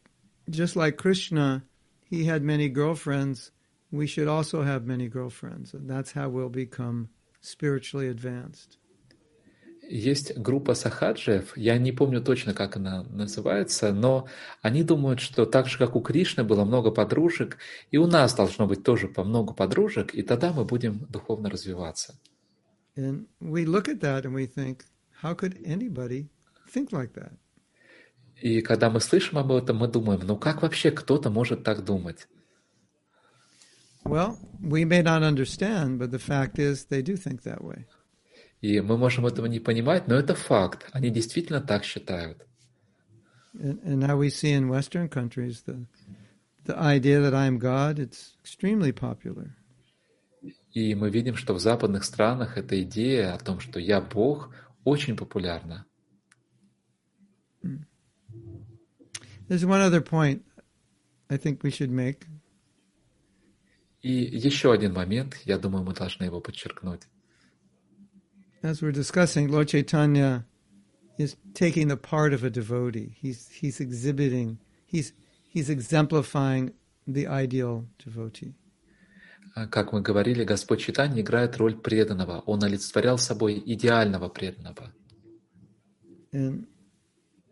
just 0.51 0.77
like 0.77 0.99
Krishna, 0.99 1.65
he 2.09 2.25
had 2.25 2.43
many 2.43 2.69
girlfriends. 2.69 3.51
We 3.91 4.07
should 4.07 4.29
also 4.29 4.63
have 4.63 4.87
many 4.87 5.09
girlfriends, 5.09 5.75
and 5.75 5.89
that's 5.89 6.13
how 6.13 6.29
we'll 6.29 6.49
become 6.49 7.09
spiritually 7.41 8.09
advanced. 8.09 8.79
Есть 9.89 10.37
группа 10.37 10.75
сахаджиев, 10.75 11.57
я 11.57 11.79
не 11.79 11.93
помню 11.93 12.21
точно, 12.21 12.55
как 12.55 12.77
она 12.77 13.05
называется, 13.05 13.93
но 13.93 14.27
они 14.61 14.83
думают, 14.83 15.21
что 15.21 15.47
так 15.47 15.69
же, 15.69 15.79
как 15.79 15.95
у 15.95 16.01
Кришны 16.01 16.43
было 16.43 16.65
много 16.65 16.91
подружек, 16.91 17.59
и 17.93 17.97
у 17.97 18.09
нас 18.09 18.35
должно 18.35 18.67
быть 18.67 18.83
тоже 18.83 19.07
по 19.07 19.23
много 19.23 19.55
подружек, 19.55 20.13
и 20.13 20.23
тогда 20.23 20.53
мы 20.53 20.65
будем 20.65 21.07
духовно 21.09 21.51
развиваться. 21.51 22.19
And 22.97 23.27
we 23.41 23.65
look 23.65 23.87
at 23.87 24.01
that 24.01 24.25
and 24.25 24.33
we 24.33 24.47
think, 24.47 24.81
how 25.23 25.35
could 25.35 25.57
anybody 25.65 26.27
think 26.69 26.91
like 26.91 27.13
that? 27.13 27.35
И 28.41 28.61
когда 28.61 28.91
мы 28.91 29.01
слышим 29.01 29.39
об 29.39 29.51
этом, 29.53 29.79
мы 29.79 29.89
думаем, 29.89 30.21
ну 30.25 30.37
как 30.37 30.63
вообще 30.63 30.91
кто-то 30.91 31.31
может 31.31 31.65
так 31.65 31.85
думать? 31.85 32.29
Well, 34.05 34.39
we 34.61 34.85
may 34.85 35.03
not 35.03 35.23
understand, 35.23 35.99
but 35.99 36.11
the 36.11 36.21
fact 36.21 36.59
is 36.59 36.87
they 36.87 37.03
do 37.03 37.17
think 37.17 37.43
that 37.43 37.61
way. 37.61 37.87
И 38.61 38.81
мы 38.81 38.97
можем 38.97 39.27
этого 39.27 39.47
не 39.47 39.61
понимать, 39.61 40.07
но 40.07 40.15
это 40.15 40.35
факт. 40.35 40.89
Они 40.93 41.11
действительно 41.11 41.61
так 41.61 41.85
считают. 41.85 42.47
And, 43.55 43.83
and 43.85 43.99
now 43.99 44.17
we 44.17 44.29
see 44.29 44.53
in 44.53 44.69
Western 44.69 45.09
countries 45.09 45.63
the, 45.63 45.87
the 46.65 46.79
idea 46.79 47.21
that 47.21 47.35
I 47.35 47.47
am 47.47 47.59
God, 47.59 47.99
it's 47.99 48.37
extremely 48.45 48.93
popular. 48.93 49.51
И 50.73 50.95
мы 50.95 51.11
видим, 51.11 51.37
что 51.37 51.55
в 51.55 51.59
западных 51.59 52.05
странах 52.05 52.59
эта 52.59 52.83
идея 52.83 53.35
о 53.35 53.39
том, 53.39 53.61
что 53.61 53.81
я 53.81 54.01
Бог, 54.01 54.55
очень 54.85 55.17
популярна. 55.17 55.87
There's 59.49 59.65
one 59.65 59.81
other 59.81 60.01
point 60.01 60.43
I 61.31 61.37
think 61.37 61.63
we 61.63 61.71
should 61.71 61.91
make. 61.91 62.27
И 64.03 64.13
еще 64.13 64.73
один 64.73 64.93
момент, 64.93 65.37
я 65.45 65.59
думаю, 65.59 65.85
мы 65.85 65.93
должны 65.93 66.25
его 66.25 66.41
подчеркнуть. 66.41 67.03
As 68.63 68.81
we're 68.83 68.93
discussing, 68.93 69.49
Lord 69.49 69.69
Chaitanya 69.69 70.45
is 71.19 71.37
taking 71.55 71.89
the 71.89 71.97
part 71.97 72.33
of 72.33 72.45
a 72.45 72.51
devotee. 72.51 73.17
He's 73.21 73.49
he's 73.49 73.81
exhibiting, 73.81 74.59
he's 74.87 75.13
he's 75.49 75.69
exemplifying 75.71 76.73
the 77.07 77.27
ideal 77.27 77.87
devotee. 77.99 78.55
А, 79.55 79.67
Как 79.67 79.93
мы 79.93 80.03
говорили, 80.03 80.45
Господь 80.45 80.81
Читания 80.81 81.23
играет 81.23 81.57
роль 81.57 81.77
преданного. 81.77 82.41
Он 82.47 82.63
олицетворял 82.63 83.19
собой 83.19 83.63
идеального 83.65 84.29
преданного. 84.29 84.93
And 86.33 86.67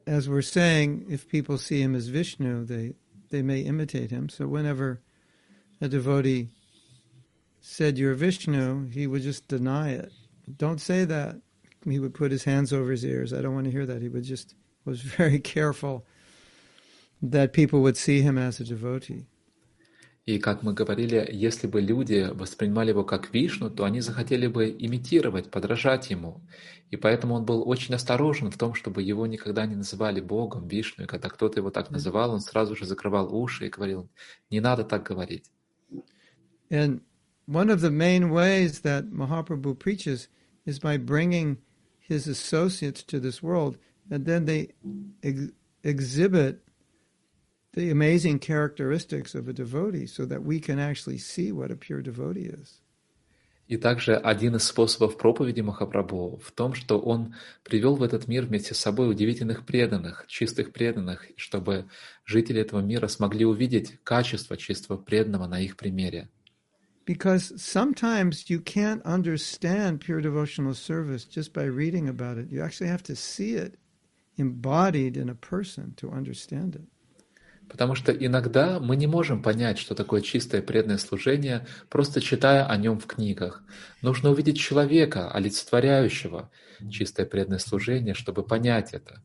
as 0.06 0.28
we're 0.28 0.42
saying, 0.42 1.06
if 1.08 1.28
people 1.28 1.58
see 1.58 1.80
him 1.80 1.94
as 1.94 2.08
Vishnu, 2.08 2.64
they 2.64 2.94
they 3.30 3.42
may 3.42 3.60
imitate 3.60 4.10
him. 4.10 4.28
So 4.28 4.46
whenever 4.46 5.00
a 5.80 5.88
devotee 5.88 6.50
said 7.60 7.98
you're 7.98 8.14
Vishnu, 8.14 8.88
he 8.90 9.06
would 9.06 9.22
just 9.22 9.48
deny 9.48 9.90
it. 9.90 10.12
Don't 10.56 10.80
say 10.80 11.04
that. 11.04 11.36
He 11.84 11.98
would 11.98 12.14
put 12.14 12.30
his 12.30 12.44
hands 12.44 12.72
over 12.72 12.90
his 12.90 13.04
ears. 13.04 13.32
I 13.32 13.42
don't 13.42 13.54
want 13.54 13.64
to 13.64 13.70
hear 13.70 13.86
that. 13.86 14.02
He 14.02 14.08
would 14.08 14.24
just 14.24 14.54
was 14.84 15.00
very 15.18 15.38
careful 15.38 16.06
that 17.22 17.52
people 17.52 17.80
would 17.80 17.96
see 17.96 18.20
him 18.20 18.36
as 18.38 18.60
a 18.60 18.64
devotee. 18.64 19.26
И 20.26 20.38
как 20.38 20.62
мы 20.62 20.72
говорили, 20.72 21.28
если 21.30 21.66
бы 21.66 21.82
люди 21.82 22.30
воспринимали 22.32 22.90
его 22.90 23.04
как 23.04 23.34
Вишну, 23.34 23.68
то 23.68 23.84
они 23.84 24.00
захотели 24.00 24.46
бы 24.46 24.70
имитировать, 24.70 25.50
подражать 25.50 26.08
ему. 26.08 26.40
И 26.90 26.96
поэтому 26.96 27.34
он 27.34 27.44
был 27.44 27.68
очень 27.68 27.94
осторожен 27.94 28.50
в 28.50 28.56
том, 28.56 28.72
чтобы 28.72 29.02
его 29.02 29.26
никогда 29.26 29.66
не 29.66 29.76
называли 29.76 30.22
Богом, 30.22 30.66
Вишну. 30.66 31.04
И 31.04 31.06
когда 31.06 31.28
кто-то 31.28 31.60
его 31.60 31.70
так 31.70 31.90
называл, 31.90 32.30
он 32.30 32.40
сразу 32.40 32.74
же 32.74 32.86
закрывал 32.86 33.34
уши 33.34 33.66
и 33.66 33.70
говорил, 33.70 34.08
не 34.50 34.60
надо 34.60 34.84
так 34.84 35.02
говорить. 35.02 35.50
And 36.70 37.02
one 37.46 37.68
of 37.68 37.82
the 37.82 37.90
main 37.90 38.30
ways 38.30 38.80
that 38.80 39.12
Mahaprabhu 39.12 39.78
preaches 39.78 40.28
is 40.64 40.78
by 40.78 40.96
bringing 40.96 41.58
his 42.00 42.26
associates 42.26 43.02
to 43.02 43.20
this 43.20 43.42
world, 43.42 43.76
and 44.10 44.24
then 44.24 44.46
they 44.46 44.70
ex- 45.22 45.52
exhibit 45.82 46.62
the 47.74 47.90
amazing 47.90 48.38
characteristics 48.38 49.34
of 49.34 49.48
a 49.48 49.52
devotee 49.52 50.06
so 50.06 50.24
that 50.26 50.42
we 50.42 50.60
can 50.60 50.78
actually 50.78 51.18
see 51.18 51.52
what 51.52 51.70
a 51.70 51.76
pure 51.76 52.02
devotee 52.02 52.46
is. 52.46 52.80
И 53.66 53.78
также 53.78 54.14
один 54.14 54.56
из 54.56 54.64
способов 54.64 55.16
проповеди 55.16 55.62
Махапрабху 55.62 56.38
в 56.44 56.52
том, 56.52 56.74
что 56.74 56.98
он 56.98 57.34
привел 57.62 57.96
в 57.96 58.02
этот 58.02 58.28
мир 58.28 58.44
вместе 58.44 58.74
с 58.74 58.78
собой 58.78 59.10
удивительных 59.10 59.64
преданных, 59.64 60.26
чистых 60.28 60.70
преданных, 60.72 61.26
чтобы 61.36 61.86
жители 62.26 62.60
этого 62.60 62.80
мира 62.80 63.08
смогли 63.08 63.46
увидеть 63.46 63.98
качество 64.04 64.58
чистого 64.58 64.98
преданного 64.98 65.46
на 65.46 65.60
их 65.60 65.76
примере. 65.78 66.28
Because 67.06 67.52
sometimes 67.56 68.48
you 68.48 68.60
can't 68.60 69.02
understand 69.04 70.00
pure 70.00 70.20
devotional 70.20 70.74
service 70.74 71.24
just 71.24 71.52
by 71.52 71.64
reading 71.64 72.08
about 72.08 72.38
it. 72.38 72.50
You 72.50 72.62
actually 72.62 72.88
have 72.88 73.02
to 73.04 73.14
see 73.14 73.54
it 73.54 73.78
embodied 74.36 75.16
in 75.16 75.28
a 75.28 75.34
person 75.34 75.94
to 75.96 76.10
understand 76.10 76.76
it. 76.76 76.88
Потому 77.68 77.94
что 77.94 78.12
иногда 78.12 78.78
мы 78.78 78.96
не 78.96 79.06
можем 79.06 79.42
понять, 79.42 79.78
что 79.78 79.94
такое 79.94 80.20
чистое 80.20 80.62
преданное 80.62 80.98
служение, 80.98 81.66
просто 81.88 82.20
читая 82.20 82.66
о 82.66 82.76
нем 82.76 82.98
в 82.98 83.06
книгах. 83.06 83.62
Нужно 84.02 84.30
увидеть 84.30 84.58
человека, 84.58 85.30
олицетворяющего 85.30 86.50
чистое 86.90 87.26
преданное 87.26 87.58
служение, 87.58 88.14
чтобы 88.14 88.42
понять 88.42 88.92
это. 88.92 89.22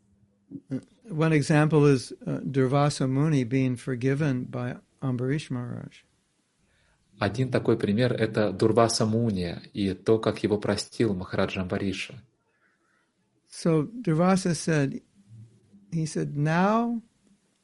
One 1.09 1.33
example 1.33 1.85
is 1.85 2.11
uh, 2.25 2.41
Durvasa 2.43 3.07
Muni 3.07 3.43
being 3.43 3.75
forgiven 3.75 4.45
by 4.45 4.77
Ambarish 5.01 5.49
Maharaj. 5.49 6.03
Один 7.19 7.51
такой 7.51 7.77
пример– 7.77 8.13
это 8.19 8.53
Дурваса 8.53 9.05
Муния 9.05 9.61
и 9.73 9.93
то, 9.93 10.19
как 10.19 10.41
его 10.41 10.57
простил 10.57 11.13
Махараджа 11.13 11.61
Амбариша. 11.61 12.23
So 13.49 13.89
Durvasa 13.91 14.55
said, 14.55 15.01
he 15.91 16.05
said, 16.05 16.37
now 16.37 17.01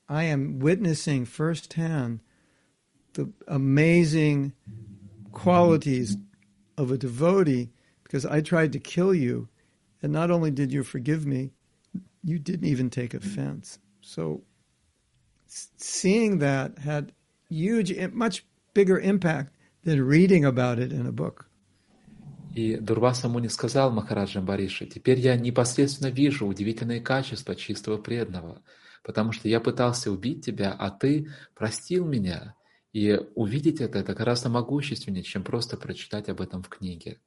I 0.09 0.25
am 0.25 0.59
witnessing 0.59 1.25
firsthand 1.25 2.21
the 3.15 3.33
amazing 3.47 4.53
qualities 5.33 6.17
of 6.77 6.91
a 6.91 6.99
devotee 6.99 7.71
because 8.03 8.27
I 8.27 8.41
tried 8.41 8.73
to 8.73 8.79
kill 8.79 9.15
you, 9.15 9.49
and 10.03 10.13
not 10.13 10.31
only 10.31 10.51
did 10.51 10.73
you 10.73 10.83
forgive 10.83 11.27
me, 11.27 11.53
you 12.25 12.39
didn't 12.39 12.67
even 12.67 12.91
take 12.91 13.15
offense. 13.15 13.79
So 14.01 14.43
s- 15.49 15.71
seeing 15.77 16.39
that 16.39 16.79
had 16.79 17.13
huge, 17.49 17.97
much 18.13 18.45
bigger 18.75 18.99
impact 18.99 19.53
than 19.85 20.03
reading 20.03 20.45
about 20.45 20.79
it 20.79 20.93
in 20.93 21.07
a 21.07 21.13
book. 21.13 21.47
И 22.55 22.77
Дурваса 22.77 23.29
Муни 23.29 23.47
сказал 23.49 23.93
Махараджа 23.93 24.41
Амбариша, 24.41 24.85
«Теперь 24.87 25.21
я 25.21 25.37
непосредственно 25.37 26.09
вижу 26.11 26.47
удивительные 26.47 27.01
качества 27.01 27.55
чистого 27.55 27.97
преданного, 27.97 28.61
потому 29.06 29.32
что 29.32 29.48
я 29.48 29.62
пытался 29.62 30.12
убить 30.12 30.44
тебя, 30.44 30.74
а 30.74 30.90
ты 30.90 31.30
простил 31.54 32.06
меня». 32.06 32.56
И 32.92 33.20
увидеть 33.36 33.82
это, 33.82 34.00
это 34.00 34.14
гораздо 34.14 34.48
могущественнее, 34.48 35.24
чем 35.24 35.44
просто 35.44 35.76
прочитать 35.76 36.30
об 36.30 36.40
этом 36.40 36.64
в 36.64 36.70
книге. 36.70 37.20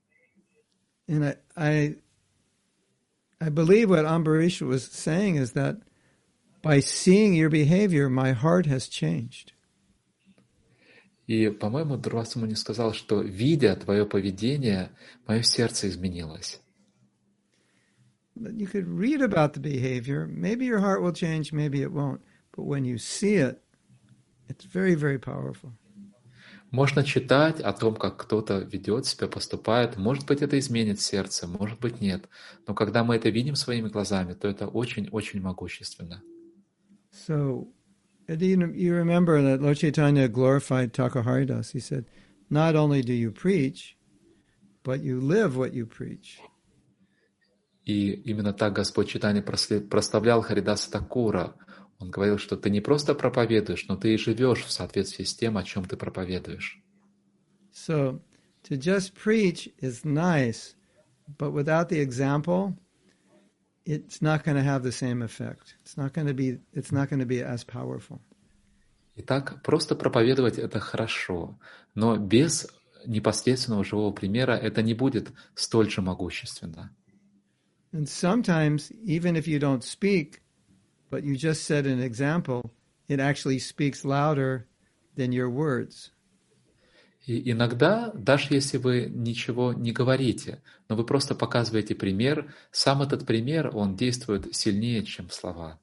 and 1.09 1.24
I, 1.24 1.37
I, 1.57 1.95
I 3.41 3.49
believe 3.49 3.91
what 3.91 4.05
Ambarish 4.05 4.61
was 4.61 4.85
saying 4.85 5.37
is 5.37 5.53
that 5.53 5.79
by 6.62 6.81
seeing 6.81 7.35
your 7.35 7.49
behavior, 7.49 8.09
my 8.11 8.33
heart 8.33 8.66
has 8.66 8.89
changed. 8.89 9.53
И, 11.26 11.51
по-моему, 11.51 11.99
Дурвасумани 11.99 12.55
сказал, 12.55 12.95
что, 12.95 13.20
видя 13.20 13.76
твое 13.76 14.07
поведение, 14.07 14.91
мое 15.26 15.43
сердце 15.43 15.89
изменилось. 15.89 16.61
You 18.38 18.68
could 18.68 18.88
read 18.88 19.22
about 19.22 19.53
the 19.53 19.59
behavior. 19.59 20.28
Maybe 20.28 20.66
your 20.66 20.80
heart 20.80 21.01
will 21.01 21.14
change, 21.14 21.53
maybe 21.53 21.82
it 21.82 21.91
won't. 21.91 22.22
But 22.55 22.64
when 22.64 22.84
you 22.86 22.97
see 22.97 23.36
it, 23.36 23.61
it's 24.49 24.66
very, 24.66 24.95
very 24.95 25.20
powerful. 25.20 25.74
Можно 26.72 27.03
читать 27.03 27.59
о 27.59 27.72
том, 27.72 27.95
как 27.95 28.18
кто-то 28.18 28.57
ведет 28.61 29.05
себя, 29.05 29.28
поступает. 29.28 29.95
Может 29.97 30.26
быть, 30.26 30.41
это 30.41 30.57
изменит 30.57 30.99
сердце, 30.99 31.47
может 31.47 31.80
быть, 31.80 32.01
нет. 32.01 32.28
Но 32.66 32.74
когда 32.74 33.03
мы 33.03 33.16
это 33.16 33.30
видим 33.30 33.55
своими 33.55 33.89
глазами, 33.89 34.34
то 34.34 34.47
это 34.47 34.66
очень-очень 34.66 35.39
могущественно. 35.39 36.24
So, 37.11 37.68
you 38.28 38.95
remember 38.95 39.39
that 39.43 39.61
Lord 39.61 39.78
Chaitanya 39.78 40.28
glorified 40.28 40.93
Takaharidas. 40.93 41.74
He 41.74 41.80
said, 41.80 42.05
not 42.49 42.76
only 42.76 43.03
do 43.03 43.14
you 43.14 43.32
preach, 43.32 43.95
but 44.82 45.01
you 45.01 45.22
live 45.22 45.55
what 45.55 45.76
you 45.76 45.86
preach. 45.86 46.39
И 47.89 48.11
именно 48.11 48.53
так 48.53 48.74
Господь 48.74 49.09
Читания 49.09 49.41
прославлял 49.41 50.43
Харидаса 50.43 50.91
Такура. 50.91 51.55
Он 51.99 52.11
говорил, 52.11 52.36
что 52.36 52.59
ты 52.59 52.68
не 52.68 52.82
просто 52.82 53.14
проповедуешь, 53.14 53.86
но 53.89 53.97
ты 53.97 54.12
и 54.12 54.18
живешь 54.18 54.62
в 54.62 54.70
соответствии 54.70 55.24
с 55.24 55.34
тем, 55.34 55.57
о 55.57 55.62
чем 55.62 55.86
ты 55.86 55.97
проповедуешь. 55.97 56.82
So, 57.72 58.20
to 58.68 58.76
just 58.76 59.14
preach 59.14 59.72
is 59.80 60.05
nice, 60.05 60.74
but 61.39 61.53
without 61.53 61.89
the 61.89 61.99
example, 61.99 62.74
it's 63.86 64.20
not 64.20 64.45
going 64.45 64.59
to 64.59 64.62
have 64.62 64.82
the 64.82 64.93
same 64.93 65.22
effect. 65.22 65.78
It's 65.82 65.97
not 65.97 66.12
going 66.12 66.26
to 66.26 66.34
be, 66.34 66.59
it's 66.74 66.93
not 66.93 67.09
going 67.09 67.20
to 67.20 67.26
be 67.26 67.41
as 67.41 67.64
powerful. 67.64 68.20
Итак, 69.16 69.62
просто 69.62 69.97
проповедовать 69.97 70.59
это 70.59 70.78
хорошо, 70.78 71.59
но 71.95 72.18
без 72.18 72.68
непосредственного 73.07 73.82
живого 73.82 74.12
примера 74.12 74.53
это 74.53 74.82
не 74.82 74.93
будет 74.93 75.32
столь 75.55 75.91
же 75.91 76.03
могущественно. 76.03 76.95
And 77.91 78.09
sometimes, 78.09 78.91
even 79.05 79.36
if 79.36 79.47
you 79.47 79.59
don't 79.59 79.84
speak, 79.84 80.41
but 81.09 81.24
you 81.24 81.38
just 81.38 81.64
set 81.64 81.86
an 81.86 82.01
example, 82.01 82.72
it 83.07 83.20
actually 83.20 83.59
speaks 83.59 84.03
louder 84.03 84.68
than 85.16 85.32
your 85.32 85.49
words. 85.49 86.11
И 87.26 87.51
иногда, 87.51 88.11
даже 88.14 88.53
если 88.53 88.78
вы 88.78 89.05
ничего 89.09 89.72
не 89.72 89.93
говорите, 89.93 90.61
но 90.89 90.95
вы 90.95 91.05
просто 91.05 91.36
показываете 91.36 91.95
пример, 91.95 92.53
сам 92.72 93.01
этот 93.01 93.26
пример, 93.26 93.72
он 93.74 93.95
действует 93.95 94.53
сильнее, 94.53 95.03
чем 95.05 95.30
слова. 95.30 95.80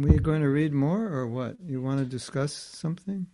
Are 0.00 0.20
going 0.20 0.42
to 0.42 0.48
read 0.48 0.72
more 0.72 1.08
or 1.08 1.26
what? 1.26 1.56
You 1.66 1.80
want 1.82 1.98
to 1.98 2.04
discuss 2.04 2.52
something? 2.52 3.26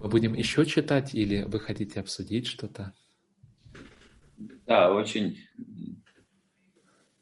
Мы 0.00 0.08
будем 0.08 0.32
еще 0.32 0.64
читать 0.64 1.14
или 1.14 1.42
вы 1.42 1.60
хотите 1.60 2.00
обсудить 2.00 2.46
что-то? 2.46 2.94
Да, 4.66 4.90
очень 4.94 5.38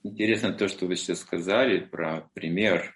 интересно 0.05 0.53
то, 0.53 0.69
что 0.69 0.87
вы 0.87 0.95
сейчас 0.95 1.21
сказали 1.21 1.81
про 1.81 2.31
пример. 2.35 2.95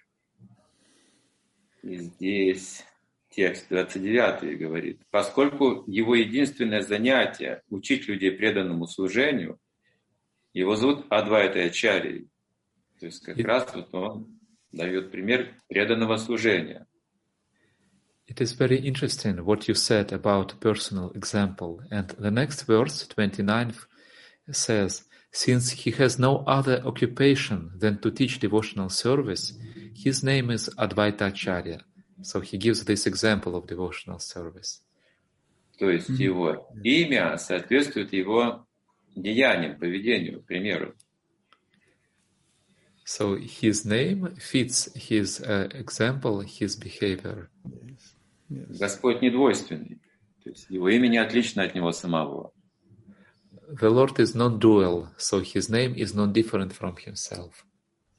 И 1.81 1.97
здесь 1.97 2.85
текст 3.29 3.67
29 3.67 4.57
говорит, 4.57 5.01
поскольку 5.09 5.83
его 5.85 6.15
единственное 6.15 6.81
занятие– 6.81 7.61
учить 7.69 8.07
людей 8.07 8.31
преданному 8.31 8.87
служению, 8.87 9.59
его 10.53 10.77
зовут 10.77 11.07
Адвайта 11.09 11.59
Ачарий. 11.59 12.29
То 13.01 13.07
есть 13.07 13.21
как 13.21 13.37
И... 13.37 13.43
раз 13.43 13.75
вот 13.75 13.93
он 13.93 14.39
дает 14.71 15.11
пример 15.11 15.53
преданного 15.67 16.15
служения– 16.15 16.87
It 18.26 18.40
is 18.42 18.52
very 18.52 18.78
interesting 18.78 19.44
what 19.44 19.68
you 19.68 19.74
said 19.74 20.12
about 20.12 20.60
personal 20.60 21.10
example. 21.12 21.80
And 21.90 22.08
the 22.08 22.30
next 22.30 22.62
verse, 22.62 23.06
29, 23.06 23.72
says, 24.50 25.04
Since 25.32 25.70
he 25.70 25.90
has 25.92 26.18
no 26.18 26.44
other 26.46 26.82
occupation 26.84 27.70
than 27.78 28.00
to 28.00 28.10
teach 28.10 28.38
devotional 28.38 28.90
service, 28.90 29.54
his 29.94 30.22
name 30.22 30.50
is 30.50 30.68
Advaita 30.78 31.28
Acharya. 31.28 31.80
So 32.22 32.40
he 32.40 32.58
gives 32.58 32.84
this 32.84 33.06
example 33.06 33.56
of 33.56 33.66
devotional 33.66 34.18
service. 34.18 34.82
То 35.78 35.90
есть 35.90 36.10
mm-hmm. 36.10 36.22
его 36.22 36.68
имя 36.82 37.36
соответствует 37.38 38.12
его 38.12 38.66
деяниям, 39.14 39.78
поведению, 39.78 40.42
примеру. 40.42 40.94
So 43.04 43.36
his 43.36 43.86
name 43.86 44.34
fits 44.36 44.90
his 44.94 45.40
uh, 45.40 45.68
example, 45.72 46.40
his 46.40 46.76
behavior. 46.76 47.48
Yes. 47.64 47.81
Yes. 48.53 48.77
Господь 48.77 49.21
не 49.21 49.31
двойственный. 49.31 49.99
То 50.43 50.49
есть 50.49 50.69
его 50.69 50.89
имя 50.89 51.07
не 51.07 51.17
отлично 51.17 51.63
от 51.63 51.73
него 51.73 51.91
самого. 51.91 52.51
The 53.69 53.89
Lord 53.89 54.19
is 54.19 54.35
non-dual, 54.35 55.07
so 55.17 55.41
his 55.41 55.69
name 55.69 55.95
is 55.95 56.13
not 56.13 56.33
different 56.33 56.73
from 56.73 56.95
himself. 56.97 57.65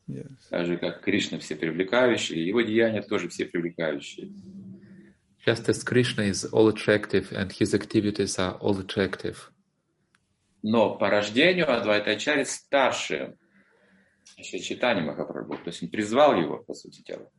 Yes. 0.09 0.27
Так 0.51 0.67
же, 0.67 0.77
как 0.77 1.03
Кришна 1.03 1.39
все 1.39 1.55
привлекающий, 1.55 2.43
его 2.43 2.63
деяния 2.63 3.03
тоже 3.03 3.29
все 3.29 3.45
привлекающие. 3.45 4.33
Just 5.47 5.69
as 5.69 5.85
Krishna 5.85 6.25
is 6.25 6.45
all 6.53 6.69
attractive 6.69 7.31
and 7.33 7.53
his 7.53 7.75
activities 7.75 8.39
are 8.39 8.59
all 8.61 8.79
attractive. 8.79 9.51
Но 10.63 10.97
по 10.97 11.11
рождению 11.11 11.71
Адвайтачари 11.71 12.45
старше 12.45 13.37
еще 14.39 14.59
читание 14.59 15.05
Махапрабху. 15.05 15.57
То 15.59 15.69
есть 15.69 15.83
он 15.83 15.91
призвал 15.91 16.41
его, 16.41 16.59
по 16.59 16.75
сути 16.75 17.03
дела. 17.03 17.31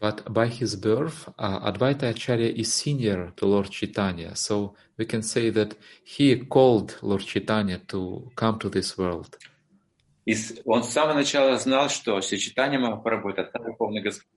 But 0.00 0.32
by 0.32 0.46
his 0.46 0.76
birth, 0.76 1.28
uh, 1.38 1.72
Advaita 1.72 2.10
Acharya 2.10 2.50
is 2.50 2.72
senior 2.72 3.32
to 3.36 3.46
Lord 3.46 3.70
Chaitanya, 3.70 4.36
so 4.36 4.74
we 4.96 5.04
can 5.06 5.22
say 5.22 5.50
that 5.50 5.74
he 6.04 6.36
called 6.36 6.96
Lord 7.02 7.22
Chaitanya 7.22 7.78
to 7.88 8.30
come 8.36 8.58
to 8.60 8.68
this 8.68 8.96
world. 8.96 9.36
И 10.24 10.36
он 10.66 10.84
с 10.84 10.90
самого 10.90 11.14
начала 11.14 11.56
знал, 11.58 11.88
что 11.88 12.20
Махапрабху– 12.78 13.28
это 13.30 13.50
Верховный 13.58 14.02
Господь. 14.02 14.28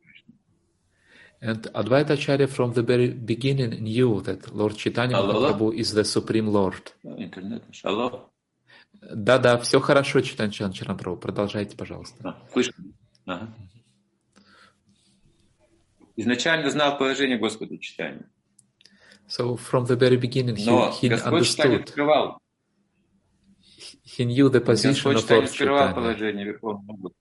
And 1.42 1.72
Advaita 1.74 2.12
Acharya 2.12 2.48
from 2.48 2.74
the 2.74 2.84
very 2.84 3.10
beginning 3.10 3.84
knew 3.84 4.22
that 4.22 4.54
Lord 4.54 4.78
Chaitanya 4.78 5.18
Mahaprabhu 5.18 5.76
is 5.76 5.94
the 5.94 6.04
Supreme 6.04 6.48
Lord. 6.48 6.94
Интернет. 7.04 7.64
Алло. 7.84 8.32
Да-да, 9.02 9.58
все 9.58 9.80
хорошо, 9.80 10.22
Читан 10.22 10.52
Чарантару. 10.52 11.18
Продолжайте, 11.18 11.76
пожалуйста. 11.76 12.16
А, 12.24 12.48
слышно? 12.52 12.76
Ага. 13.26 13.54
Изначально 16.16 16.70
знал 16.70 16.98
положение 16.98 17.38
Господа 17.38 17.78
читания. 17.78 18.30
So 19.28 19.56
from 19.56 19.86
the 19.86 19.96
very 19.96 20.18
beginning 20.18 20.58
he, 20.58 20.66
Но 20.66 20.92
he 20.92 21.10
Господь 21.10 21.58
understood. 21.58 21.88
скрывал. 21.88 22.38
He 24.04 24.26
knew 24.26 24.50
the 24.50 24.60
position 24.62 25.14
Господь 25.14 25.18
of 25.18 25.30
Lord 25.30 25.48
скрывал 25.48 25.94
положение 25.94 26.46
Верховного 26.46 27.12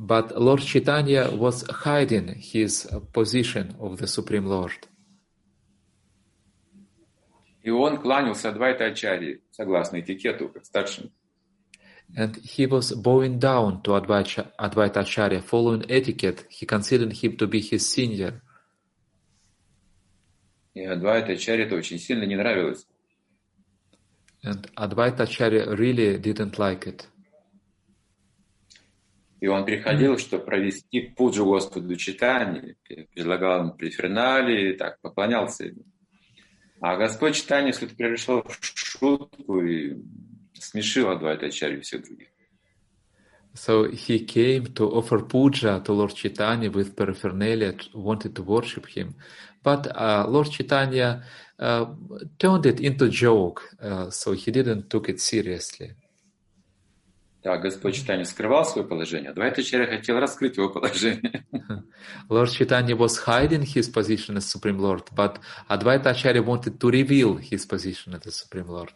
But 0.00 0.38
Lord 0.38 0.60
Chaitanya 0.60 1.28
was 1.28 1.64
hiding 1.68 2.28
his 2.36 2.86
position 3.12 3.74
of 3.80 3.98
the 3.98 4.06
Supreme 4.06 4.46
Lord. 4.46 4.88
И 7.62 7.70
он 7.70 7.98
кланялся 7.98 8.50
Адвайта 8.50 8.86
Ачари, 8.86 9.42
согласно 9.50 10.00
этикету, 10.00 10.48
как 10.48 10.64
старшим. 10.64 11.10
And 12.16 12.36
he 12.36 12.66
was 12.66 12.92
bowing 12.92 13.38
down 13.38 13.82
to 13.82 13.90
Advaita, 13.90 14.96
Acharya, 14.96 15.42
following 15.42 15.84
etiquette. 15.90 16.46
He 16.48 16.66
considered 16.66 17.12
him 17.12 17.36
to 17.36 17.46
be 17.46 17.60
his 17.60 17.88
senior. 17.88 18.42
И 20.74 20.84
Адвайта 20.84 21.32
Ачарья 21.32 21.66
это 21.66 21.74
очень 21.74 21.98
сильно 21.98 22.24
не 22.24 22.36
нравилось. 22.36 22.86
And 24.44 24.70
Advaita 24.76 25.24
Acharya 25.24 25.74
really 25.74 26.18
didn't 26.18 26.56
like 26.56 26.86
it. 26.86 27.06
И 29.40 29.46
он 29.46 29.64
приходил, 29.64 30.18
чтобы 30.18 30.44
провести 30.44 31.00
пуджу 31.00 31.44
Господу 31.44 31.94
читания, 31.96 32.76
предлагал 33.14 33.60
ему 33.60 33.72
префернали, 33.72 34.72
так, 34.72 35.00
поклонялся 35.00 35.64
ему. 35.64 35.82
А 36.80 36.96
Господь 36.96 37.36
читание 37.36 37.72
все-таки 37.72 37.96
превышал 37.96 38.42
в 38.42 38.58
шутку 38.62 39.60
и 39.60 39.96
смешил 40.57 41.09
Адвайтачарью 41.09 41.81
всех 41.81 42.03
других. 42.03 42.27
So 43.55 43.85
he 43.91 44.25
came 44.25 44.73
to 44.73 44.89
offer 44.89 45.19
puja 45.19 45.79
to 45.85 45.93
Lord 45.93 46.15
Chaitanya 46.15 46.71
with 46.71 46.95
paraphernalia, 46.95 47.75
wanted 47.93 48.35
to 48.35 48.41
worship 48.41 48.87
him. 48.87 49.13
But 49.61 49.95
uh, 49.95 50.25
Lord 50.27 50.49
Chaitanya 50.49 51.23
uh, 51.59 51.85
turned 52.39 52.65
it 52.65 52.79
into 52.79 53.09
joke, 53.09 53.61
uh, 53.81 54.09
so 54.09 54.31
he 54.31 54.49
didn't 54.51 54.89
took 54.89 55.07
it 55.07 55.21
seriously. 55.21 55.95
Да, 57.43 57.57
Господь 57.57 57.95
Читание 57.95 58.25
скрывал 58.25 58.65
свое 58.65 58.87
положение, 58.87 59.31
Адвайтачарья 59.31 59.85
хотел 59.85 60.17
раскрыть 60.19 60.55
его 60.55 60.69
положение. 60.69 61.43
Lord 62.29 62.49
Chaitanya 62.49 62.95
was 62.95 63.17
hiding 63.17 63.63
his 63.63 63.89
position 63.89 64.37
as 64.37 64.45
Supreme 64.45 64.79
Lord, 64.79 65.09
but 65.13 65.39
Advaita 65.69 66.11
Acharya 66.11 66.41
wanted 66.41 66.79
to 66.79 66.89
reveal 66.89 67.35
his 67.35 67.65
position 67.65 68.13
as 68.13 68.21
the 68.21 68.31
Supreme 68.31 68.67
Lord. 68.67 68.93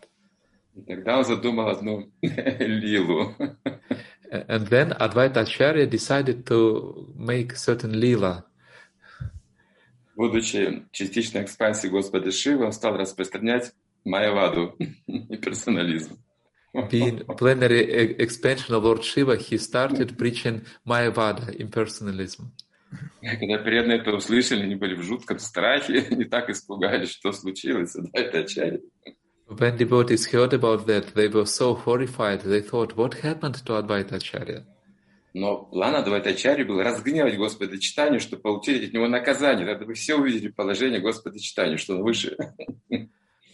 И 0.74 0.82
тогда 0.82 1.18
он 1.18 1.24
задумал 1.24 1.68
одну 1.68 2.10
лилу. 2.22 3.34
And 4.30 4.66
then 4.68 4.92
Advaita 4.98 5.42
Acharya 5.42 5.86
decided 5.86 6.46
to 6.46 7.12
make 7.14 7.54
certain 7.56 7.92
lila. 8.00 8.44
Будучи 10.16 10.86
частичной 10.92 11.42
экспансией 11.44 11.90
Господа 11.90 12.30
Шивы, 12.30 12.64
он 12.66 12.72
стал 12.72 12.96
распространять 12.96 13.72
майяваду 14.04 14.74
и 15.06 15.36
персонализм. 15.36 16.18
Being 16.74 17.26
plenary 17.36 17.82
e- 17.82 18.16
expansion 18.18 18.74
of 18.74 18.84
Lord 18.84 19.04
Shiva, 19.04 19.36
he 19.36 19.58
started 19.58 20.16
preaching 20.16 20.64
Mayavada, 20.86 21.50
impersonalism. 21.54 22.50
Когда 23.20 23.58
преданные 23.58 23.98
это 24.00 24.12
услышали, 24.12 24.62
они 24.62 24.74
были 24.74 24.94
в 24.94 25.02
жутком 25.02 25.38
страхе, 25.38 26.06
не 26.10 26.24
так 26.24 26.48
испугались, 26.50 27.10
что 27.10 27.32
случилось. 27.32 27.94
Да, 27.94 28.08
это 28.14 28.40
Ачарья. 28.40 28.80
When 29.51 29.77
devotees 29.77 30.25
heard 30.27 30.53
about 30.53 30.87
that, 30.87 31.15
they 31.15 31.29
were 31.29 31.45
so 31.45 31.73
horrified. 31.73 32.41
They 32.41 32.61
thought, 32.61 32.97
what 32.97 33.13
happened 33.15 33.55
to 33.65 33.73
Advaita 33.73 34.13
Acharya? 34.13 34.65
Но 35.33 35.57
план 35.57 35.95
Адвайтачари 35.95 36.63
был 36.63 36.81
разгневать 36.81 37.37
Господа 37.37 37.77
Читанию, 37.77 38.19
чтобы 38.19 38.41
получить 38.41 38.87
от 38.87 38.93
него 38.93 39.07
наказание. 39.07 39.67
Тогда 39.67 39.85
вы 39.85 39.93
все 39.93 40.15
увидели 40.15 40.47
положение 40.47 40.99
Господа 40.99 41.39
Читания, 41.39 41.77
что 41.77 41.95
он 41.95 42.01
выше. 42.01 42.35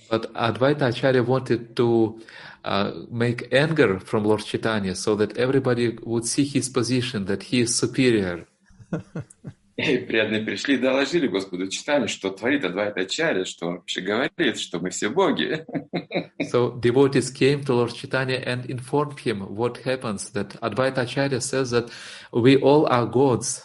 But 0.10 0.32
Advaita 0.34 0.88
Acharya 0.90 1.24
wanted 1.24 1.76
to 1.76 2.22
uh, 2.64 2.92
make 3.10 3.52
anger 3.52 4.00
from 4.00 4.24
Lord 4.24 4.46
Chaitanya 4.46 4.96
so 4.96 5.16
that 5.16 5.38
everybody 5.38 5.98
would 6.04 6.26
see 6.26 6.46
his 6.46 6.70
position, 6.70 7.26
that 7.26 7.44
he 7.44 7.62
is 7.62 7.76
superior. 7.76 8.48
И 9.87 9.99
преданные 9.99 10.43
пришли 10.43 10.75
и 10.75 10.79
доложили 10.79 11.29
Господу 11.29 11.69
Читанию, 11.69 12.09
что 12.09 12.31
творит 12.31 12.65
Адвайтачари, 12.65 13.45
что 13.45 13.69
он 13.69 13.75
вообще 13.77 14.01
говорит, 14.01 14.59
что 14.59 14.81
мы 14.81 14.91
все 14.91 15.09
боги. 15.09 15.65
So 16.51 16.73
devotees 16.81 17.31
came 17.31 17.63
to 17.65 17.75
Lord 17.75 17.95
Chaitanya 17.95 18.43
and 18.45 18.67
informed 18.67 19.21
him 19.21 19.41
what 19.55 19.79
happens, 19.85 20.31
that 20.31 20.59
Advaita 20.61 21.03
Acharya 21.03 21.41
says 21.41 21.71
that 21.71 21.91
we 22.33 22.57
all 22.57 22.87
are 22.87 23.07
gods. 23.07 23.65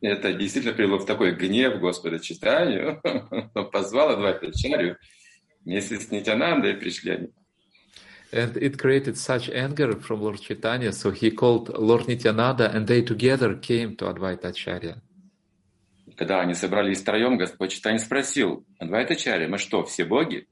Это 0.00 0.32
действительно 0.32 0.74
привело 0.74 0.98
в 0.98 1.04
такой 1.04 1.34
гнев 1.34 1.78
Господа 1.78 2.18
Читанию. 2.18 3.00
Он 3.54 3.70
позвал 3.70 4.10
Адвайтачарию 4.10 4.96
вместе 5.64 6.00
с 6.00 6.10
Нитянандой 6.10 6.74
пришли 6.74 7.10
они. 7.12 7.28
And 8.32 8.56
it 8.56 8.78
created 8.78 9.18
such 9.18 9.50
anger 9.50 9.92
from 10.00 10.22
Lord 10.22 10.40
Chaitanya, 10.40 10.92
so 10.92 11.10
he 11.10 11.30
called 11.30 11.68
Lord 11.68 12.08
Nityananda 12.08 12.74
and 12.74 12.86
they 12.86 13.02
together 13.02 13.54
came 13.56 13.94
to 13.96 14.06
Advaita 14.06 14.46
Acharya. 14.46 14.96
Когда 16.16 16.40
они 16.40 16.54
собрались 16.54 17.00
втроем, 17.00 17.36
Господь 17.36 17.72
Читания 17.72 17.98
спросил, 17.98 18.64
Адвайтачаря, 18.78 19.48
мы 19.48 19.58
что, 19.58 19.84
все 19.84 20.04
боги? 20.04 20.46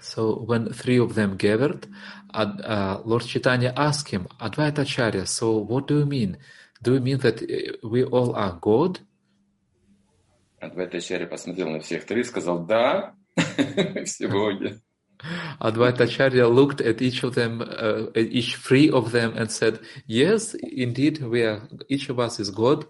So 0.00 0.44
when 0.46 0.72
three 0.72 0.98
of 0.98 1.14
them 1.14 1.36
gathered, 1.36 1.86
uh, 2.34 3.00
Lord 3.04 3.24
Chaitanya 3.24 3.72
asked 3.76 4.10
him, 4.10 4.26
Advaita 4.40 4.80
Acharya, 4.80 5.26
so 5.26 5.58
what 5.58 5.86
do 5.86 5.98
you 5.98 6.06
mean? 6.06 6.36
Do 6.82 6.94
you 6.94 7.00
mean 7.00 7.18
that 7.18 7.42
uh, 7.42 7.88
we 7.88 8.04
all 8.04 8.34
are 8.34 8.58
God? 8.60 9.00
Адвайтачаря 10.60 11.26
посмотрел 11.26 11.70
на 11.70 11.80
всех 11.80 12.04
три 12.04 12.20
и 12.20 12.24
сказал, 12.24 12.64
да, 12.64 13.14
все 14.04 14.28
боги. 14.28 14.78
Advaita 15.60 16.04
Acharya 16.04 16.48
looked 16.48 16.80
at 16.80 17.00
each 17.00 17.22
of 17.22 17.34
them, 17.34 17.62
uh, 17.62 18.10
each 18.14 18.56
three 18.56 18.90
of 18.90 19.12
them, 19.12 19.32
and 19.36 19.50
said, 19.50 19.80
"Yes, 20.06 20.54
indeed, 20.54 21.22
we 21.22 21.42
are. 21.42 21.62
Each 21.88 22.08
of 22.08 22.18
us 22.18 22.38
is 22.38 22.50
God." 22.50 22.86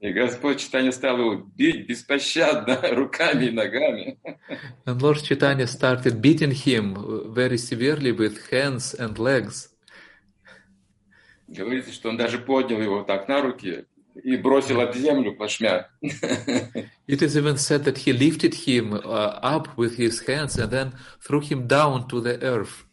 И 0.00 0.12
Господь 0.12 0.60
Читания 0.60 0.92
стал 0.92 1.18
его 1.18 1.34
бить 1.56 1.88
беспощадно 1.88 2.80
руками 2.92 3.46
и 3.46 3.50
ногами. 3.50 4.18
And 4.84 5.00
Lord 5.00 5.22
Chaitanya 5.22 5.66
started 5.66 6.20
beating 6.20 6.52
him 6.52 7.32
very 7.32 7.56
severely 7.56 8.12
with 8.12 8.50
hands 8.50 8.94
and 8.94 9.18
legs. 9.18 9.70
Говорится, 11.48 11.92
что 11.92 12.10
он 12.10 12.16
даже 12.16 12.38
поднял 12.38 12.80
его 12.80 13.02
так 13.04 13.28
на 13.28 13.40
руки 13.40 13.86
и 14.22 14.36
бросил 14.36 14.80
об 14.80 14.94
землю 14.94 15.34
плашмя. 15.34 15.88
It 17.06 17.22
is 17.22 17.36
even 17.36 17.56
said 17.56 17.84
that 17.84 17.98
he 17.98 18.12
lifted 18.12 18.54
him 18.54 18.94
uh, 18.94 19.38
up 19.42 19.76
with 19.76 19.96
his 19.96 20.20
hands 20.26 20.56
and 20.58 20.70
then 20.70 20.92
threw 21.20 21.40
him 21.40 21.66
down 21.66 22.08
to 22.08 22.20
the 22.20 22.40
earth. 22.42 22.84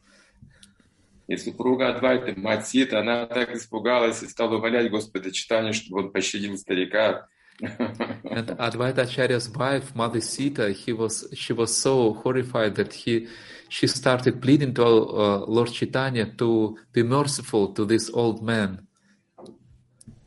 И 1.28 1.38
супруга 1.38 1.89
Адвайты, 1.95 2.34
мать 2.36 2.67
Сита, 2.67 2.99
она 2.99 3.26
так 3.26 3.55
испугалась 3.55 4.21
и 4.24 4.28
стала 4.28 4.57
умолять 4.57 4.91
Господа 4.91 5.32
Читания, 5.32 5.71
чтобы 5.71 6.01
он 6.01 6.11
пощадил 6.11 6.57
старика. 6.57 7.28
And 7.61 8.57
Advaita 8.57 9.03
Acharya's 9.03 9.47
wife, 9.49 9.95
Mother 9.95 10.21
Sita, 10.21 10.71
he 10.71 10.91
was 10.91 11.28
she 11.34 11.53
was 11.53 11.78
so 11.78 12.13
horrified 12.13 12.76
that 12.76 12.91
he 12.93 13.28
she 13.69 13.88
started 13.88 14.41
pleading 14.41 14.74
to 14.74 14.84
uh, 14.84 15.45
Lord 15.47 15.71
Chaitanya 15.71 16.26
to 16.38 16.78
be 16.91 17.03
merciful 17.03 17.74
to 17.74 17.86
this 17.86 18.09
old 18.11 18.43
man. 18.43 18.88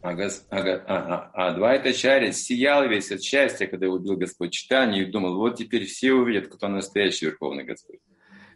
А, 0.06 0.14
гос- 0.14 0.46
а 0.50 0.62
го- 0.62 0.82
а- 0.86 1.04
а- 1.14 1.30
а 1.34 1.48
Адвайта 1.48 1.92
Чаря 1.92 2.30
сиял 2.32 2.88
весь 2.88 3.10
от 3.10 3.22
счастья, 3.22 3.66
когда 3.66 3.86
его 3.86 3.96
убил 3.96 4.16
Господь 4.16 4.52
Читания, 4.52 5.02
и 5.02 5.10
думал, 5.10 5.36
вот 5.36 5.56
теперь 5.56 5.84
все 5.86 6.12
увидят, 6.12 6.46
кто 6.46 6.68
настоящий 6.68 7.26
Верховный 7.26 7.64
Господь. 7.64 7.98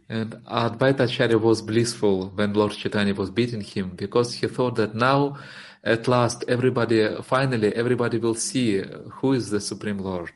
And 0.07 0.41
Advaita 0.45 1.03
Acharya 1.03 1.37
was 1.37 1.61
blissful 1.61 2.33
when 2.35 2.53
Lord 2.53 2.71
Chaitanya 2.71 3.13
was 3.13 3.29
beating 3.29 3.61
him 3.61 3.97
because 3.97 4.33
he 4.33 4.47
thought 4.47 4.75
that 4.75 4.93
now, 4.93 5.35
at 5.83 6.07
last, 6.07 6.45
everybody, 6.47 7.21
finally, 7.21 7.73
everybody 7.73 8.17
will 8.17 8.35
see 8.35 8.81
who 9.19 9.33
is 9.33 9.49
the 9.51 9.59
Supreme 9.59 9.99
Lord. 9.99 10.31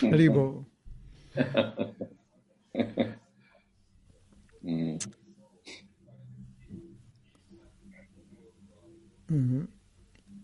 Haribo. 0.00 0.64
М. 9.30 9.75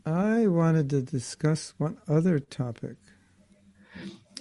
I 0.06 0.48
wanted 0.48 0.90
to 0.92 1.02
discuss 1.02 1.74
one 1.78 1.98
other 2.08 2.40
topic. 2.40 2.98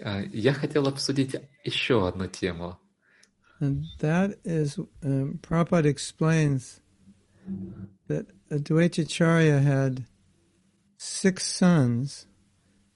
А, 0.03 0.22
Я 0.32 0.53
хотел 0.53 0.87
обсудить 0.87 1.34
еще 1.64 2.07
одну 2.07 2.26
тему. 2.28 2.78
And 3.59 3.84
that 4.01 4.39
is, 4.45 4.78
um, 5.03 5.39
Prabhupada 5.41 5.87
explains 5.87 6.80
that 8.07 8.26
Advaitacharya 8.51 9.62
had 9.62 10.05
six 10.99 11.47
sons. 11.47 12.26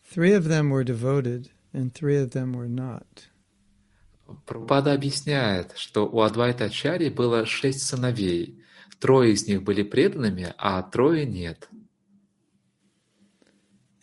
Three 0.05 0.33
of 0.35 0.45
them 0.45 0.71
were 0.71 0.85
devoted, 0.85 1.51
and 1.73 1.95
three 1.95 2.17
of 2.17 2.33
them 2.33 2.53
were 2.53 2.69
not. 2.69 3.29
Прабхупада 4.47 4.93
объясняет, 4.93 5.73
что 5.77 6.07
у 6.07 6.21
Адвайта 6.21 6.67
Ачарьи 6.67 7.09
было 7.09 7.47
шесть 7.47 7.83
сыновей. 7.83 8.63
Трое 9.01 9.33
из 9.33 9.47
них 9.47 9.63
были 9.63 9.83
преданными, 9.83 10.55
а 10.59 10.83
трое 10.83 11.25
нет. 11.27 11.69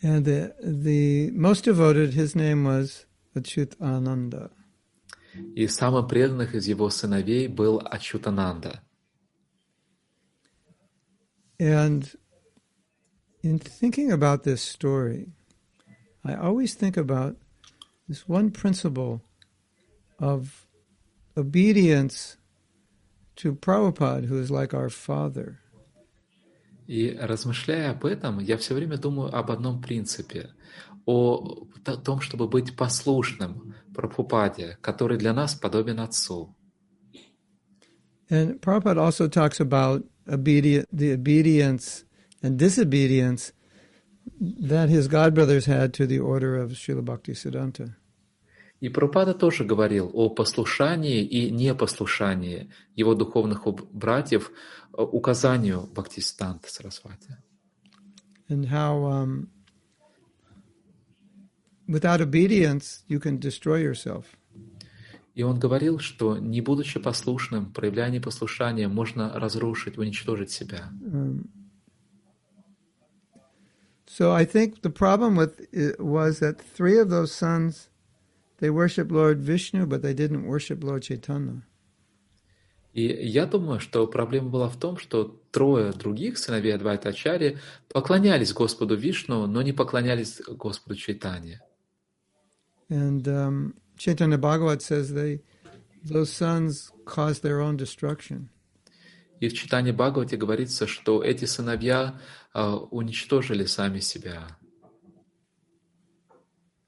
And 0.02 0.24
the, 0.24 0.54
the 0.62 1.30
most 1.32 1.64
devoted, 1.64 2.14
his 2.14 2.36
name 2.36 2.64
was 2.64 3.06
Achyut 3.34 3.74
Ananda. 3.80 4.50
И 5.54 5.66
самым 5.68 6.08
преданных 6.08 6.54
из 6.54 6.66
его 6.66 6.90
сыновей 6.90 7.48
был 7.48 7.80
Ачутананда. 7.80 8.80
And 11.60 12.16
in 13.42 13.58
thinking 13.58 14.12
about 14.12 14.44
this 14.44 14.62
story, 14.62 15.32
I 16.24 16.34
always 16.34 16.74
think 16.74 16.96
about 16.96 17.36
this 18.08 18.28
one 18.28 18.50
principle 18.50 19.22
of 20.18 20.66
obedience 21.36 22.36
to 23.36 23.54
Prabhupada, 23.54 24.26
who 24.26 24.38
is 24.38 24.50
like 24.50 24.74
our 24.74 24.90
father. 24.90 25.60
И 26.87 27.17
размышляя 27.19 27.91
об 27.91 28.05
этом, 28.05 28.39
я 28.39 28.57
все 28.57 28.73
время 28.73 28.97
думаю 28.97 29.33
об 29.35 29.51
одном 29.51 29.81
принципе, 29.81 30.49
о 31.05 31.67
том, 32.03 32.21
чтобы 32.21 32.47
быть 32.47 32.75
послушным 32.75 33.75
Прабхупаде, 33.93 34.77
который 34.81 35.17
для 35.17 35.33
нас 35.33 35.55
подобен 35.55 35.99
отцу. 35.99 36.55
And 38.29 38.59
Prabhupada 38.59 38.97
also 38.97 39.27
talks 39.27 39.59
about 39.59 40.03
obedient, 40.27 40.87
the 40.91 41.11
obedience 41.13 42.05
and 42.41 42.57
disobedience 42.57 43.51
that 44.39 44.89
his 44.89 45.07
godbrothers 45.07 45.65
had 45.65 45.93
to 45.93 46.07
the 46.07 46.19
order 46.19 46.55
of 46.55 46.71
Srila 46.71 47.03
Bhakti 47.03 47.33
Siddhanta. 47.33 47.95
И 48.83 48.89
Прабхупада 48.89 49.33
тоже 49.33 49.63
говорил 49.63 50.11
о 50.13 50.29
послушании 50.29 51.23
и 51.23 51.49
непослушании 51.49 52.69
его 52.97 53.15
духовных 53.15 53.65
братьев 53.93 54.51
э, 54.51 55.01
указанию 55.01 55.87
Бхактисиданта 55.95 56.67
Сарасвати. 56.69 57.37
and 58.49 58.65
how 58.65 59.05
um, 59.05 59.47
without 61.87 62.19
obedience 62.19 63.05
you 63.07 63.19
can 63.21 63.39
destroy 63.39 63.77
yourself. 63.77 64.25
И 65.33 65.43
он 65.43 65.59
говорил, 65.59 65.99
что 65.99 66.37
не 66.37 66.59
будучи 66.59 66.99
послушным, 66.99 67.71
проявляя 67.71 68.11
непослушание, 68.11 68.89
можно 68.89 69.31
разрушить, 69.39 69.97
уничтожить 69.97 70.51
себя. 70.51 70.89
Um, 71.01 71.47
So 74.05 74.33
I 74.33 74.45
think 74.45 74.81
the 74.81 74.91
problem 74.91 75.37
with 75.37 75.53
it 75.71 75.99
was 76.01 76.39
that 76.39 76.59
three 76.59 76.99
of 76.99 77.09
those 77.09 77.31
sons, 77.31 77.87
they 78.63 78.69
worship 78.69 79.11
Lord 79.11 79.39
Vishnu, 79.41 79.85
but 79.85 80.01
they 80.01 80.13
didn't 80.13 80.45
worship 80.47 80.85
Lord 80.85 81.03
Chaitanya. 81.03 81.63
И 82.93 83.03
я 83.05 83.45
думаю, 83.45 83.81
что 83.81 84.07
проблема 84.07 84.49
была 84.49 84.69
в 84.69 84.79
том, 84.79 84.97
что 84.97 85.41
трое 85.51 85.91
других 85.91 86.37
сыновей 86.37 86.73
Адвайта 86.73 87.09
Ачари 87.09 87.57
поклонялись 87.89 88.53
Господу 88.53 88.95
Вишну, 88.95 89.47
но 89.47 89.61
не 89.63 89.73
поклонялись 89.73 90.41
Господу 90.47 90.95
Чайтане. 90.95 91.59
And 92.89 93.27
um, 93.27 93.73
Chaitanya 93.97 94.37
Bhagavat 94.37 94.81
says 94.81 95.11
they, 95.11 95.41
those 96.03 96.31
sons 96.31 96.89
caused 97.05 97.43
their 97.43 97.59
own 97.59 97.75
destruction. 97.75 98.47
И 99.41 99.49
в 99.49 99.53
читании 99.55 99.91
Бхагавати 99.91 100.35
говорится, 100.35 100.87
что 100.87 101.21
эти 101.21 101.43
сыновья 101.43 102.17
а, 102.53 102.77
уничтожили 102.77 103.65
сами 103.65 103.99
себя, 103.99 104.47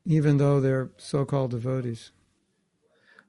even 0.04 0.38
though 0.38 0.60
they're 0.60 0.90
so-called 0.96 1.50
devotees. 1.50 2.12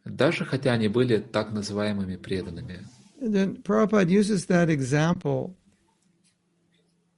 даже 0.05 0.45
хотя 0.45 0.74
они 0.74 0.88
были 0.88 1.19
так 1.19 1.51
называемыми 1.51 2.15
преданными. 2.15 2.86
And 3.19 3.34
then 3.36 3.57
Prabhupada 3.61 4.09
uses 4.09 4.47
that 4.47 4.69
example 4.69 5.55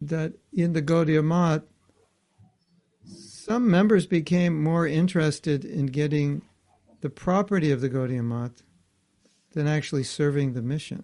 that 0.01 0.33
in 0.51 0.73
the 0.73 0.81
Gaudiya 0.81 1.23
Math, 1.23 1.63
some 3.05 3.69
members 3.69 4.05
became 4.05 4.61
more 4.61 4.85
interested 4.85 5.63
in 5.63 5.85
getting 5.87 6.41
the 7.01 7.09
property 7.09 7.71
of 7.71 7.79
the 7.79 7.89
Gaudiya 7.89 8.23
Math 8.23 8.63
than 9.53 9.67
actually 9.67 10.03
serving 10.03 10.53
the 10.53 10.61
mission. 10.61 11.03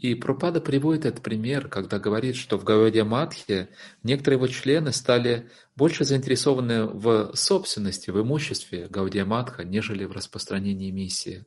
И 0.00 0.14
Пропада 0.14 0.62
приводит 0.62 1.04
этот 1.04 1.22
пример, 1.22 1.68
когда 1.68 1.98
говорит, 1.98 2.34
что 2.34 2.56
в 2.56 2.64
Гаудия 2.64 3.04
Матхе 3.04 3.68
некоторые 4.02 4.38
его 4.38 4.46
члены 4.46 4.92
стали 4.92 5.50
больше 5.76 6.04
заинтересованы 6.04 6.86
в 6.86 7.32
собственности, 7.34 8.10
в 8.10 8.18
имуществе 8.18 8.88
Гаудия 8.88 9.26
Матха, 9.26 9.62
нежели 9.62 10.06
в 10.06 10.12
распространении 10.12 10.90
миссии. 10.90 11.44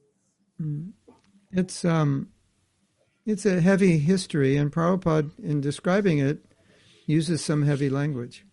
It's 1.51 1.83
um, 1.83 2.27
it's 3.25 3.45
a 3.45 3.59
heavy 3.59 3.97
history, 3.97 4.55
and 4.55 4.71
Prabhupada, 4.71 5.31
in 5.39 5.59
describing 5.59 6.19
it, 6.19 6.45
uses 7.07 7.43
some 7.43 7.63
heavy 7.63 7.89
language. 7.89 8.43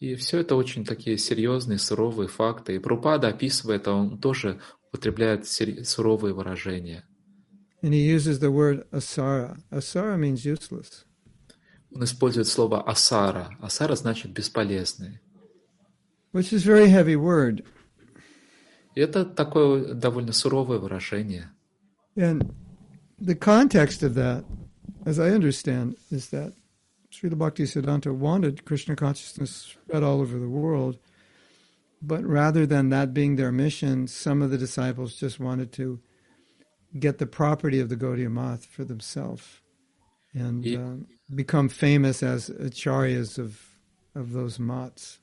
И 0.00 0.16
все 0.16 0.40
это 0.40 0.54
очень 0.54 0.84
такие 0.84 1.16
серьезные, 1.16 1.78
суровые 1.78 2.28
факты. 2.28 2.76
И 2.76 2.78
Пропада, 2.78 3.28
описывая 3.28 3.76
это, 3.76 3.92
он 3.92 4.18
тоже 4.18 4.60
употребляет 4.88 5.46
суровые 5.48 6.34
выражения. 6.34 7.07
And 7.81 7.93
he 7.93 8.01
uses 8.01 8.39
the 8.39 8.51
word 8.51 8.89
asara. 8.91 9.59
Asara 9.71 10.17
means 10.17 10.45
useless. 10.45 11.05
Он 11.93 12.03
использует 12.03 12.47
слово 12.47 12.81
«асара». 12.81 13.49
«Асара» 13.61 13.95
значит 13.95 14.31
«бесполезный». 14.31 15.19
which 16.33 16.51
is 16.51 16.65
a 16.65 16.67
very 16.67 16.89
heavy 16.89 17.15
word. 17.15 17.63
И 18.95 19.01
это 19.01 19.23
такое 19.25 19.93
довольно 19.93 20.33
суровое 20.33 20.79
выражение. 20.79 21.49
And 22.15 22.53
the 23.19 23.35
context 23.35 24.03
of 24.03 24.15
that, 24.15 24.43
as 25.05 25.19
I 25.19 25.29
understand, 25.29 25.95
is 26.11 26.29
that 26.29 26.53
Srila 27.11 27.35
Bhaktisiddhanta 27.35 28.13
wanted 28.13 28.65
Krishna 28.65 28.95
consciousness 28.95 29.51
spread 29.51 30.03
all 30.03 30.19
over 30.19 30.37
the 30.37 30.49
world, 30.49 30.97
but 32.01 32.23
rather 32.23 32.65
than 32.65 32.89
that 32.89 33.13
being 33.13 33.35
their 33.35 33.51
mission, 33.51 34.07
some 34.07 34.41
of 34.41 34.49
the 34.49 34.57
disciples 34.57 35.15
just 35.15 35.39
wanted 35.39 35.71
to 35.73 35.99
get 36.96 37.18
the 37.18 37.26
property 37.26 37.80
of 37.80 37.88
the 37.88 37.96
Gaudiya 37.96 38.30
Math 38.30 38.64
for 38.64 38.84
themselves 38.84 39.60
and 40.34 40.66
uh, 40.66 41.04
become 41.34 41.68
famous 41.68 42.22
as 42.22 42.48
acharyas 42.50 43.38
of, 43.38 43.76
of 44.14 44.32
those 44.32 44.58
mats. 44.58 45.18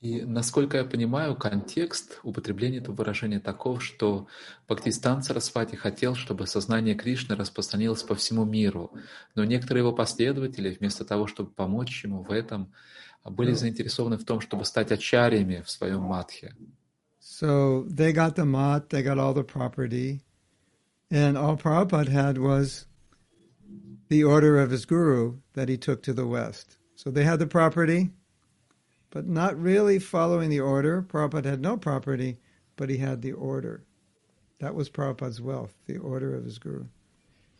И, 0.00 0.22
насколько 0.22 0.76
я 0.76 0.84
понимаю, 0.84 1.34
контекст 1.34 2.20
употребления 2.22 2.78
этого 2.78 2.94
выражения 2.94 3.40
таков, 3.40 3.82
что 3.82 4.28
Бхактистан 4.68 5.24
Сарасвати 5.24 5.74
хотел, 5.74 6.14
чтобы 6.14 6.46
сознание 6.46 6.94
Кришны 6.94 7.34
распространилось 7.34 8.04
по 8.04 8.14
всему 8.14 8.44
миру, 8.44 8.92
но 9.34 9.42
некоторые 9.42 9.82
его 9.82 9.92
последователи, 9.92 10.72
вместо 10.78 11.04
того, 11.04 11.26
чтобы 11.26 11.50
помочь 11.50 12.04
ему 12.04 12.22
в 12.22 12.30
этом, 12.30 12.72
были 13.24 13.52
заинтересованы 13.54 14.18
в 14.18 14.24
том, 14.24 14.40
чтобы 14.40 14.64
стать 14.64 14.92
ачарьями 14.92 15.62
в 15.62 15.70
своем 15.70 16.02
матхе. 16.02 16.54
So 17.20 17.84
they 17.88 18.12
got 18.12 18.36
the 18.36 18.44
mat, 18.44 18.88
they 18.90 19.02
got 19.02 19.18
all 19.18 19.34
the 19.34 19.42
property, 19.42 20.20
and 21.11 21.37
all 21.37 21.55
Prabhupada 21.55 22.09
had 22.09 22.37
was 22.37 22.85
the 24.09 24.23
order 24.23 24.59
of 24.59 24.71
his 24.71 24.85
guru 24.85 25.37
that 25.53 25.69
he 25.69 25.77
took 25.77 26.03
to 26.03 26.13
the 26.13 26.27
West. 26.27 26.77
So 26.95 27.11
they 27.11 27.23
had 27.23 27.39
the 27.39 27.47
property, 27.47 28.11
but 29.09 29.27
not 29.27 29.59
really 29.59 29.99
following 29.99 30.49
the 30.49 30.59
order. 30.59 31.01
Prabhupada 31.01 31.45
had 31.45 31.61
no 31.61 31.77
property, 31.77 32.39
but 32.75 32.89
he 32.89 32.97
had 32.97 33.21
the 33.21 33.33
order. 33.33 33.83
That 34.59 34.75
was 34.75 34.89
Prabhupada's 34.89 35.41
wealth, 35.41 35.73
the 35.85 35.97
order 35.97 36.35
of 36.35 36.45
his 36.45 36.57
guru. 36.57 36.85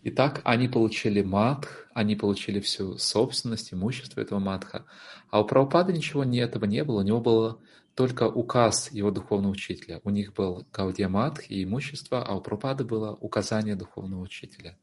Итак, 0.06 0.42
они 0.44 0.68
получили 0.68 1.22
матх, 1.22 1.88
они 1.94 2.16
получили 2.18 2.60
всю 2.60 2.98
собственность, 2.98 3.74
имущество 3.74 4.20
этого 4.20 4.40
матха, 4.40 4.84
а 5.30 5.40
у 5.40 5.46
Прабхупады 5.46 5.94
ничего 5.94 6.26
не, 6.26 6.40
этого 6.40 6.66
не 6.66 6.84
было, 6.84 7.00
у 7.00 7.04
него 7.04 7.22
был 7.22 7.62
только 7.98 8.28
указ 8.28 8.90
его 8.92 9.12
духовного 9.12 9.52
учителя. 9.52 10.02
У 10.04 10.10
них 10.10 10.34
был 10.34 10.66
Гаудия 10.74 11.08
матх 11.10 11.50
и 11.50 11.64
имущество, 11.64 12.24
а 12.24 12.36
у 12.36 12.42
Прабхупады 12.42 12.84
было 12.84 13.12
указание 13.22 13.76
духовного 13.76 14.22
учителя. 14.22 14.76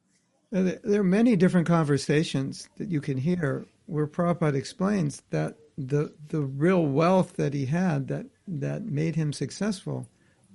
And 0.53 0.67
there- 0.67 0.81
There 0.83 1.01
are 1.01 1.05
many 1.05 1.37
different 1.37 1.67
conversations 1.67 2.69
that 2.79 2.89
you 2.89 3.01
can 3.01 3.19
hear 3.19 3.67
where 3.87 4.07
Prabhupada 4.07 4.57
explains 4.57 5.23
that 5.31 5.57
the 5.77 6.13
the 6.29 6.43
real 6.43 6.85
wealth 6.87 7.35
that 7.37 7.53
he 7.55 7.67
had 7.67 8.07
that 8.09 8.27
that 8.47 8.83
made 8.85 9.15
him 9.17 9.33
successful 9.33 10.07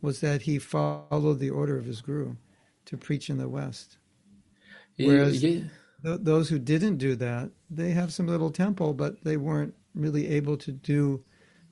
was 0.02 0.20
that 0.20 0.42
he 0.44 0.60
followed 0.60 1.40
the 1.40 1.50
order 1.50 1.78
of 1.78 1.86
his 1.86 2.02
guru 2.02 2.36
to 2.86 2.98
preach 2.98 3.30
in 3.30 3.38
the 3.38 3.48
West. 3.50 3.98
И 4.98 5.06
Whereas- 5.08 5.42
я- 5.42 5.70
Th- 6.04 6.20
those 6.22 6.50
who 6.50 6.60
didn't 6.60 6.98
do 6.98 7.16
that, 7.16 7.50
they 7.70 7.92
have 7.92 8.12
some 8.14 8.28
little 8.28 8.52
temple, 8.52 8.94
but 8.94 9.24
they 9.24 9.38
weren't 9.38 9.74
really 9.96 10.28
able 10.28 10.56
to 10.58 10.72
do 10.72 11.24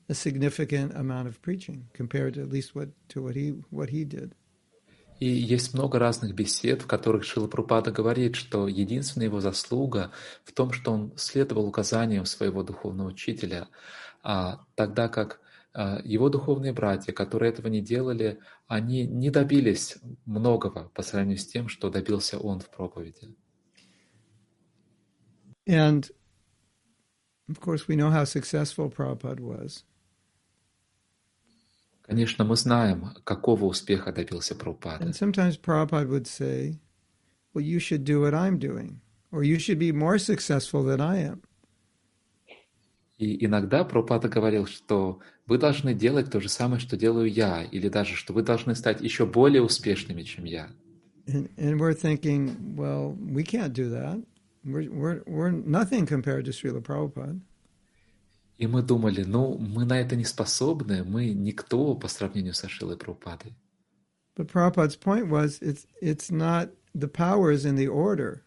a 0.09 0.13
significant 0.13 0.93
amount 0.95 1.27
of 1.27 1.39
preaching 1.41 1.87
compared 1.93 2.33
to 2.33 2.41
at 2.41 2.49
least 2.49 2.75
what 2.75 2.89
to 3.09 3.21
what 3.21 3.35
he 3.35 3.53
what 3.69 3.89
he 3.89 4.03
did. 4.03 4.33
И 5.19 5.27
есть 5.27 5.73
много 5.73 5.99
разных 5.99 6.33
бесед, 6.33 6.81
в 6.81 6.87
которых 6.87 7.25
Шила 7.25 7.47
Прупада 7.47 7.91
говорит, 7.91 8.35
что 8.35 8.69
единственная 8.69 9.27
его 9.27 9.41
заслуга 9.41 10.11
в 10.45 10.53
том, 10.53 10.71
что 10.71 10.93
он 10.93 11.13
следовал 11.17 11.67
указаниям 11.67 12.25
своего 12.25 12.63
духовного 12.63 13.09
учителя, 13.09 13.67
а 14.23 14.65
тогда 14.75 15.09
как 15.09 15.41
а, 15.73 15.99
его 16.05 16.29
духовные 16.29 16.71
братья, 16.71 17.11
которые 17.11 17.51
этого 17.51 17.67
не 17.67 17.81
делали, 17.81 18.39
они 18.67 19.05
не 19.05 19.29
добились 19.29 19.97
многого 20.25 20.89
по 20.95 21.01
сравнению 21.01 21.37
с 21.37 21.45
тем, 21.45 21.67
что 21.67 21.89
добился 21.89 22.39
он 22.39 22.61
в 22.61 22.69
проповеди. 22.69 23.35
And 25.67 26.09
of 27.49 27.59
course, 27.59 27.89
we 27.89 27.97
know 27.97 28.09
how 28.09 28.23
successful 28.23 28.89
Prabhupada 28.89 29.41
was. 29.41 29.83
Конечно, 32.09 32.43
мы 32.43 32.55
знаем, 32.55 33.11
какого 33.23 33.65
успеха 33.65 34.11
добился 34.11 34.55
Прабхупада. 34.55 35.05
And 35.05 35.13
sometimes 35.13 35.57
Prabhupada 35.57 36.07
would 36.09 36.25
say, 36.25 36.79
Well, 37.53 37.63
you 37.63 37.79
should 37.79 38.03
do 38.03 38.21
what 38.21 38.33
I'm 38.33 38.57
doing, 38.57 38.99
or 39.31 39.43
you 39.43 39.59
should 39.59 39.77
be 39.77 39.91
more 39.91 40.17
successful 40.17 40.83
than 40.83 40.99
I 41.01 41.17
am. 41.27 41.43
И 43.19 43.45
иногда 43.45 43.83
Прабхупада 43.83 44.27
говорил, 44.27 44.65
что 44.65 45.19
вы 45.45 45.59
должны 45.59 45.93
делать 45.93 46.31
то 46.31 46.39
же 46.41 46.49
самое, 46.49 46.79
что 46.79 46.97
делаю 46.97 47.31
я, 47.31 47.63
или 47.63 47.89
даже, 47.89 48.15
что 48.15 48.33
вы 48.33 48.41
должны 48.41 48.73
стать 48.73 49.01
еще 49.01 49.27
более 49.27 49.61
успешными, 49.61 50.23
чем 50.23 50.45
я. 50.45 50.71
And, 51.27 51.47
and 51.57 51.79
we're 51.79 51.93
thinking, 51.93 52.75
Well, 52.75 53.15
we 53.19 53.43
can't 53.43 53.71
do 53.71 53.87
that. 53.91 54.19
We're, 54.65 54.89
we're, 54.89 55.21
we're 55.27 55.51
nothing 55.51 56.07
compared 56.07 56.45
to 56.45 56.51
Srila 56.51 56.81
Prabhupada. 56.81 57.39
И 58.58 58.66
мы 58.66 58.82
думали, 58.82 59.24
ну, 59.24 59.58
мы 59.58 59.84
на 59.84 59.98
это 60.00 60.14
не 60.16 60.24
способны, 60.24 61.02
мы 61.04 61.32
никто 61.32 61.94
по 61.96 62.08
сравнению 62.08 62.54
со 62.54 62.68
Шилой 62.68 62.96
Прабхупадой. 62.96 63.54
But 64.36 64.48
Prabhupada's 64.48 64.96
point 64.96 65.28
was, 65.28 65.60
it's, 65.60 65.86
it's 66.00 66.30
not 66.30 66.70
the 66.94 67.08
power 67.08 67.50
is 67.50 67.64
in 67.64 67.76
the 67.76 67.88
order. 67.88 68.42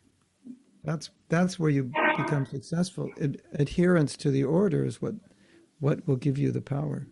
That's, 0.84 1.10
that's 1.30 1.60
where 1.60 1.70
you 1.70 1.92
become 2.18 2.46
successful. 2.46 3.10
Ad, 3.22 3.42
adherence 3.54 4.16
to 4.18 4.32
the 4.32 4.44
order 4.44 4.86
is 4.86 5.02
what, 5.02 5.16
what 5.80 6.08
will 6.08 6.16
give 6.16 6.38
you 6.38 6.52
the 6.52 6.62
power. 6.62 7.08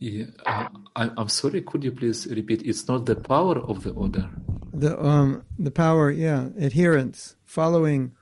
И, 0.00 0.26
а, 0.44 0.68
I- 0.96 1.10
I'm 1.16 1.28
sorry, 1.28 1.62
could 1.62 1.84
you 1.84 1.92
please 1.92 2.26
repeat? 2.26 2.62
It's 2.62 2.88
not 2.88 3.06
the 3.06 3.14
power 3.14 3.58
of 3.58 3.84
the 3.84 3.92
order. 3.92 4.28
The 4.74 5.00
um 5.00 5.44
the 5.58 5.70
power, 5.70 6.10
yeah, 6.10 6.48
adherence, 6.58 7.36
following 7.44 8.12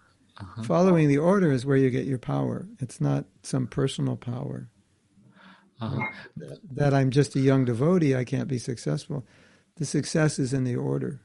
following 0.65 1.09
the 1.09 1.19
order 1.19 1.53
is 1.53 1.67
where 1.67 1.77
you 1.77 1.91
get 1.91 2.07
your 2.07 2.19
power. 2.19 2.67
It's 2.79 3.01
not 3.01 3.25
some 3.43 3.67
personal 3.67 4.17
power. 4.17 4.69
Ага. 5.81 6.09
That 6.73 6.95
I'm 6.95 7.11
just 7.11 7.37
a 7.37 7.41
young 7.41 7.65
devotee, 7.65 8.15
I 8.15 8.25
can't 8.25 8.49
be 8.49 8.59
successful. 8.59 9.27
The 9.77 9.87
success 9.87 10.39
is 10.39 10.53
in 10.53 10.65
the 10.65 10.77
order. 10.77 11.21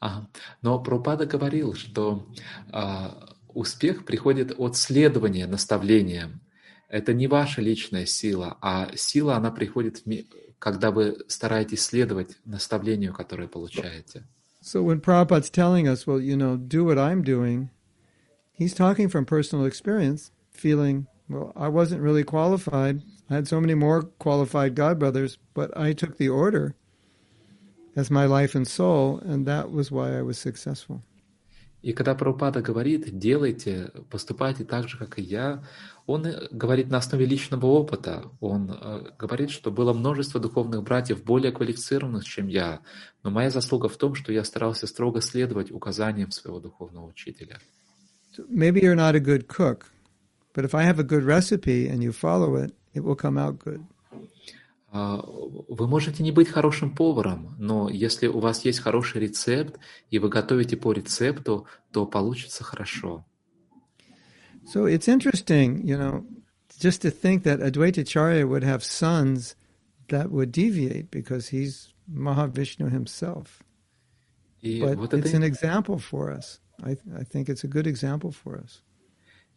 Ага. 0.00 0.28
Но 0.62 0.78
Прабхупада 0.78 1.26
говорил, 1.26 1.74
что 1.74 2.26
а, 2.70 3.34
успех 3.48 4.04
приходит 4.04 4.54
от 4.58 4.76
следования 4.76 5.46
наставлениям. 5.46 6.40
Это 6.88 7.12
не 7.12 7.26
ваша 7.26 7.60
личная 7.60 8.06
сила, 8.06 8.56
а 8.62 8.90
сила, 8.96 9.36
она 9.36 9.50
приходит, 9.50 10.02
когда 10.58 10.90
вы 10.90 11.18
стараетесь 11.28 11.82
следовать 11.82 12.38
наставлению, 12.44 13.12
которое 13.12 13.48
получаете. 13.48 14.24
So 14.60 14.82
when 14.82 15.00
Prabhupada's 15.00 15.50
telling 15.50 15.86
us, 15.86 16.06
well, 16.06 16.20
you 16.20 16.36
know, 16.36 16.56
do 16.56 16.84
what 16.84 16.98
I'm 16.98 17.22
doing, 17.22 17.70
he's 18.53 18.73
talking 18.73 19.09
from 19.09 19.25
personal 19.25 19.65
experience, 19.65 20.31
feeling, 20.51 21.07
well, 21.29 21.51
I 21.55 21.67
wasn't 21.67 22.01
really 22.01 22.23
qualified. 22.23 23.01
I 23.29 23.35
had 23.35 23.47
so 23.47 23.59
many 23.59 23.73
more 23.73 24.03
qualified 24.03 24.75
God 24.75 24.99
brothers, 24.99 25.37
but 25.53 25.75
I 25.77 25.93
took 25.93 26.17
the 26.17 26.29
order 26.29 26.75
as 27.95 28.09
my 28.09 28.25
life 28.25 28.55
and 28.55 28.67
soul, 28.67 29.19
and 29.19 29.45
that 29.45 29.71
was 29.71 29.91
why 29.91 30.17
I 30.17 30.21
was 30.21 30.37
successful. 30.37 31.03
И 31.81 31.91
когда 31.91 32.15
Прабхупада 32.15 32.61
говорит, 32.61 33.19
делайте, 33.19 33.91
поступайте 34.09 34.63
так 34.63 34.87
же, 34.87 34.97
как 34.97 35.19
и 35.19 35.21
я, 35.21 35.65
он 36.05 36.25
говорит 36.49 36.89
на 36.89 36.99
основе 36.99 37.25
личного 37.25 37.65
опыта. 37.65 38.31
Он 38.39 38.71
э, 38.71 39.11
говорит, 39.19 39.49
что 39.49 39.69
было 39.69 39.91
множество 39.91 40.39
духовных 40.39 40.81
братьев 40.81 41.21
более 41.25 41.51
квалифицированных, 41.51 42.23
чем 42.23 42.47
я, 42.47 42.79
но 43.21 43.31
моя 43.31 43.49
заслуга 43.49 43.89
в 43.89 43.97
том, 43.97 44.15
что 44.15 44.31
я 44.31 44.45
старался 44.45 44.87
строго 44.87 45.19
следовать 45.19 45.71
указаниям 45.71 46.31
своего 46.31 46.61
духовного 46.61 47.05
учителя. 47.05 47.59
Maybe 48.48 48.80
you're 48.80 48.94
not 48.94 49.14
a 49.14 49.20
good 49.20 49.48
cook, 49.48 49.90
but 50.52 50.64
if 50.64 50.74
I 50.74 50.82
have 50.82 50.98
a 50.98 51.04
good 51.04 51.24
recipe 51.24 51.88
and 51.88 52.02
you 52.02 52.12
follow 52.12 52.56
it, 52.56 52.72
it 52.94 53.02
will 53.04 53.16
come 53.16 53.36
out 53.36 53.58
good. 53.58 53.84
А, 54.90 55.22
вы 55.22 55.86
можете 55.86 56.22
не 56.22 56.32
быть 56.32 56.48
хорошим 56.48 56.94
поваром, 56.94 57.54
но 57.58 57.90
если 57.90 58.26
у 58.26 58.38
вас 58.38 58.64
есть 58.64 58.80
хороший 58.80 59.20
рецепт, 59.20 59.78
и 60.10 60.18
вы 60.18 60.30
готовите 60.30 60.76
по 60.76 60.92
рецепту, 60.92 61.66
то 61.92 62.06
получится 62.06 62.64
хорошо. 62.64 63.24
So 64.64 64.86
it's 64.86 65.08
interesting, 65.08 65.82
you 65.84 65.96
know, 65.96 66.24
just 66.78 67.02
to 67.02 67.10
think 67.10 67.42
that 67.44 67.60
Advaita 67.60 68.04
Charya 68.04 68.48
would 68.48 68.62
have 68.62 68.82
sons 68.82 69.56
that 70.08 70.30
would 70.30 70.52
deviate 70.52 71.10
because 71.10 71.48
he's 71.48 71.92
Mahavishnu 72.10 72.90
himself. 72.90 73.62
И 74.62 74.80
But 74.80 74.96
вот 74.96 75.14
it's 75.14 75.32
это 75.32 75.36
an 75.36 75.42
example 75.42 75.98
for 75.98 76.30
us. 76.30 76.60
I, 76.81 76.97
I 77.15 77.23
think 77.23 77.49
it's 77.49 77.63
a 77.63 77.67
good 77.67 77.87
example 77.87 78.31
for 78.31 78.57
us. 78.57 78.81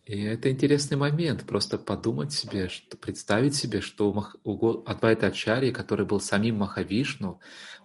И 0.05 0.23
это 0.23 0.49
интересный 0.53 0.97
момент, 0.97 1.45
просто 1.45 1.79
подумать 1.79 2.33
себе, 2.33 2.69
что, 2.69 2.97
представить 2.97 3.57
себе, 3.57 3.81
что 3.81 4.13
у, 4.45 4.83
Адвайта 4.87 5.27
Ачарьи, 5.27 5.73
который 5.73 6.07
был 6.07 6.21
самим 6.21 6.59
Махавишну, 6.59 7.41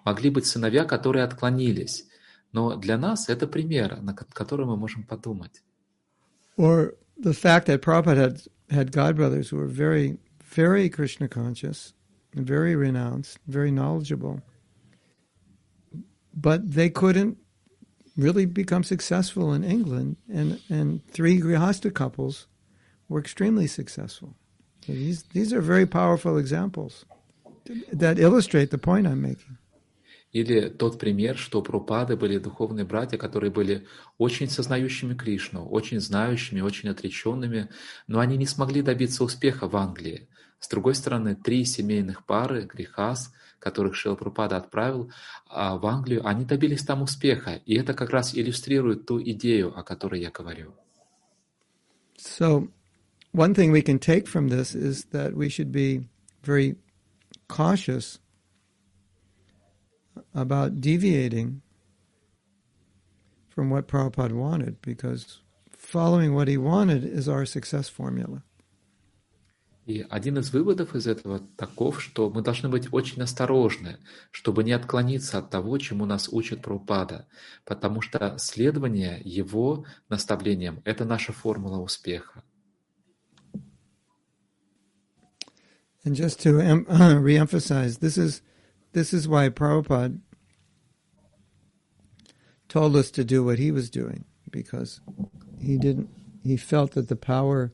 могли 0.06 0.30
быть 0.30 0.46
сыновья, 0.46 0.86
которые 0.86 1.24
отклонились. 1.24 2.08
Но 2.52 2.76
для 2.76 3.00
нас 3.00 3.28
это 3.28 3.48
пример, 3.48 4.00
на 4.04 4.14
который 4.14 4.68
мы 4.68 4.78
можем 4.78 5.04
подумать. 5.04 5.64
Or 6.58 6.96
the 7.18 7.34
fact 7.34 7.66
that 7.66 7.82
Prabhupada 7.82 8.18
had, 8.18 8.48
had 8.70 8.92
godbrothers 8.92 9.50
who 9.50 9.58
were 9.58 9.68
very, 9.68 10.20
very 10.54 10.90
Krishna 10.90 11.28
conscious, 11.28 11.94
very 12.36 12.76
renounced, 12.76 13.40
very 13.48 13.72
knowledgeable, 13.72 14.42
but 16.34 16.72
they 16.72 16.90
couldn't 16.90 17.38
really 18.18 18.46
become 18.46 18.84
successful 18.84 19.54
in 19.54 19.64
England, 19.64 20.18
and, 20.32 20.60
and 20.70 21.06
three 21.08 21.40
Grihasta 21.40 21.94
couples 21.94 22.48
were 23.10 23.20
extremely 23.20 23.68
successful. 23.68 24.36
So 24.86 24.94
these, 24.94 25.24
these 25.34 25.54
are 25.54 25.62
very 25.62 25.86
powerful 25.86 26.38
examples 26.38 27.06
that 27.92 28.20
illustrate 28.20 28.72
the 28.72 28.78
point 28.78 29.08
I'm 29.08 29.22
making. 29.22 29.58
Или 30.34 30.70
тот 30.70 30.98
пример, 30.98 31.38
что 31.38 31.60
у 31.60 31.62
Прупады 31.62 32.16
были 32.16 32.38
духовные 32.38 32.86
братья, 32.86 33.18
которые 33.18 33.52
были 33.52 33.86
очень 34.18 34.50
сознающими 34.50 35.14
Кришну, 35.14 35.68
очень 35.68 36.00
знающими, 36.00 36.62
очень 36.62 36.88
отреченными, 36.88 37.68
но 38.08 38.20
они 38.22 38.38
не 38.38 38.46
смогли 38.46 38.82
добиться 38.82 39.26
успеха 39.26 39.68
в 39.68 39.76
Англии. 39.76 40.30
С 40.60 40.70
другой 40.70 40.96
стороны, 40.96 41.36
три 41.36 41.66
семейных 41.66 42.26
пары, 42.26 42.64
Грихас, 42.64 43.34
которых 43.62 43.96
Шила 43.96 44.16
Прупада 44.16 44.58
отправил 44.58 45.12
а 45.48 45.78
в 45.78 45.86
Англию, 45.86 46.28
они 46.28 46.44
добились 46.44 46.84
там 46.84 47.04
успеха. 47.04 47.62
И 47.66 47.76
это 47.76 47.94
как 47.94 48.10
раз 48.10 48.36
иллюстрирует 48.36 49.06
ту 49.06 49.22
идею, 49.22 49.78
о 49.78 49.84
которой 49.84 50.20
я 50.20 50.32
говорю. 50.32 50.74
So, 52.18 52.70
one 53.32 53.54
thing 53.54 53.72
we 53.72 53.82
can 53.82 54.00
take 54.00 54.28
from 54.28 54.50
this 54.50 54.76
is 54.76 55.06
that 55.12 55.34
we 55.36 55.50
should 55.50 55.72
be 55.72 56.08
very 56.44 56.76
cautious 57.48 58.20
about 60.34 60.82
deviating 60.82 61.62
from 63.50 63.70
what 63.70 63.88
Prabhupada 63.88 64.34
wanted 64.34 64.82
because 64.82 65.40
following 65.78 66.34
what 66.34 66.48
he 66.48 66.58
wanted 66.58 67.04
is 67.04 67.28
our 67.28 67.46
success 67.46 67.90
formula. 67.90 68.44
И 69.92 70.06
один 70.10 70.38
из 70.38 70.54
выводов 70.54 70.96
из 70.96 71.06
этого 71.06 71.42
таков, 71.58 72.02
что 72.02 72.30
мы 72.30 72.42
должны 72.42 72.70
быть 72.70 72.94
очень 72.94 73.22
осторожны, 73.22 73.98
чтобы 74.32 74.64
не 74.64 74.72
отклониться 74.72 75.38
от 75.38 75.50
того, 75.50 75.78
чему 75.80 76.06
нас 76.06 76.30
учит 76.30 76.62
Прабхупада, 76.62 77.28
потому 77.66 78.00
что 78.00 78.38
следование 78.38 79.20
его 79.26 79.86
наставлениям– 80.08 80.82
это 80.86 81.04
наша 81.04 81.34
формула 81.34 81.80
успеха. 81.80 82.42
And 86.06 86.16
just 86.16 86.40
to 86.44 86.62
em- 86.62 86.86
reemphasize, 87.22 88.00
this 88.00 88.18
is 88.18 88.42
this 88.94 89.14
is 89.14 89.28
why 89.28 89.50
Prabhupada 89.50 90.22
told 92.70 92.96
us 92.96 93.12
to 93.12 93.26
do 93.26 93.44
what 93.44 93.60
he 93.60 93.72
was 93.72 93.90
doing 93.90 94.24
because 94.50 95.02
he 95.60 95.78
didn't 95.78 96.10
he 96.46 96.56
felt 96.56 96.94
that 96.94 97.10
the 97.10 97.18
power 97.18 97.74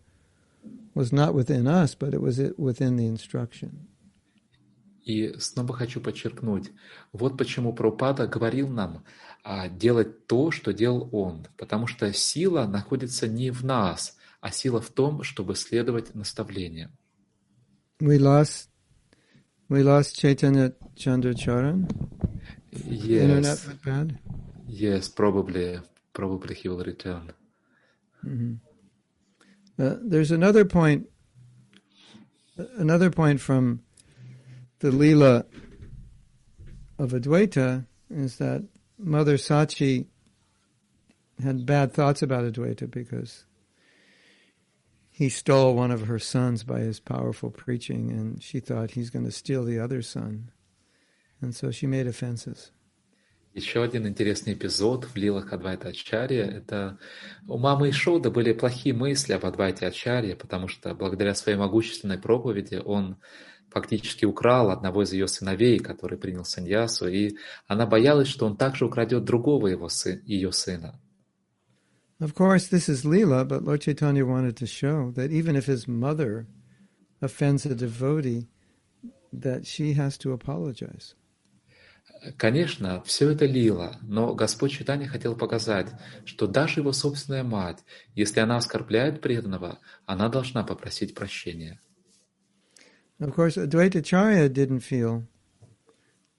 was 0.98 1.12
not 1.12 1.34
within 1.34 1.68
us, 1.68 1.94
but 1.96 2.14
it 2.14 2.22
was 2.22 2.40
within 2.58 2.98
the 2.98 3.08
instruction. 3.08 3.88
И 5.06 5.34
снова 5.40 5.74
хочу 5.74 6.02
подчеркнуть, 6.02 6.72
вот 7.14 7.38
почему 7.38 7.72
Прабхупада 7.72 8.28
говорил 8.28 8.68
нам 8.68 9.06
а, 9.42 9.70
делать 9.70 10.28
то, 10.28 10.52
что 10.52 10.74
делал 10.74 11.08
он, 11.14 11.48
потому 11.56 11.88
что 11.88 12.12
сила 12.12 12.66
находится 12.68 13.26
не 13.28 13.52
в 13.52 13.64
нас, 13.64 14.18
а 14.42 14.52
сила 14.52 14.82
в 14.82 14.90
том, 14.90 15.24
чтобы 15.24 15.56
следовать 15.56 16.14
наставлениям. 16.14 16.92
We 18.02 18.18
lost, 18.20 18.70
we 19.70 19.82
lost 19.82 20.20
Chaitanya 20.20 20.74
Chandracharan. 20.96 21.88
Yes. 22.72 23.24
Internet 23.24 23.66
went 23.66 23.84
bad. 23.86 24.20
Yes, 24.68 25.08
probably, 25.08 25.80
probably 26.12 26.54
he 26.54 26.68
will 26.68 26.84
return. 26.84 27.32
Mm-hmm. 28.26 28.67
Uh, 29.80 29.96
there's 30.02 30.32
another 30.32 30.66
point, 30.66 31.08
another 32.78 33.10
point 33.10 33.40
from 33.40 33.84
the 34.80 34.90
Leela 34.90 35.46
of 36.98 37.12
Advaita 37.12 37.86
is 38.10 38.38
that 38.38 38.68
Mother 38.98 39.38
Sachi 39.38 40.08
had 41.42 41.66
bad 41.66 41.94
thoughts 41.94 42.22
about 42.22 42.52
Advaita 42.52 42.90
because 42.90 43.46
he 45.12 45.30
stole 45.30 45.76
one 45.76 45.92
of 45.92 46.08
her 46.08 46.20
sons 46.20 46.64
by 46.64 46.80
his 46.80 47.00
powerful 47.00 47.50
preaching, 47.50 48.12
and 48.12 48.42
she 48.42 48.60
thought 48.60 48.92
he's 48.92 49.10
going 49.10 49.26
to 49.26 49.32
steal 49.32 49.64
the 49.64 49.80
other 49.80 50.02
son. 50.02 50.52
And 51.42 51.56
so 51.56 51.72
she 51.72 51.88
made 51.88 52.08
offenses. 52.08 52.72
Еще 53.58 53.82
один 53.82 54.08
интересный 54.08 54.54
эпизод 54.54 55.06
в 55.06 55.16
Лилах 55.16 55.52
Адвайта 55.52 55.88
Ачарья– 55.88 56.46
это 56.46 57.00
у 57.48 57.58
мамы 57.58 57.90
Ишода 57.90 58.30
были 58.30 58.54
плохие 58.54 58.94
мысли 58.94 59.34
об 59.34 59.48
Адвайте 59.48 59.88
Ачарье, 59.88 60.36
потому 60.36 60.68
что 60.68 60.94
благодаря 60.94 61.34
своей 61.34 61.58
могущественной 61.58 62.20
проповеди 62.20 62.76
он 62.76 63.18
фактически 63.72 64.26
украл 64.26 64.70
одного 64.70 65.02
из 65.02 65.12
ее 65.12 65.28
сыновей, 65.28 65.80
который 65.80 66.20
принял 66.20 66.46
саньясу, 66.46 67.08
и 67.08 67.36
она 67.66 67.88
боялась, 67.88 68.28
что 68.28 68.46
он 68.46 68.58
также 68.58 68.86
украдет 68.86 69.24
другого 69.24 69.66
его 69.66 69.90
сын, 69.90 70.22
ее 70.28 70.52
сына. 70.52 71.02
Of 72.20 72.36
course, 72.36 72.70
this 72.70 72.88
is 72.88 73.06
Leela, 73.06 73.44
but 73.44 73.64
Lord 73.64 73.82
Chaitanya 73.82 74.24
wanted 74.24 74.56
to 74.58 74.68
show 74.68 75.10
that 75.16 75.32
even 75.32 75.56
if 75.56 75.66
his 75.66 75.88
mother 75.88 76.46
offends 77.22 77.66
a 77.66 77.74
devotee, 77.74 78.50
that 79.34 79.66
she 79.66 79.94
has 79.94 80.16
to 80.20 80.32
apologize. 80.32 81.16
Конечно, 82.38 83.02
все 83.04 83.30
это 83.32 83.46
лила, 83.46 83.98
но 84.02 84.34
Господь 84.34 84.72
Читания 84.72 85.08
хотел 85.08 85.36
показать, 85.36 85.88
что 86.26 86.48
даже 86.48 86.82
его 86.82 86.92
собственная 86.92 87.44
мать, 87.44 87.84
если 88.16 88.40
она 88.40 88.58
оскорбляет 88.58 89.22
преданного, 89.22 89.80
она 90.06 90.30
должна 90.30 90.64
попросить 90.64 91.14
прощения. 91.14 91.80
Of 93.20 93.34
course, 93.34 93.58
Advaita 93.58 94.02
Charya 94.04 94.48
didn't 94.48 94.82
feel 94.82 95.26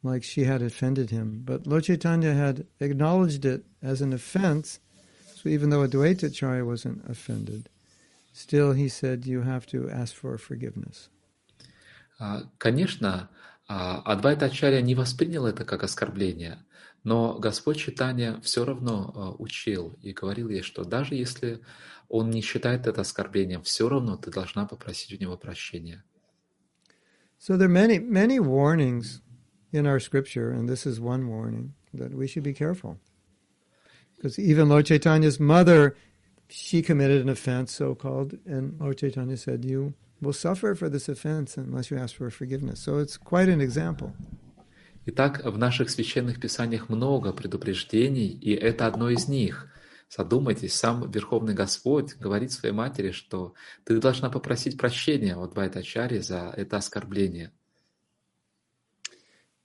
like 0.02 0.22
she 0.22 0.44
had 0.44 0.62
offended 0.62 1.10
him, 1.10 1.42
but 1.44 1.66
Lord 1.66 1.84
Chaitanya 1.84 2.34
had 2.34 2.66
acknowledged 2.78 3.44
it 3.44 3.64
as 3.82 4.00
an 4.00 4.12
offense. 4.12 4.80
So 5.34 5.48
even 5.48 5.70
though 5.70 5.86
Advaita 5.86 6.30
Charya 6.30 6.64
wasn't 6.64 7.08
offended, 7.08 7.68
still 8.32 8.72
he 8.72 8.88
said 8.88 9.26
you 9.26 9.42
have 9.42 9.66
to 9.66 9.88
ask 9.90 10.14
for 10.14 10.38
forgiveness. 10.38 11.08
Конечно, 12.58 13.28
Адвайта 13.68 14.46
Ачарья 14.46 14.80
не 14.80 14.94
воспринял 14.94 15.46
это 15.46 15.64
как 15.64 15.82
оскорбление, 15.82 16.64
Но 17.04 17.38
Господь 17.38 17.78
читания 17.78 18.40
все 18.42 18.64
равно 18.64 19.12
э, 19.14 19.42
учил 19.42 19.96
и 20.02 20.12
говорил 20.12 20.48
ей, 20.48 20.62
что 20.62 20.84
даже 20.84 21.14
если 21.14 21.60
он 22.08 22.30
не 22.30 22.40
считает 22.40 22.86
это 22.86 23.02
оскорблением, 23.02 23.62
все 23.62 23.88
равно 23.88 24.16
ты 24.16 24.30
должна 24.30 24.66
попросить 24.66 25.12
у 25.12 25.22
него 25.22 25.36
прощения. 25.36 26.02
So 27.38 27.56
there 27.56 27.68
are 27.68 27.68
many, 27.68 27.98
many 28.00 28.40
warnings 28.40 29.20
in 29.70 29.86
our 29.86 30.00
scripture, 30.00 30.50
and 30.50 30.68
this 30.68 30.86
is 30.86 30.98
one 30.98 31.28
warning 31.28 31.74
that 31.94 32.12
we 32.12 32.26
should 32.26 32.42
be 32.42 32.54
careful. 32.54 32.98
Because 34.16 34.38
even 34.38 34.68
Lord 34.68 34.86
Chaitanya's 34.86 35.38
mother, 35.38 35.94
she 36.48 36.82
committed 36.82 37.22
an 37.22 37.28
offense, 37.28 37.72
so 37.72 37.94
called, 37.94 38.36
and 38.44 38.80
Lord 38.80 38.98
Chaitanya 38.98 39.36
said, 39.36 39.64
You 39.64 39.94
will 40.20 40.32
suffer 40.32 40.74
for 40.74 40.88
this 40.88 41.08
offense 41.08 41.56
unless 41.56 41.90
you 41.90 41.98
ask 41.98 42.16
for 42.16 42.30
forgiveness. 42.30 42.80
So 42.80 42.98
it's 42.98 43.16
quite 43.16 43.48
an 43.48 43.60
example. 43.60 44.12
Итак, 45.06 45.42
в 45.44 45.56
наших 45.56 45.88
священных 45.88 46.38
писаниях 46.38 46.90
много 46.90 47.32
предупреждений, 47.32 48.28
и 48.28 48.52
это 48.52 48.86
одно 48.86 49.08
из 49.08 49.26
них. 49.26 49.68
Задумайтесь, 50.10 50.74
сам 50.74 51.10
Верховный 51.10 51.54
Господь 51.54 52.14
говорит 52.16 52.52
своей 52.52 52.74
матери, 52.74 53.12
что 53.12 53.54
ты 53.84 53.98
должна 54.00 54.28
попросить 54.28 54.76
прощения 54.76 55.36
от 55.36 55.54
Байтачари 55.54 56.18
за 56.18 56.52
это 56.56 56.76
оскорбление. 56.76 57.52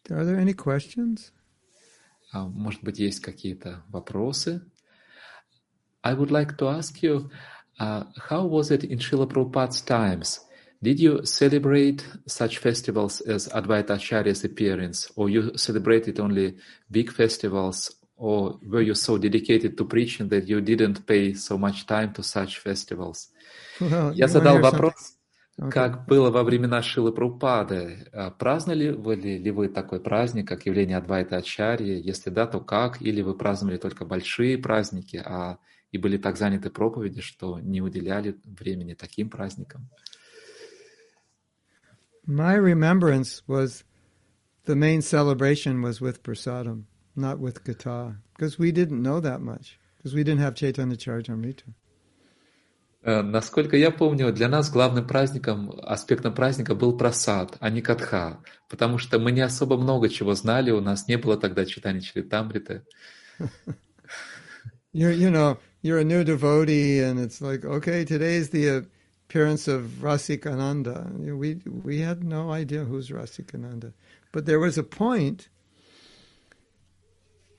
Are 0.10 0.26
there 0.26 0.40
any 0.40 0.54
questions? 0.54 1.32
А, 2.32 2.48
может 2.48 2.84
быть, 2.84 3.00
есть 3.00 3.20
какие-то 3.20 3.84
вопросы? 3.90 4.62
I 6.04 6.16
would 6.16 6.32
like 6.32 6.58
to 6.58 6.68
ask 6.68 7.02
you, 7.02 7.32
uh, 7.80 8.04
how 8.30 8.46
was 8.46 8.72
it 8.72 8.84
in 8.84 9.00
Srila 9.00 9.28
Prabhupada's 9.28 9.82
times? 9.82 10.40
Did 10.82 11.00
you 11.00 11.26
celebrate 11.26 12.06
such 12.28 12.58
festivals 12.58 13.22
as 13.22 13.48
Advaita 13.48 13.92
Acharya's 13.92 14.44
appearance, 14.44 15.10
or 15.16 15.30
you 15.30 15.58
celebrated 15.58 16.20
only 16.20 16.58
big 16.92 17.12
festivals, 17.12 17.90
or 18.18 18.60
were 18.68 18.82
you 18.82 18.94
so 18.94 19.18
dedicated 19.18 19.78
to 19.78 19.86
preaching 19.86 20.28
that 20.30 20.48
you 20.48 20.60
didn't 20.60 21.06
pay 21.08 21.34
so 21.34 21.58
much 21.58 21.88
time 21.88 22.14
to 22.14 22.24
such 22.24 22.60
festivals? 22.60 23.30
Well, 23.80 24.14
Я 24.14 24.28
задал 24.28 24.60
вопрос? 24.60 25.16
Okay. 25.62 25.70
как 25.70 26.08
было 26.08 26.32
во 26.32 26.44
времена 26.44 26.82
Шилы 26.82 27.12
Прабхупады. 27.12 28.08
А 28.12 28.32
Праздновали 28.32 28.92
ли, 29.16 29.38
ли 29.38 29.52
вы 29.52 29.70
такой 29.70 30.00
праздник, 30.00 30.48
как 30.48 30.66
явление 30.66 30.98
Адвайта 30.98 31.38
Ачарьи? 31.38 32.02
Если 32.02 32.32
да, 32.32 32.48
то 32.48 32.60
как? 32.60 33.02
Или 33.02 33.22
вы 33.22 33.36
праздновали 33.38 33.78
только 33.78 34.04
большие 34.04 34.58
праздники, 34.58 35.22
а 35.24 35.60
и 35.94 35.98
были 36.00 36.18
так 36.18 36.38
заняты 36.38 36.70
проповеди, 36.72 37.22
что 37.22 37.60
не 37.60 37.80
уделяли 37.82 38.36
времени 38.44 38.96
таким 38.96 39.30
праздникам? 39.30 39.90
My 42.26 42.58
remembrance 42.58 43.44
was 43.48 43.84
the 44.66 44.76
main 44.76 45.02
celebration 45.02 45.82
was 45.82 46.02
with 46.02 46.24
prasadam, 46.24 46.86
not 47.16 47.38
with 47.40 47.64
kata, 47.64 48.16
because 48.34 48.58
we 48.58 48.72
didn't 48.72 49.02
know 49.04 49.20
that 49.20 49.42
much, 49.42 49.78
because 49.98 50.16
we 50.16 50.24
didn't 50.24 50.40
have 50.40 50.56
Chaitanya 50.56 50.96
Charitamrita. 50.96 51.74
Э, 53.04 53.22
Насколько 53.22 53.76
я 53.78 53.92
помню, 53.92 54.34
для 54.34 54.48
нас 54.48 54.72
главным 54.72 55.06
праздником, 55.06 55.74
аспектом 55.84 56.34
праздника 56.34 56.74
был 56.74 56.98
просад, 56.98 57.58
а 57.60 57.70
не 57.70 57.82
катха, 57.82 58.40
потому 58.68 58.98
что 58.98 59.20
мы 59.20 59.32
не 59.32 59.42
особо 59.42 59.78
много 59.78 60.10
чего 60.10 60.34
знали, 60.34 60.72
у 60.72 60.82
нас 60.82 61.08
не 61.08 61.18
было 61.18 61.38
тогда 61.38 61.66
читания 61.66 62.02
Чаритамриты. 62.02 62.84
You're, 64.94 65.12
you 65.14 65.30
know, 65.30 65.60
you're 65.84 66.00
a 66.00 66.04
new 66.04 66.24
devotee, 66.24 67.00
and 67.00 67.20
it's 67.20 67.42
like, 67.42 67.64
okay, 67.64 68.06
today's 68.06 68.50
the 68.50 68.88
appearance 69.28 69.68
of 69.68 69.84
Rasikananda. 70.02 71.12
We 71.12 71.56
we 71.84 72.00
had 72.00 72.24
no 72.24 72.52
idea 72.52 72.86
who's 72.86 73.10
Rasikananda, 73.10 73.94
but 74.32 74.46
there 74.46 74.60
was 74.60 74.78
a 74.78 74.84
point 74.84 75.50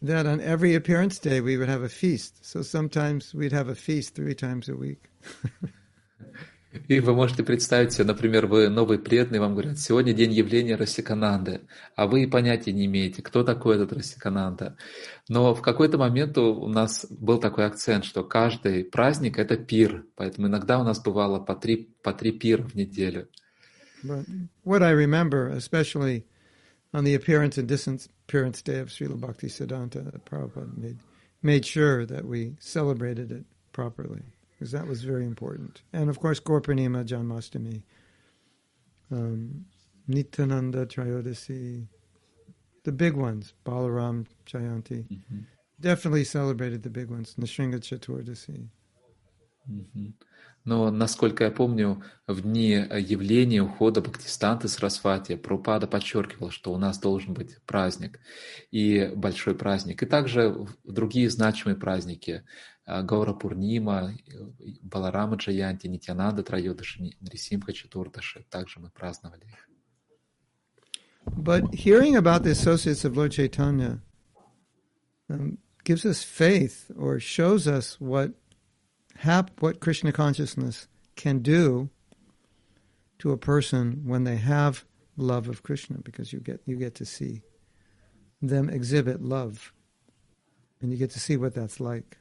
that 0.01 0.27
on 0.27 0.41
every 0.41 0.75
appearance 0.75 1.19
day 1.19 1.41
we 1.41 1.57
would 1.57 1.69
have 1.69 1.83
a 1.83 1.89
feast. 1.89 2.45
So 2.45 2.63
sometimes 2.63 3.35
we'd 3.35 3.53
have 3.53 3.69
a 3.69 3.75
feast 3.75 4.15
three 4.15 4.35
times 4.35 4.69
a 4.69 4.75
week. 4.75 5.11
И 6.89 7.01
вы 7.01 7.15
можете 7.15 7.43
представить 7.45 7.93
себе, 7.93 8.05
например, 8.05 8.47
вы 8.47 8.69
новый 8.69 8.99
преданный, 8.99 9.39
вам 9.39 9.53
говорят, 9.53 9.79
сегодня 9.79 10.13
день 10.13 10.33
явления 10.33 10.75
Расикананды, 10.75 11.63
а 11.95 12.07
вы 12.07 12.25
и 12.25 12.27
понятия 12.27 12.73
не 12.73 12.87
имеете, 12.87 13.23
кто 13.23 13.45
такой 13.45 13.77
этот 13.77 13.93
Расикананда. 13.93 14.77
Но 15.29 15.55
в 15.55 15.63
какой-то 15.63 15.99
момент 15.99 16.37
у 16.37 16.67
нас 16.69 17.07
был 17.11 17.39
такой 17.39 17.67
акцент, 17.67 18.05
что 18.05 18.25
каждый 18.25 18.85
праздник– 18.85 19.39
это 19.39 19.57
пир, 19.57 20.05
поэтому 20.17 20.49
иногда 20.49 20.81
у 20.81 20.85
нас 20.85 21.01
бывало 21.01 21.39
по 21.39 21.55
три, 21.55 21.95
по 22.03 22.13
три 22.13 22.33
пира 22.33 22.63
в 22.63 22.75
неделю. 22.75 23.29
What 24.65 24.83
I 24.83 24.93
remember, 24.93 25.49
especially 25.49 26.25
on 26.93 27.05
the 27.05 27.15
appearance 27.15 27.57
and 27.57 27.67
disappearance 27.67 28.63
day 28.63 28.81
of 28.81 28.89
Srila 28.89 29.19
Bhakti 29.19 29.49
Siddhanta, 29.49 30.21
Prabhupada 30.25 30.77
made, 30.77 30.99
made 31.43 31.65
sure 31.65 32.05
that 32.05 32.25
we 32.25 32.57
celebrated 32.61 33.31
it 33.31 33.45
properly, 33.73 34.23
because 34.65 34.73
that 34.73 34.87
was 34.87 35.05
very 35.05 35.27
important. 35.27 35.83
And 35.93 36.09
of 36.09 36.19
course, 36.21 36.41
Gorpanima, 36.41 37.05
Janmastami, 37.05 37.83
um, 39.11 39.67
Nityananda 40.09 40.87
Trayodasi, 40.87 41.87
the 42.83 42.93
big 42.93 43.13
ones, 43.13 43.53
Balaram 43.67 44.25
Jayanti, 44.47 45.05
definitely 45.79 46.25
celebrated 46.25 46.83
the 46.83 46.89
big 46.89 47.11
ones, 47.11 47.35
Nishringa 47.39 47.79
Chaturdasi. 47.79 48.71
Мгм. 49.69 50.15
Но, 50.65 50.91
насколько 50.91 51.45
я 51.45 51.51
помню, 51.51 52.03
в 52.27 52.41
дни 52.41 52.71
явления 52.71 53.63
ухода 53.63 54.01
Бхактистанты 54.01 54.69
Сарасвати 54.69 55.37
Прабхупада 55.37 55.87
подчеркивал, 55.87 56.51
что 56.51 56.73
у 56.73 56.79
нас 56.79 56.99
должен 56.99 57.35
быть 57.35 57.59
праздник 57.67 58.19
и 58.71 59.13
большой 59.15 59.55
праздник. 59.55 60.03
И 60.03 60.07
также 60.07 60.67
другие 60.85 61.29
значимые 61.29 61.77
праздники 61.77 62.45
а, 62.86 63.04
Гаура 63.04 63.34
Пурнима, 63.34 64.14
Баларама 64.82 65.36
Джаянти, 65.36 65.88
Нитянанда 65.88 66.44
Трайодаши, 66.44 67.12
Нрисимха 67.22 67.74
Четурдаши. 67.74 68.46
Также 68.50 68.80
мы 68.80 68.90
праздновали 68.90 69.46
их. 69.46 69.70
But 71.36 71.74
hearing 71.74 72.16
about 72.16 72.44
the 72.44 72.52
associates 72.52 73.06
of 73.06 73.16
Lord 73.16 73.32
Chaitanya 73.32 74.02
um, 75.30 75.58
gives 75.84 76.06
us 76.06 76.24
faith 76.24 76.92
or 76.98 77.20
shows 77.20 77.68
us 77.68 78.00
what 78.00 78.32
hap- 79.18 79.62
what 79.62 79.80
Krishna 79.80 80.12
consciousness 80.12 80.88
can 81.16 81.40
do 81.40 81.90
to 83.20 83.32
a 83.32 83.38
person 83.38 84.04
when 84.06 84.24
they 84.24 84.38
have 84.38 84.86
love 85.18 85.50
of 85.50 85.62
Krishna, 85.64 85.98
because 86.04 86.34
you 86.34 86.40
get 86.40 86.62
you 86.66 86.76
get 86.78 86.96
to 86.96 87.06
see 87.06 87.42
them 88.42 88.70
exhibit 88.70 89.22
love, 89.22 89.74
and 90.82 90.92
you 90.92 90.98
get 90.98 91.12
to 91.12 91.20
see 91.20 91.38
what 91.38 91.54
that's 91.54 91.80
like. 91.80 92.18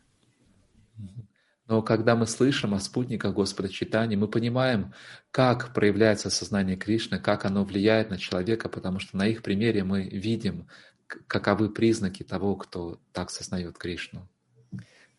Но 1.67 1.81
когда 1.81 2.15
мы 2.15 2.27
слышим 2.27 2.73
о 2.73 2.79
спутниках 2.79 3.33
Господа 3.33 3.69
Читания, 3.69 4.17
мы 4.17 4.27
понимаем, 4.27 4.93
как 5.31 5.73
проявляется 5.73 6.29
сознание 6.29 6.75
Кришны, 6.75 7.19
как 7.19 7.45
оно 7.45 7.63
влияет 7.63 8.09
на 8.09 8.17
человека, 8.17 8.67
потому 8.67 8.99
что 8.99 9.15
на 9.17 9.27
их 9.27 9.41
примере 9.41 9.83
мы 9.83 10.03
видим, 10.03 10.67
каковы 11.07 11.69
признаки 11.69 12.23
того, 12.23 12.55
кто 12.55 12.99
так 13.13 13.29
сознает 13.31 13.77
Кришну. 13.77 14.27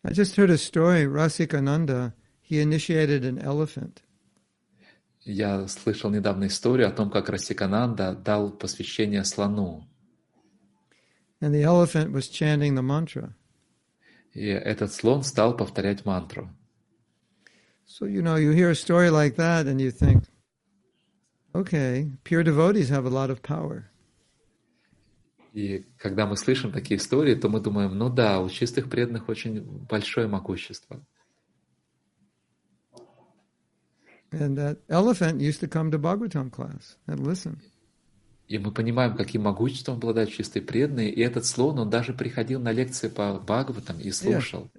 I 0.03 0.13
just 0.13 0.37
heard 0.37 0.51
a 0.51 0.59
story. 0.59 1.07
Rasikananda 1.07 2.13
he 2.43 2.61
initiated 2.61 3.25
an 3.25 3.39
elephant, 3.43 4.03
Я 5.25 5.67
слышал 5.69 6.11
недавно 6.11 6.49
историю 6.49 6.89
о 6.89 6.91
том, 6.91 7.11
как 7.11 7.31
Расикананда 7.31 8.13
дал 8.15 8.51
посвящение 8.51 9.25
слону. 9.25 9.89
and 11.41 11.55
the 11.55 11.63
elephant 11.63 12.13
was 12.13 12.29
chanting 12.29 12.75
the 12.75 12.83
mantra. 12.83 13.35
И 14.35 14.47
этот 14.47 14.93
слон 14.93 15.23
стал 15.23 15.57
повторять 15.57 16.05
мантру. 16.05 16.51
So, 17.87 18.07
you 18.07 18.23
know, 18.23 18.37
you 18.37 18.51
hear 18.51 18.71
a 18.71 18.75
story 18.75 19.11
like 19.11 19.37
that 19.37 19.67
and 19.67 19.81
you 19.81 19.91
think, 19.91 20.25
okay, 21.55 22.11
pure 22.25 22.43
devotees 22.43 22.89
have 22.89 23.05
a 23.05 23.11
lot 23.11 23.31
of 23.31 23.43
power. 23.43 23.91
И 25.53 25.87
когда 25.99 26.27
мы 26.27 26.37
слышим 26.37 26.73
такие 26.73 26.99
истории, 26.99 27.37
то 27.37 27.49
мы 27.49 27.61
думаем, 27.61 27.97
ну 27.97 28.11
да, 28.11 28.41
у 28.41 28.49
чистых 28.49 28.91
преданных 28.91 29.29
очень 29.29 29.63
большое 29.63 30.27
могущество. 30.27 31.01
And 34.33 34.59
that 34.59 34.79
elephant 34.89 35.41
used 35.41 35.61
to 35.61 35.69
come 35.69 35.93
to 35.93 35.99
Bhagavatam 35.99 36.51
class 36.51 36.97
and 37.07 37.25
listen. 37.25 37.61
И 38.47 38.59
мы 38.59 38.73
понимаем, 38.73 39.17
каким 39.17 39.43
могуществом 39.43 39.97
обладают 39.97 40.31
чистые 40.31 40.63
преданные. 40.63 41.11
И 41.11 41.21
этот 41.21 41.47
слон, 41.47 41.79
он 41.79 41.89
даже 41.89 42.13
приходил 42.13 42.61
на 42.61 42.73
лекции 42.73 43.09
по 43.09 43.35
Бхагаватам 43.35 43.99
и 44.01 44.11
слушал. 44.11 44.71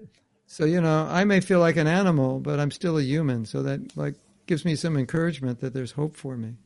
So, 0.48 0.66
you 0.68 0.80
know, 0.80 1.08
I 1.10 1.26
may 1.26 1.40
feel 1.40 1.60
like 1.60 1.76
an 1.76 1.88
animal, 1.88 2.40
but 2.40 2.60
I'm 2.60 2.70
still 2.70 2.98
a 2.98 3.02
human. 3.02 3.46
So 3.46 3.64
that 3.64 3.96
like 3.96 4.16
gives 4.46 4.64
me 4.64 4.76
some 4.76 4.96
encouragement 4.98 5.60
that 5.62 5.74
there's 5.74 5.94
hope 5.94 6.16
for 6.16 6.38
me. 6.38 6.58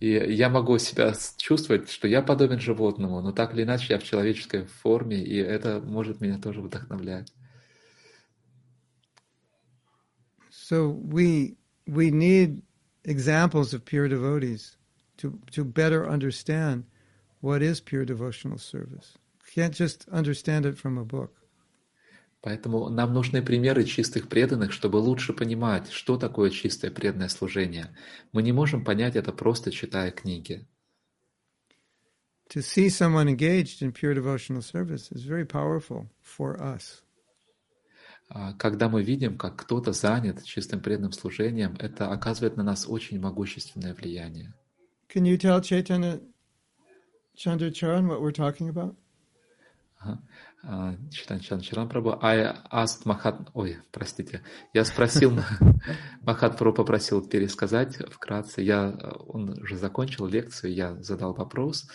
И 0.00 0.08
я 0.08 0.48
могу 0.48 0.78
себя 0.78 1.12
чувствовать, 1.36 1.90
что 1.90 2.08
я 2.08 2.22
подобен 2.22 2.58
животному, 2.58 3.20
но 3.20 3.32
так 3.32 3.54
или 3.54 3.64
иначе 3.64 3.92
я 3.92 3.98
в 3.98 4.02
человеческой 4.02 4.64
форме, 4.64 5.22
и 5.22 5.36
это 5.36 5.78
может 5.80 6.22
меня 6.22 6.38
тоже 6.38 6.62
вдохновлять. 6.62 7.32
So 10.50 10.90
we 10.90 11.56
we 11.86 12.10
need 12.10 12.62
examples 13.04 13.74
of 13.74 13.84
pure 13.84 14.08
devotees 14.08 14.76
to 15.20 15.38
to 15.52 15.64
better 15.64 16.08
understand 16.08 16.84
what 17.40 17.62
is 17.62 17.80
pure 17.80 18.04
devotional 18.04 18.58
service. 18.58 19.18
Can't 19.54 19.74
just 19.74 20.08
understand 20.10 20.66
it 20.66 20.78
from 20.78 20.98
a 20.98 21.04
book. 21.04 21.32
Поэтому 22.42 22.88
нам 22.88 23.12
нужны 23.12 23.42
примеры 23.42 23.84
чистых 23.84 24.28
преданных, 24.28 24.72
чтобы 24.72 24.96
лучше 24.96 25.34
понимать, 25.34 25.90
что 25.90 26.16
такое 26.16 26.50
чистое 26.50 26.90
преданное 26.90 27.28
служение. 27.28 27.94
Мы 28.32 28.42
не 28.42 28.52
можем 28.52 28.82
понять 28.82 29.14
это 29.16 29.32
просто 29.32 29.70
читая 29.70 30.10
книги. 30.10 30.66
To 32.54 32.62
see 32.62 32.88
someone 32.88 33.28
engaged 33.28 33.82
in 33.82 33.92
pure 33.92 34.14
devotional 34.14 34.62
service 34.62 35.12
is 35.12 35.24
very 35.24 35.46
powerful 35.46 36.08
for 36.22 36.58
us. 36.60 37.02
А, 38.28 38.54
Когда 38.54 38.88
мы 38.88 39.02
видим, 39.02 39.36
как 39.36 39.56
кто-то 39.56 39.92
занят 39.92 40.42
чистым 40.44 40.80
преданным 40.80 41.12
служением, 41.12 41.76
это 41.78 42.10
оказывает 42.10 42.56
на 42.56 42.62
нас 42.62 42.88
очень 42.88 43.20
могущественное 43.20 43.94
влияние. 43.94 44.54
Can 45.12 45.24
you 45.24 45.36
tell 45.36 45.60
Chaitanya 45.60 46.20
Chandracharan 47.36 48.06
what 48.06 48.22
we're 48.22 48.30
talking 48.30 48.68
about? 48.68 48.94
А, 50.62 50.94
Читан 51.10 51.40
Чан 51.40 51.60
Чаран 51.60 51.88
Прабhu, 51.88 52.16
I 52.22 52.54
asked 52.70 53.06
Махат... 53.06 53.50
Ой, 53.54 53.78
простите. 53.90 54.42
Я 54.72 54.84
спросил, 54.84 55.32
Махат 56.22 56.60
Прабhu 56.60 56.74
попросил 56.74 57.26
пересказать 57.26 57.96
вкратце. 58.12 58.62
Я, 58.62 58.90
он 59.26 59.60
уже 59.60 59.76
закончил 59.76 60.26
лекцию, 60.26 60.74
я 60.74 60.94
задал 61.02 61.34
вопрос, 61.34 61.88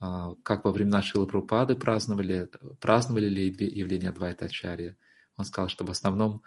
а, 0.00 0.34
как 0.42 0.64
во 0.64 0.72
времена 0.72 1.02
Шилы 1.02 1.26
Прабхупады 1.26 1.74
праздновали, 1.74 2.48
праздновали 2.80 3.28
ли 3.28 3.48
явление 3.48 4.12
Двайтачарья. 4.12 4.96
Он 5.36 5.44
сказал, 5.44 5.68
что 5.68 5.84
в 5.84 5.90
основном 5.90 6.42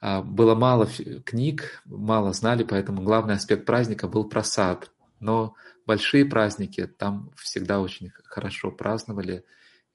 а, 0.00 0.22
было 0.22 0.54
мало 0.54 0.88
книг, 1.24 1.82
мало 1.84 2.32
знали, 2.32 2.62
поэтому 2.62 3.02
главный 3.02 3.34
аспект 3.34 3.66
праздника 3.66 4.06
был 4.06 4.28
просад. 4.28 4.92
Но 5.22 5.54
большие 5.86 6.26
праздники 6.26 6.86
там 6.86 7.30
всегда 7.36 7.80
очень 7.80 8.10
хорошо 8.24 8.72
праздновали 8.72 9.44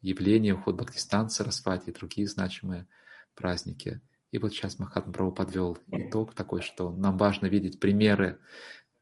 явление, 0.01 0.53
уход 0.53 0.77
Бхактистан 0.77 1.29
Сарасвати 1.29 1.89
и 1.89 1.93
другие 1.93 2.27
значимые 2.27 2.87
праздники. 3.35 3.99
И 4.31 4.39
вот 4.39 4.53
сейчас 4.53 4.79
Махатма 4.79 5.11
Прабху 5.11 5.35
подвел 5.35 5.77
итог 5.91 6.33
такой, 6.33 6.61
что 6.61 6.91
нам 6.91 7.17
важно 7.17 7.47
видеть 7.47 7.79
примеры, 7.79 8.39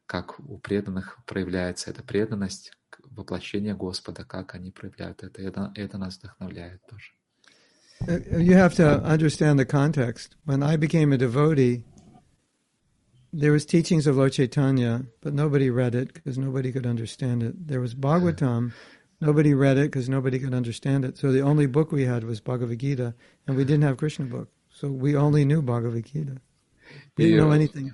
как 0.06 0.40
у 0.40 0.58
преданных 0.58 1.18
проявляется 1.26 1.90
эта 1.90 2.02
преданность, 2.02 2.72
воплощение 3.04 3.74
Господа, 3.74 4.24
как 4.24 4.56
они 4.56 4.72
проявляют 4.72 5.22
это. 5.22 5.40
Это, 5.40 5.72
это 5.76 5.96
нас 5.96 6.18
вдохновляет 6.18 6.82
тоже. 6.88 7.12
You 8.02 8.54
have 8.54 8.74
to 8.74 9.02
understand 9.04 9.58
the 9.58 9.64
context. 9.64 10.36
When 10.44 10.62
I 10.62 10.76
became 10.76 11.12
a 11.12 11.18
devotee, 11.18 11.84
there 13.38 13.52
was 13.52 13.66
teachings 13.66 14.06
of 14.06 14.16
Lord 14.16 14.32
Chaitanya, 14.32 15.04
but 15.20 15.34
nobody 15.34 15.68
read 15.68 15.94
it 15.94 16.14
because 16.14 16.38
nobody 16.38 16.72
could 16.72 16.86
understand 16.86 17.42
it. 17.42 17.68
There 17.68 17.82
was 17.82 17.94
Bhagavatam, 17.94 18.72
nobody 19.20 19.52
read 19.52 19.76
it 19.76 19.90
because 19.90 20.08
nobody 20.08 20.38
could 20.38 20.54
understand 20.54 21.04
it. 21.04 21.18
So 21.18 21.30
the 21.30 21.42
only 21.42 21.66
book 21.66 21.92
we 21.92 22.06
had 22.06 22.24
was 22.24 22.40
Bhagavad 22.40 22.78
Gita, 22.78 23.14
and 23.46 23.56
we 23.56 23.64
didn't 23.64 23.82
have 23.82 23.98
Krishna 23.98 24.24
book. 24.24 24.48
So 24.70 24.88
we 24.88 25.14
only 25.14 25.44
knew 25.44 25.60
Bhagavad 25.60 26.06
Gita. 26.06 26.38
We 27.18 27.24
didn't 27.24 27.38
know 27.38 27.50
anything. 27.52 27.92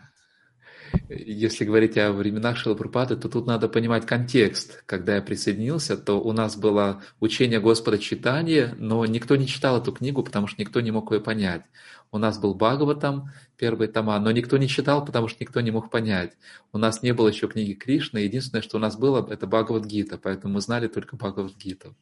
Если 1.09 1.65
говорить 1.65 1.99
о 1.99 2.13
временах 2.13 2.57
Шилапрапады, 2.57 3.17
то 3.17 3.29
тут 3.29 3.47
надо 3.47 3.69
понимать 3.69 4.07
контекст. 4.07 4.83
Когда 4.87 5.17
я 5.17 5.23
присоединился, 5.23 5.97
то 5.97 6.21
у 6.21 6.33
нас 6.33 6.57
было 6.57 7.03
учение 7.21 7.61
Господа 7.61 7.99
читание, 7.99 8.75
но 8.79 9.05
никто 9.07 9.37
не 9.37 9.47
читал 9.47 9.81
эту 9.81 9.93
книгу, 9.93 10.23
потому 10.23 10.47
что 10.47 10.61
никто 10.61 10.81
не 10.81 10.91
мог 10.91 11.13
ее 11.13 11.21
понять. 11.21 11.63
У 12.11 12.19
нас 12.19 12.39
был 12.39 12.55
Бхагаватам, 12.55 13.31
первые 13.57 13.89
тома, 13.89 14.19
но 14.19 14.31
никто 14.33 14.59
не 14.59 14.69
читал, 14.69 15.05
потому 15.05 15.29
что 15.29 15.39
никто 15.41 15.61
не 15.61 15.71
мог 15.71 15.91
понять. 15.91 16.33
У 16.73 16.79
нас 16.79 17.03
не 17.03 17.13
было 17.13 17.29
еще 17.29 17.49
книги 17.49 17.73
Кришны, 17.73 18.19
единственное, 18.19 18.63
что 18.63 18.77
у 18.77 18.81
нас 18.81 18.97
было, 18.97 19.27
это 19.31 19.47
Бхагавадгита, 19.47 20.19
поэтому 20.19 20.55
мы 20.55 20.61
знали 20.61 20.89
только 20.89 21.17
Бхагавадгиту. 21.17 21.95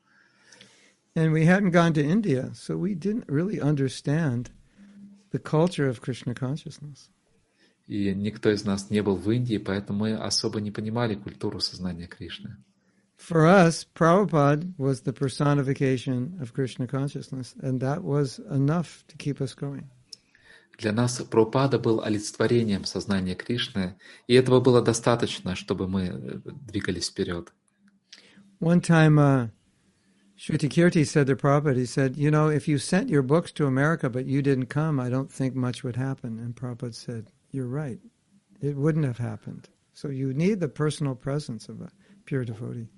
And 1.17 1.33
we 1.33 1.45
hadn't 1.45 1.73
gone 1.73 1.93
to 1.95 2.05
India, 2.05 2.53
so 2.55 2.77
we 2.77 2.95
didn't 2.95 3.25
really 3.29 3.61
understand 3.61 4.51
the 5.33 5.41
culture 5.41 5.89
of 5.89 6.01
Krishna 6.01 6.35
consciousness. 6.35 7.09
И 7.91 8.15
никто 8.15 8.51
из 8.51 8.65
нас 8.65 8.89
не 8.89 9.03
был 9.03 9.17
в 9.17 9.29
Индии, 9.33 9.59
поэтому 9.59 9.99
мы 9.99 10.15
особо 10.15 10.61
не 10.61 10.71
понимали 10.71 11.17
культуру 11.17 11.59
сознания 11.59 12.07
Кришны. 12.07 12.57
For 13.17 13.45
us, 13.45 13.85
Prabhupada 13.95 14.73
was 14.79 15.01
the 15.01 15.12
personification 15.12 16.39
of 16.41 16.53
Krishna 16.55 16.87
consciousness, 16.87 17.57
and 17.61 17.81
that 17.81 18.05
was 18.05 18.39
enough 18.49 19.05
to 19.09 19.17
keep 19.17 19.41
us 19.41 19.55
going. 19.55 19.91
Для 20.79 20.93
нас 20.93 21.21
Прабхупада 21.29 21.81
был 21.81 22.01
олицетворением 22.01 22.85
сознания 22.85 23.35
Кришны, 23.35 23.97
и 24.29 24.35
этого 24.35 24.61
было 24.61 24.81
достаточно, 24.81 25.57
чтобы 25.57 25.89
мы 25.89 26.41
двигались 26.69 27.09
вперед. 27.09 27.53
One 28.61 28.81
time, 28.81 29.19
uh, 29.19 29.49
Shruti 30.39 30.69
Kirti 30.69 31.05
said 31.05 31.27
to 31.27 31.35
Prabhupada, 31.35 31.77
he 31.77 31.87
said, 31.87 32.17
You 32.17 32.31
know, 32.31 32.49
if 32.49 32.69
you 32.69 32.79
sent 32.79 33.11
your 33.11 33.23
books 33.23 33.51
to 33.51 33.67
America 33.67 34.09
but 34.09 34.27
you 34.27 34.43
didn't 34.43 34.67
come, 34.67 35.01
I 35.01 35.11
don't 35.11 35.33
think 35.33 35.57
much 35.57 35.83
would 35.83 35.97
happen. 35.97 36.39
And 36.39 36.55
Prabhupada 36.55 36.95
said, 36.95 37.33
You're 37.52 37.66
right. 37.66 37.98
It 38.60 38.77
wouldn't 38.77 39.05
have 39.05 39.18
happened. 39.18 39.68
So 39.93 40.09
you 40.09 40.32
need 40.32 40.60
the 40.60 40.68
personal 40.68 41.14
presence 41.14 41.68
of 41.68 41.81
a 41.81 41.90
pure 42.24 42.44
devotee. 42.44 42.89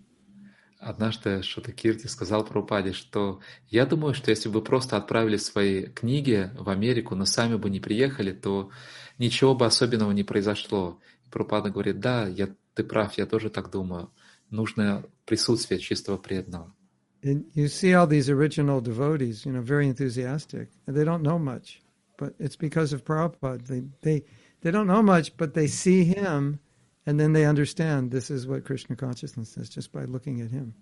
Однажды 0.78 1.44
Шута 1.44 1.70
Кирти 1.70 2.08
сказал 2.08 2.44
Прабхупаде, 2.44 2.92
что 2.92 3.38
я 3.68 3.86
думаю, 3.86 4.14
что 4.14 4.30
если 4.30 4.48
бы 4.48 4.62
просто 4.62 4.96
отправили 4.96 5.36
свои 5.36 5.84
книги 5.84 6.50
в 6.58 6.68
Америку, 6.68 7.14
но 7.14 7.24
сами 7.24 7.54
бы 7.54 7.70
не 7.70 7.78
приехали, 7.78 8.32
то 8.32 8.70
ничего 9.16 9.54
бы 9.54 9.64
особенного 9.64 10.10
не 10.10 10.24
произошло. 10.24 10.98
И 11.24 11.30
Прабхупада 11.30 11.70
говорит, 11.70 12.00
да, 12.00 12.26
я, 12.26 12.48
ты 12.74 12.82
прав, 12.82 13.16
я 13.16 13.26
тоже 13.26 13.48
так 13.48 13.70
думаю. 13.70 14.10
Нужно 14.50 15.04
присутствие 15.24 15.78
чистого 15.78 16.18
преданного. 16.18 16.74
And 17.22 17.44
you 17.54 17.68
see 17.68 17.94
all 17.94 18.08
these 18.08 18.28
original 18.28 18.80
devotees, 18.80 19.46
you 19.46 19.52
know, 19.52 19.62
very 19.62 19.86
enthusiastic, 19.86 20.70
and 20.88 20.96
they 20.96 21.04
don't 21.04 21.22
know 21.22 21.38
much, 21.38 21.80
but 22.18 22.34
it's 22.40 22.56
because 22.56 22.92
of 22.92 23.04
Prabhupada. 23.04 23.64
They, 23.64 23.84
they, 24.02 24.24
they 24.62 24.70
don't 24.70 24.86
know 24.86 25.02
much, 25.02 25.36
but 25.36 25.54
they 25.54 25.66
see 25.66 26.04
him, 26.04 26.60
and 27.06 27.18
then 27.20 27.32
they 27.32 27.44
understand 27.44 28.10
this 28.10 28.30
is 28.30 28.46
what 28.46 28.64
Krishna 28.64 28.96
consciousness 28.96 29.56
is 29.56 29.68
just 29.68 29.92
by 29.92 30.04
looking 30.04 30.40
at 30.40 30.50
him. 30.50 30.74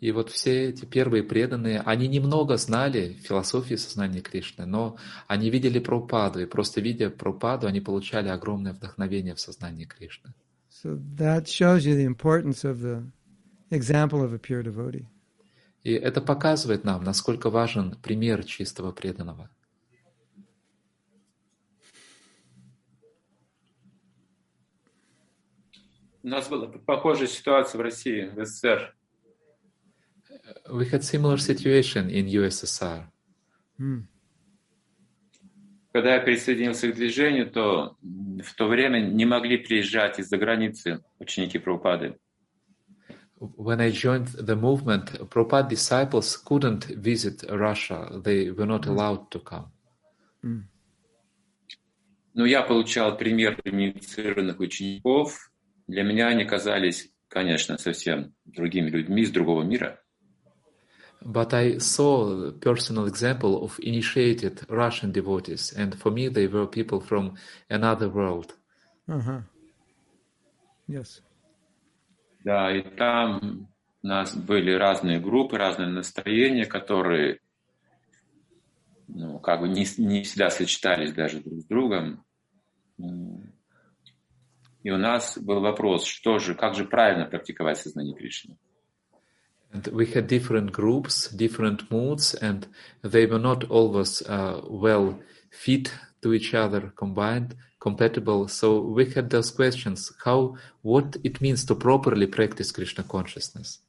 И 0.00 0.12
вот 0.12 0.30
все 0.30 0.70
эти 0.70 0.86
первые 0.86 1.22
преданные, 1.22 1.80
они 1.80 2.08
немного 2.08 2.56
знали 2.56 3.18
философии 3.22 3.74
сознания 3.74 4.22
Кришны, 4.22 4.64
но 4.64 4.96
они 5.28 5.50
видели 5.50 5.78
Прабхупаду, 5.78 6.40
и 6.40 6.46
просто 6.46 6.80
видя 6.80 7.10
Прабхупаду, 7.10 7.66
они 7.66 7.80
получали 7.80 8.28
огромное 8.28 8.72
вдохновение 8.72 9.34
в 9.34 9.40
сознании 9.40 9.84
Кришны. 9.84 10.32
So 10.70 10.98
that 11.16 11.46
shows 11.46 11.84
you 11.84 11.94
the 11.94 12.06
importance 12.06 12.64
of 12.64 12.80
the 12.80 13.04
example 13.70 14.22
of 14.22 14.32
a 14.32 14.38
pure 14.38 14.62
devotee. 14.62 15.06
И 15.82 15.92
это 15.92 16.22
показывает 16.22 16.84
нам, 16.84 17.04
насколько 17.04 17.50
важен 17.50 17.96
пример 18.02 18.44
чистого 18.44 18.92
преданного. 18.92 19.50
У 26.22 26.28
нас 26.28 26.48
была 26.48 26.66
похожая 26.68 27.28
ситуация 27.28 27.78
в 27.78 27.82
России, 27.82 28.30
в 28.34 28.44
СССР. 28.44 28.94
We 30.68 30.90
had 30.90 31.02
similar 31.02 31.38
situation 31.38 32.10
in 32.10 32.26
USSR. 32.26 33.04
Hmm. 33.78 34.06
Когда 35.92 36.14
я 36.14 36.20
присоединился 36.20 36.92
к 36.92 36.94
движению, 36.94 37.50
то 37.50 37.96
в 38.00 38.54
то 38.54 38.68
время 38.68 39.00
не 39.00 39.24
могли 39.24 39.56
приезжать 39.56 40.18
из-за 40.20 40.36
границы 40.36 41.02
ученики 41.18 41.58
Прабхупады. 41.58 42.16
When 43.40 43.80
I 43.80 43.90
joined 43.90 44.28
the 44.36 44.54
movement, 44.54 45.18
Prabhupada 45.30 45.68
disciples 45.68 46.36
couldn't 46.36 46.84
visit 47.02 47.42
Russia. 47.48 48.20
They 48.22 48.50
were 48.50 48.66
not 48.66 48.86
allowed 48.86 49.30
to 49.30 49.40
come. 49.40 49.70
Hmm. 50.42 50.64
Но 52.34 52.46
я 52.46 52.62
получал 52.62 53.16
пример 53.16 53.58
инициированных 53.64 54.60
учеников. 54.60 55.49
Для 55.90 56.04
меня 56.04 56.28
они 56.28 56.44
казались, 56.44 57.12
конечно, 57.26 57.76
совсем 57.76 58.32
другими 58.44 58.88
людьми 58.90 59.22
из 59.22 59.32
другого 59.32 59.64
мира. 59.64 60.00
But 61.20 61.52
I 61.52 61.78
saw 61.78 62.48
a 62.48 62.52
personal 62.52 63.06
example 63.08 63.60
of 63.60 63.72
initiated 63.80 64.64
Russian 64.68 65.10
devotees, 65.10 65.72
and 65.76 65.96
for 65.96 66.12
me, 66.12 66.28
they 66.28 66.46
were 66.46 66.68
people 66.68 67.00
from 67.00 67.36
another 67.68 68.08
world. 68.08 68.54
Uh-huh. 69.08 69.42
Yes. 70.86 71.22
Да, 72.44 72.70
и 72.70 72.82
там 72.82 73.68
у 74.04 74.06
нас 74.06 74.36
были 74.36 74.70
разные 74.70 75.18
группы, 75.18 75.58
разные 75.58 75.88
настроения, 75.88 76.66
которые 76.66 77.40
ну, 79.08 79.40
как 79.40 79.60
бы 79.60 79.68
не, 79.68 79.84
не 79.98 80.22
всегда 80.22 80.50
сочетались 80.50 81.12
даже 81.12 81.40
друг 81.40 81.60
с 81.60 81.64
другом. 81.64 82.24
И 84.82 84.90
у 84.90 84.96
нас 84.96 85.36
был 85.38 85.60
вопрос, 85.60 86.04
что 86.04 86.38
же, 86.38 86.54
как 86.54 86.74
же 86.74 86.84
правильно 86.84 87.26
практиковать 87.26 87.78
сознание 87.78 88.16
Кришны. 88.16 88.56
And 89.72 89.86
we 89.92 90.06
had 90.06 90.26
different 90.26 90.72
groups, 90.72 91.28
different 91.28 91.88
moods, 91.90 92.34
and 92.34 92.66
they 93.02 93.24
were 93.26 93.38
not 93.38 93.70
always 93.70 94.20
uh, 94.22 94.62
well 94.68 95.20
fit 95.50 95.92
to 96.22 96.32
each 96.32 96.54
other, 96.54 96.92
combined, 96.96 97.54
compatible. 97.78 98.48
So 98.48 98.80
we 98.80 99.06
had 99.10 99.30
those 99.30 99.52
questions: 99.52 100.12
how, 100.24 100.56
what 100.82 101.16
it 101.22 101.40
means 101.40 101.64
to 101.66 101.76
properly 101.76 102.26
practice 102.26 102.72
Krishna 102.72 103.04
consciousness. 103.04 103.80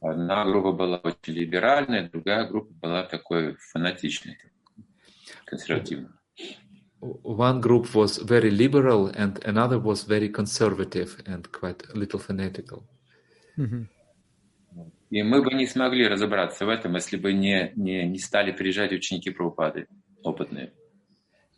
Одна 0.00 0.44
группа 0.44 0.72
была 0.72 0.96
очень 0.98 1.32
либеральная, 1.32 2.10
другая 2.10 2.46
группа 2.46 2.72
была 2.74 3.04
такой 3.04 3.56
фанатичной, 3.56 4.36
консервативной. 5.46 6.10
One 7.03 7.61
group 7.61 7.95
was 7.95 8.17
very 8.17 8.51
liberal 8.51 9.07
and 9.07 9.39
another 9.45 9.79
was 9.79 10.03
very 10.03 10.29
conservative 10.29 11.21
and 11.25 11.49
quite 11.51 11.83
a 11.93 11.97
little 11.97 12.19
fanatical. 12.19 12.83
Mhm. 13.57 13.87
И 15.09 15.23
мы 15.23 15.41
бы 15.41 15.53
не 15.53 15.65
смогли 15.65 16.07
разобраться 16.07 16.65
в 16.65 16.69
этом, 16.69 16.93
если 16.93 17.17
бы 17.17 17.33
не, 17.33 17.71
не, 17.75 18.07
не 18.07 18.19
стали 18.19 18.51
приезжать 18.51 18.91
ученики 18.91 19.31
Прабхупады, 19.31 19.87
опытные. 20.23 20.71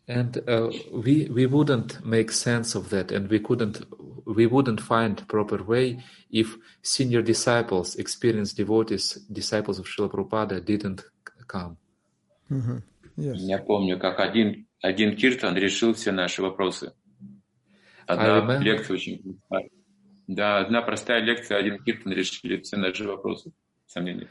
And 0.08 0.38
uh, 0.48 0.70
we 0.92 1.30
we 1.30 1.46
wouldn't 1.46 2.04
make 2.04 2.32
sense 2.32 2.76
of 2.76 2.90
that, 2.90 3.12
and 3.12 3.30
we 3.30 3.40
couldn't 3.40 3.82
we 4.26 4.46
wouldn't 4.46 4.82
find 4.82 5.26
proper 5.28 5.64
way 5.64 6.04
if 6.30 6.58
senior 6.82 7.22
disciples, 7.22 7.96
experienced 7.96 8.58
devotees, 8.58 9.20
disciples 9.32 9.80
of 9.80 9.86
Srila 9.86 10.10
Prabhupada 10.10 10.60
didn't 10.60 11.04
come. 11.48 11.78
Mhm. 12.50 12.82
Yes. 13.18 13.36
Я 13.38 13.60
помню, 13.60 14.00
как 14.00 14.20
один, 14.20 14.65
один 14.81 15.17
Киртан 15.17 15.57
решил 15.57 15.95
все 15.95 16.13
наши 16.13 16.43
вопросы. 16.43 16.93
I 18.09 18.15
Одна 18.15 18.39
remember. 18.39 18.63
лекция 18.63 18.95
очень 18.95 19.23
простая. 19.49 19.71
Да, 20.29 20.59
одна 20.59 20.83
простая 20.83 21.23
лекция, 21.23 21.59
один 21.59 21.83
Киртан 21.83 22.13
решили 22.13 22.61
все 22.61 22.77
наши 22.77 23.05
вопросы. 23.05 23.53
Сомнений. 23.87 24.29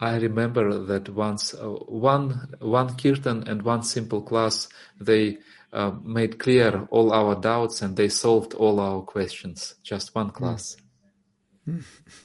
I 0.00 0.18
remember 0.18 0.84
that 0.86 1.08
once 1.08 1.54
uh, 1.54 1.68
one 1.88 2.34
one 2.60 2.96
kirtan 2.96 3.44
and 3.46 3.62
one 3.62 3.82
simple 3.82 4.22
class 4.22 4.68
they 5.00 5.38
uh, 5.72 5.92
made 6.02 6.38
clear 6.38 6.86
all 6.90 7.12
our 7.12 7.36
doubts 7.40 7.80
and 7.80 7.96
they 7.96 8.08
solved 8.08 8.54
all 8.54 8.80
our 8.80 9.02
questions. 9.02 9.76
Just 9.82 10.14
one 10.14 10.30
class. 10.30 10.76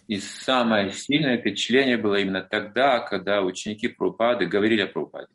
И 0.08 0.18
самое 0.20 0.92
сильное 0.92 1.38
впечатление 1.38 1.98
было 1.98 2.16
именно 2.16 2.42
тогда, 2.42 3.00
когда 3.00 3.42
ученики 3.42 3.88
Прабхупады 3.88 4.46
говорили 4.48 4.82
о 4.82 4.88
Прабхупаде. 4.88 5.28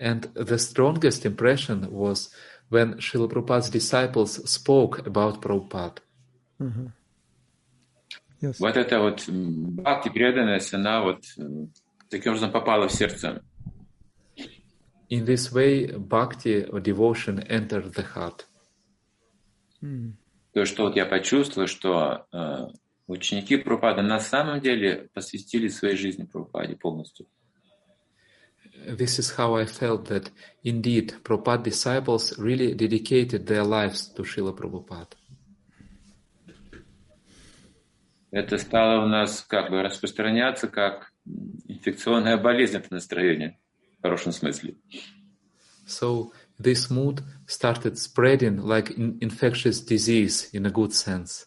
And 0.00 0.22
the 0.34 0.58
strongest 0.58 1.24
impression 1.24 1.90
was 1.92 2.30
when 2.68 2.94
Srila 2.94 3.30
Prabhupada's 3.30 3.70
disciples 3.70 4.50
spoke 4.50 5.06
about 5.06 5.40
Prabhupada. 5.40 5.98
Mhm. 6.58 6.92
Yes. 8.40 8.58
Вот 8.58 8.76
эта 8.76 9.00
вот 9.00 9.28
м, 9.28 9.76
бхакти, 9.76 10.10
преданность, 10.10 10.74
она 10.74 11.02
вот 11.02 11.24
м, 11.38 11.72
таким 12.10 12.32
образом 12.32 12.52
попала 12.52 12.88
в 12.88 12.92
сердце. 12.92 13.42
In 15.10 15.24
this 15.24 15.52
way, 15.52 15.86
bhakti 15.96 16.64
or 16.68 16.80
devotion 16.80 17.46
entered 17.48 17.92
the 17.94 18.04
heart. 18.14 18.46
Mm. 19.82 20.14
То 20.52 20.60
есть, 20.60 20.72
что 20.72 20.84
вот 20.84 20.96
я 20.96 21.04
почувствовал, 21.06 21.66
что 21.66 22.26
э, 22.32 22.66
ученики 23.06 23.56
Прабхупады 23.56 24.02
на 24.02 24.20
самом 24.20 24.60
деле 24.60 25.08
посвятили 25.12 25.68
своей 25.68 25.96
жизни 25.96 26.24
Прабхупаде 26.24 26.76
полностью. 26.76 27.26
This 28.86 29.18
is 29.18 29.30
how 29.30 29.54
I 29.56 29.66
felt 29.66 30.06
that 30.06 30.30
indeed 30.62 31.14
Prabhupada 31.22 31.62
disciples 31.62 32.38
really 32.38 32.74
dedicated 32.74 33.46
their 33.46 33.64
lives 33.64 34.08
to 34.14 34.22
Srila 34.22 34.54
Prabhupada. 34.54 35.16
Это 38.30 38.58
стало 38.58 39.04
у 39.04 39.08
нас 39.08 39.42
как 39.42 39.70
бы 39.70 39.80
распространяться 39.80 40.66
как 40.66 41.12
инфекционная 41.68 42.36
болезнь, 42.36 42.76
это 42.76 42.92
настроение, 42.92 43.60
в 44.00 44.02
хорошем 44.02 44.32
смысле. 44.32 44.74
So 45.86 46.32
this 46.58 46.90
mood 46.90 47.22
started 47.46 47.96
spreading 47.96 48.58
like 48.58 48.90
in 48.90 49.18
infectious 49.20 49.80
disease 49.80 50.50
in 50.52 50.66
a 50.66 50.70
good 50.70 50.92
sense. 50.92 51.46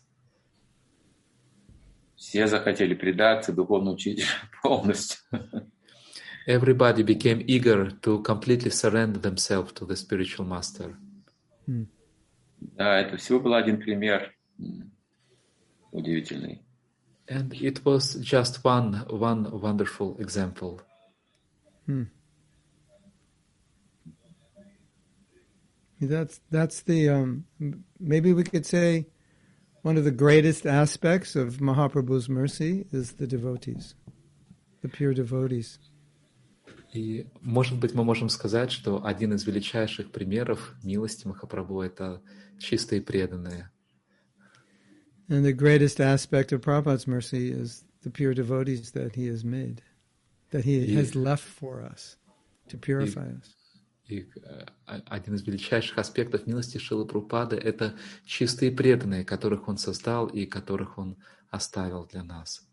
Все 2.15 2.47
захотели 2.47 2.95
предаться 2.95 3.51
духовному 3.51 3.95
учителю 3.95 4.25
полностью. 4.63 5.19
Everybody 6.46 7.02
became 7.02 7.42
eager 7.46 7.90
to 7.90 8.20
completely 8.22 8.70
surrender 8.70 9.18
themselves 9.18 9.72
to 9.74 9.84
the 9.86 9.96
spiritual 9.96 10.44
master. 10.44 10.96
Да, 12.76 13.00
это 13.00 13.16
всего 13.16 13.40
был 13.40 13.54
один 13.54 13.80
пример 13.80 14.32
м, 14.58 14.90
удивительный. 15.90 16.62
And 17.28 17.52
it 17.54 17.84
was 17.84 18.16
just 18.20 18.64
one 18.64 19.04
one 19.08 19.50
wonderful 19.60 20.16
example. 20.20 20.80
That's 26.00 26.40
that's 26.50 26.82
the 26.82 27.08
um, 27.08 27.44
m- 27.60 27.84
maybe 28.00 28.32
we 28.32 28.42
could 28.42 28.66
say 28.66 29.06
one 29.82 29.96
of 29.96 30.04
the 30.04 30.10
greatest 30.10 30.66
aspects 30.66 31.36
of 31.36 31.58
Mahaprabhu's 31.58 32.28
mercy 32.28 32.86
is 32.92 33.14
the 33.14 33.26
devotees, 33.26 33.94
the 34.82 34.88
pure 34.88 35.14
devotees. 35.14 35.78
И, 36.93 37.27
может 37.41 37.79
быть, 37.79 37.93
мы 37.93 38.03
можем 38.03 38.29
сказать, 38.29 38.71
что 38.71 39.05
один 39.05 39.33
из 39.33 39.45
величайших 39.45 40.11
примеров 40.11 40.73
милости 40.83 41.27
Махапрабху— 41.27 41.81
это 41.83 42.21
чистые 42.59 43.01
преданные. 43.01 43.69
And 45.29 45.43
the 45.43 45.53
greatest 45.53 45.99
aspect 45.99 46.53
of 46.53 46.61
Prabhupada's 46.61 47.05
mercy 47.05 47.51
is 47.51 47.83
the 48.03 48.09
pure 48.09 48.33
devotees 48.33 48.91
that 48.91 49.15
he 49.15 49.27
has 49.27 49.43
made, 49.43 49.81
that 50.51 50.63
he 50.63 50.79
Yeah. 50.79 51.01
has 51.01 51.15
left 51.15 51.43
for 51.43 51.81
us 51.81 52.15
to 52.69 52.77
purify 52.77 53.29
us. 53.33 53.53
И 54.07 54.29
э, 54.41 54.65
один 54.85 55.35
из 55.35 55.45
величайших 55.45 55.97
аспектов 55.97 56.47
милости 56.47 56.77
Шилы 56.77 57.05
Прупады— 57.05 57.55
это 57.57 57.97
чистые 58.25 58.71
преданные, 58.71 59.25
которых 59.25 59.67
он 59.67 59.77
создал 59.77 60.27
и 60.27 60.45
которых 60.45 60.97
он 60.97 61.17
оставил 61.49 62.05
для 62.05 62.23
нас. 62.23 62.66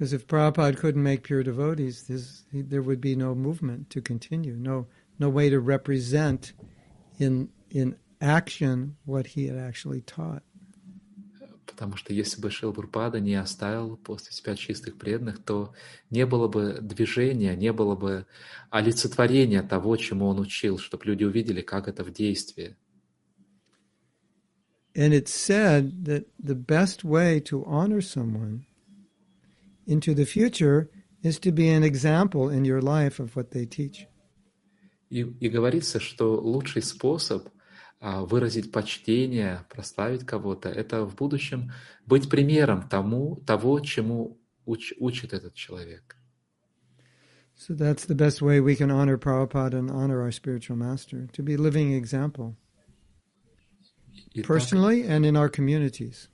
Because 0.00 0.14
if 0.14 0.26
Prabhupada 0.26 0.78
couldn't 0.78 1.02
make 1.02 1.24
pure 1.24 1.42
devotees, 1.42 2.04
this, 2.04 2.44
he, 2.50 2.62
there 2.62 2.80
would 2.80 3.02
be 3.02 3.14
no 3.14 3.34
movement 3.34 3.90
to 3.90 4.00
continue, 4.00 4.56
no 4.56 4.86
no 5.18 5.28
way 5.28 5.50
to 5.50 5.60
represent 5.60 6.54
in 7.18 7.50
in 7.68 7.96
action 8.18 8.96
what 9.04 9.26
he 9.26 9.46
had 9.46 9.58
actually 9.58 10.00
taught. 10.00 10.42
Потому 11.66 11.98
что 11.98 12.14
если 12.14 12.40
бы 12.40 12.50
Шила 12.50 12.72
Прупада 12.72 13.20
не 13.20 13.34
оставил 13.34 13.98
после 13.98 14.32
себя 14.32 14.56
чистых 14.56 14.96
преданных, 14.96 15.44
то 15.44 15.74
не 16.08 16.24
было 16.24 16.48
бы 16.48 16.78
движения, 16.80 17.54
не 17.54 17.70
было 17.70 17.94
бы 17.94 18.24
олицетворения 18.70 19.62
того, 19.62 19.98
чему 19.98 20.28
он 20.28 20.40
учил, 20.40 20.78
чтобы 20.78 21.04
люди 21.04 21.24
увидели, 21.24 21.60
как 21.60 21.88
это 21.88 22.04
в 22.04 22.10
действии. 22.10 22.74
And 24.94 25.12
it's 25.12 25.34
said 25.34 26.06
that 26.06 26.24
the 26.42 26.54
best 26.54 27.04
way 27.04 27.38
to 27.40 27.62
honor 27.66 28.00
someone 28.00 28.64
into 29.90 30.14
the 30.14 30.24
future 30.24 30.88
is 31.22 31.38
to 31.40 31.50
be 31.52 31.68
an 31.68 31.82
example 31.82 32.48
in 32.48 32.64
your 32.64 32.80
life 32.80 33.18
of 33.18 33.36
what 33.36 33.50
they 33.50 33.66
teach. 33.66 34.06
И, 35.10 35.22
и 35.22 35.48
говорится, 35.48 35.98
что 35.98 36.40
лучший 36.40 36.82
способ 36.82 37.48
а, 37.98 38.24
выразить 38.24 38.70
почтение, 38.70 39.66
прославить 39.68 40.24
кого-то, 40.24 40.68
это 40.68 41.04
в 41.04 41.16
будущем 41.16 41.72
быть 42.06 42.30
примером 42.30 42.88
тому, 42.88 43.36
того, 43.44 43.80
чему 43.80 44.38
уч- 44.64 44.94
учит 44.98 45.32
этот 45.32 45.54
человек. 45.54 46.16
So 47.56 47.74
that's 47.74 48.06
the 48.06 48.14
best 48.14 48.40
way 48.40 48.60
we 48.60 48.74
can 48.74 48.90
honor 48.90 49.18
Prabhupada 49.18 49.74
and 49.74 49.90
honor 49.90 50.22
our 50.22 50.30
spiritual 50.30 50.76
master, 50.76 51.26
to 51.32 51.42
be 51.42 51.58
living 51.58 51.92
example, 51.92 52.56
personally 54.44 55.02
and 55.02 55.26
in 55.26 55.36
our 55.36 55.50
communities. 55.50 56.28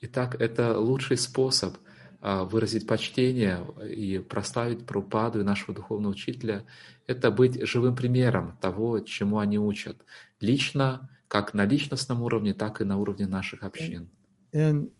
итак, 0.00 0.36
это 0.40 0.78
лучший 0.78 1.16
способ 1.16 1.76
а, 1.76 1.87
выразить 2.20 2.86
почтение 2.86 3.64
и 3.88 4.18
прославить 4.18 4.84
Прабхупаду 4.86 5.40
и 5.40 5.44
нашего 5.44 5.74
духовного 5.74 6.12
учителя, 6.12 6.64
это 7.06 7.30
быть 7.30 7.64
живым 7.66 7.94
примером 7.94 8.56
того, 8.60 9.00
чему 9.00 9.38
они 9.38 9.58
учат. 9.58 10.04
Лично, 10.40 11.08
как 11.28 11.54
на 11.54 11.64
личностном 11.64 12.22
уровне, 12.22 12.54
так 12.54 12.80
и 12.80 12.84
на 12.84 12.98
уровне 12.98 13.26
наших 13.26 13.62
общин. 13.62 14.08
And 14.52 14.90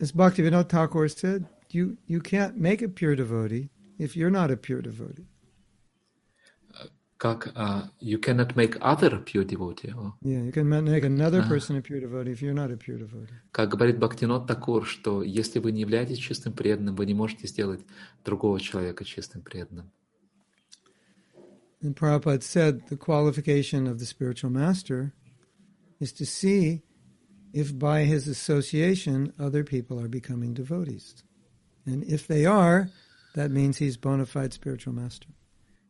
as 0.00 0.12
Bhaktivinoda 0.12 0.68
Thakur 0.68 1.08
said, 1.08 1.44
you, 1.70 1.98
you 2.06 2.20
can't 2.20 2.56
make 2.56 2.82
a 2.82 2.88
pure 2.88 3.14
devotee 3.14 3.68
if 3.98 4.16
you're 4.16 4.30
not 4.30 4.50
a 4.50 4.56
pure 4.56 4.82
devotee. 4.82 5.26
Как 7.17 7.51
а, 7.55 7.89
you 8.01 8.19
cannot 8.19 8.55
make 8.55 8.77
other 8.81 9.23
pure 9.23 9.45
devotee. 9.45 9.93
О, 9.95 10.13
Yeah, 10.23 10.43
you 10.43 10.51
can 10.51 10.67
ma- 10.67 10.81
make 10.81 11.05
another 11.05 11.41
Ah. 11.45 11.47
person 11.47 11.77
a 11.77 11.81
pure 11.81 12.01
devotee 12.01 12.31
if 12.31 12.41
you're 12.41 12.53
not 12.53 12.69
a 12.69 12.75
pure 12.75 12.97
devotee. 12.97 13.31
Как 13.51 13.69
говорит 13.69 13.97
Бхактинот 13.97 14.45
Такур, 14.45 14.85
что 14.85 15.23
если 15.23 15.59
вы 15.59 15.71
не 15.71 15.81
являетесь 15.81 16.17
чистым 16.17 16.51
преданным, 16.53 16.95
вы 16.95 17.05
не 17.05 17.13
можете 17.13 17.47
сделать 17.47 17.79
другого 18.25 18.59
человека 18.59 19.05
чистым 19.05 19.41
преданным. 19.41 19.89
And 21.81 21.95
Prabhupada 21.95 22.41
said 22.43 22.87
the 22.89 22.97
qualification 22.97 23.87
of 23.87 23.99
the 23.99 24.05
spiritual 24.05 24.49
master 24.49 25.13
is 25.99 26.11
to 26.13 26.25
see 26.25 26.81
if 27.53 27.77
by 27.77 28.03
his 28.05 28.27
association 28.27 29.33
other 29.37 29.63
people 29.63 29.99
are 29.99 30.07
becoming 30.09 30.53
devotees. 30.53 31.23
And 31.85 32.03
if 32.03 32.25
they 32.27 32.45
are, 32.45 32.89
that 33.35 33.51
means 33.51 33.77
he's 33.77 33.97
bona 33.97 34.25
fide 34.25 34.53
spiritual 34.53 34.93
master. 34.93 35.27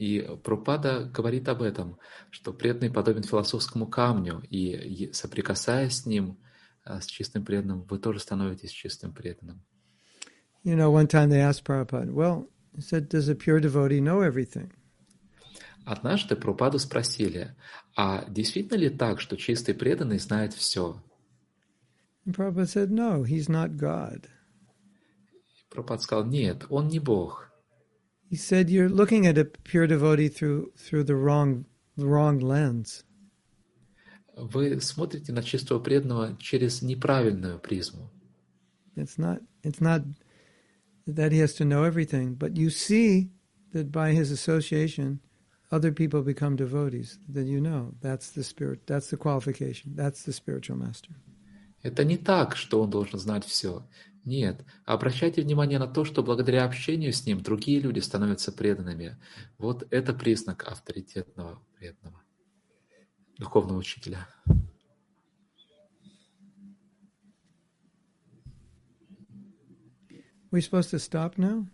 И 0.00 0.26
Пропада 0.42 1.04
говорит 1.04 1.46
об 1.50 1.60
этом, 1.60 1.98
что 2.30 2.54
преданный 2.54 2.90
подобен 2.90 3.22
философскому 3.22 3.86
камню, 3.86 4.42
и 4.48 5.10
соприкасаясь 5.12 5.98
с 5.98 6.06
ним, 6.06 6.38
с 6.86 7.04
чистым 7.04 7.44
преданным, 7.44 7.82
вы 7.82 7.98
тоже 7.98 8.18
становитесь 8.18 8.70
чистым 8.70 9.12
преданным. 9.12 9.60
You 10.64 10.74
know, 10.74 10.90
one 10.90 11.06
time 11.06 11.28
they 11.28 11.42
asked 11.42 11.64
Prabhupada, 11.64 12.10
well, 12.10 12.48
he 12.74 12.80
said, 12.80 13.10
does 13.10 13.28
a 13.28 13.34
pure 13.34 13.60
devotee 13.60 14.00
know 14.00 14.22
everything? 14.22 14.72
Однажды 15.84 16.34
Пропаду 16.34 16.78
спросили, 16.78 17.54
а 17.94 18.24
действительно 18.26 18.78
ли 18.78 18.88
так, 18.88 19.20
что 19.20 19.36
чистый 19.36 19.74
преданный 19.74 20.18
знает 20.18 20.54
все? 20.54 20.98
And 22.24 22.34
Prabhupada 22.34 22.66
said, 22.66 22.90
no, 22.90 23.22
he's 23.22 23.50
not 23.50 23.76
God. 23.76 24.24
Прабхупад 25.68 26.00
сказал, 26.00 26.24
нет, 26.24 26.64
он 26.70 26.88
не 26.88 27.00
Бог. 27.00 27.49
He 28.29 28.35
said, 28.35 28.69
you're 28.69 28.89
looking 28.89 29.27
at 29.27 29.37
a 29.37 29.45
pure 29.45 29.87
devotee 29.87 30.29
through, 30.29 30.71
through 30.77 31.03
the 31.03 31.15
wrong, 31.15 31.65
wrong 31.97 32.39
lens. 32.39 33.03
Вы 34.35 34.79
смотрите 34.81 35.31
на 35.31 35.41
чистого 35.41 35.79
преданного 35.79 36.35
через 36.39 36.81
неправильную 36.81 37.59
призму. 37.59 38.09
It's 38.95 39.17
not, 39.17 39.41
it's 39.63 39.79
not 39.81 40.03
that 41.07 41.31
he 41.31 41.39
has 41.39 41.53
to 41.55 41.65
know 41.65 41.83
everything, 41.83 42.33
but 42.33 42.57
you 42.57 42.69
see 42.69 43.29
that 43.71 43.91
by 43.91 44.11
his 44.11 44.31
association, 44.31 45.19
other 45.71 45.91
people 45.91 46.21
become 46.21 46.55
devotees. 46.55 47.19
Then 47.27 47.47
you 47.47 47.61
know 47.61 47.93
that's 48.01 48.31
the 48.31 48.43
spirit, 48.43 48.87
that's 48.87 49.09
the 49.09 49.17
qualification, 49.17 49.91
that's 49.95 50.23
the 50.23 50.33
spiritual 50.33 50.77
master. 50.77 51.11
Это 51.82 52.04
не 52.04 52.18
так, 52.18 52.56
что 52.56 52.82
он 52.82 52.90
должен 52.90 53.18
знать 53.18 53.44
все. 53.44 53.86
Нет, 54.24 54.64
обращайте 54.84 55.40
внимание 55.40 55.78
на 55.78 55.86
то, 55.86 56.04
что 56.04 56.22
благодаря 56.22 56.64
общению 56.64 57.12
с 57.12 57.24
ним 57.24 57.42
другие 57.42 57.80
люди 57.80 58.00
становятся 58.00 58.52
преданными. 58.52 59.16
Вот 59.56 59.86
это 59.90 60.12
признак 60.12 60.64
авторитетного 60.68 61.58
преданного, 61.78 62.22
духовного 63.38 63.78
учителя. 63.78 64.28
We 70.52 70.60
supposed 70.60 70.90
to 70.90 70.98
stop 70.98 71.36
now? 71.36 71.64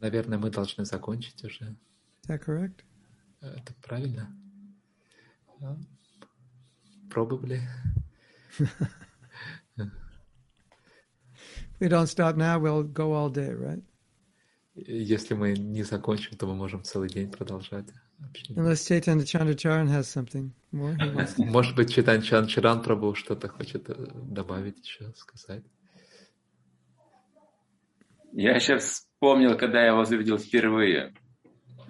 Наверное, 0.00 0.38
мы 0.38 0.50
должны 0.50 0.84
закончить 0.84 1.44
уже. 1.44 1.76
Is 2.22 2.28
that 2.28 2.44
correct? 2.44 2.82
Это 3.40 3.74
правильно? 3.82 4.34
Probably. 7.10 7.60
We 11.80 11.88
don't 11.88 12.06
stop 12.06 12.36
now, 12.36 12.58
we'll 12.58 12.82
go 12.82 13.12
all 13.12 13.30
day, 13.30 13.52
right? 13.52 13.82
Если 14.76 15.34
мы 15.34 15.52
не 15.52 15.84
закончим, 15.84 16.36
то 16.36 16.46
мы 16.46 16.54
можем 16.56 16.82
целый 16.82 17.08
день 17.08 17.30
продолжать 17.30 17.86
общение. 18.20 18.62
Unless 18.62 18.86
Chaitanya 18.88 19.24
Chandracharan 19.24 19.88
has 19.88 20.08
something 20.08 20.50
more. 20.72 20.96
Может 21.38 21.76
быть, 21.76 21.94
Читан 21.94 22.22
Чанчаран 22.22 22.82
Прабhu 22.82 23.14
что-то 23.14 23.48
хочет 23.48 23.88
добавить 24.32 24.84
еще, 24.84 25.12
сказать. 25.14 25.62
Я 28.32 28.58
сейчас 28.58 28.84
вспомнил, 28.84 29.56
когда 29.56 29.80
я 29.82 29.92
его 29.92 30.00
увидел 30.00 30.38
впервые. 30.38 31.14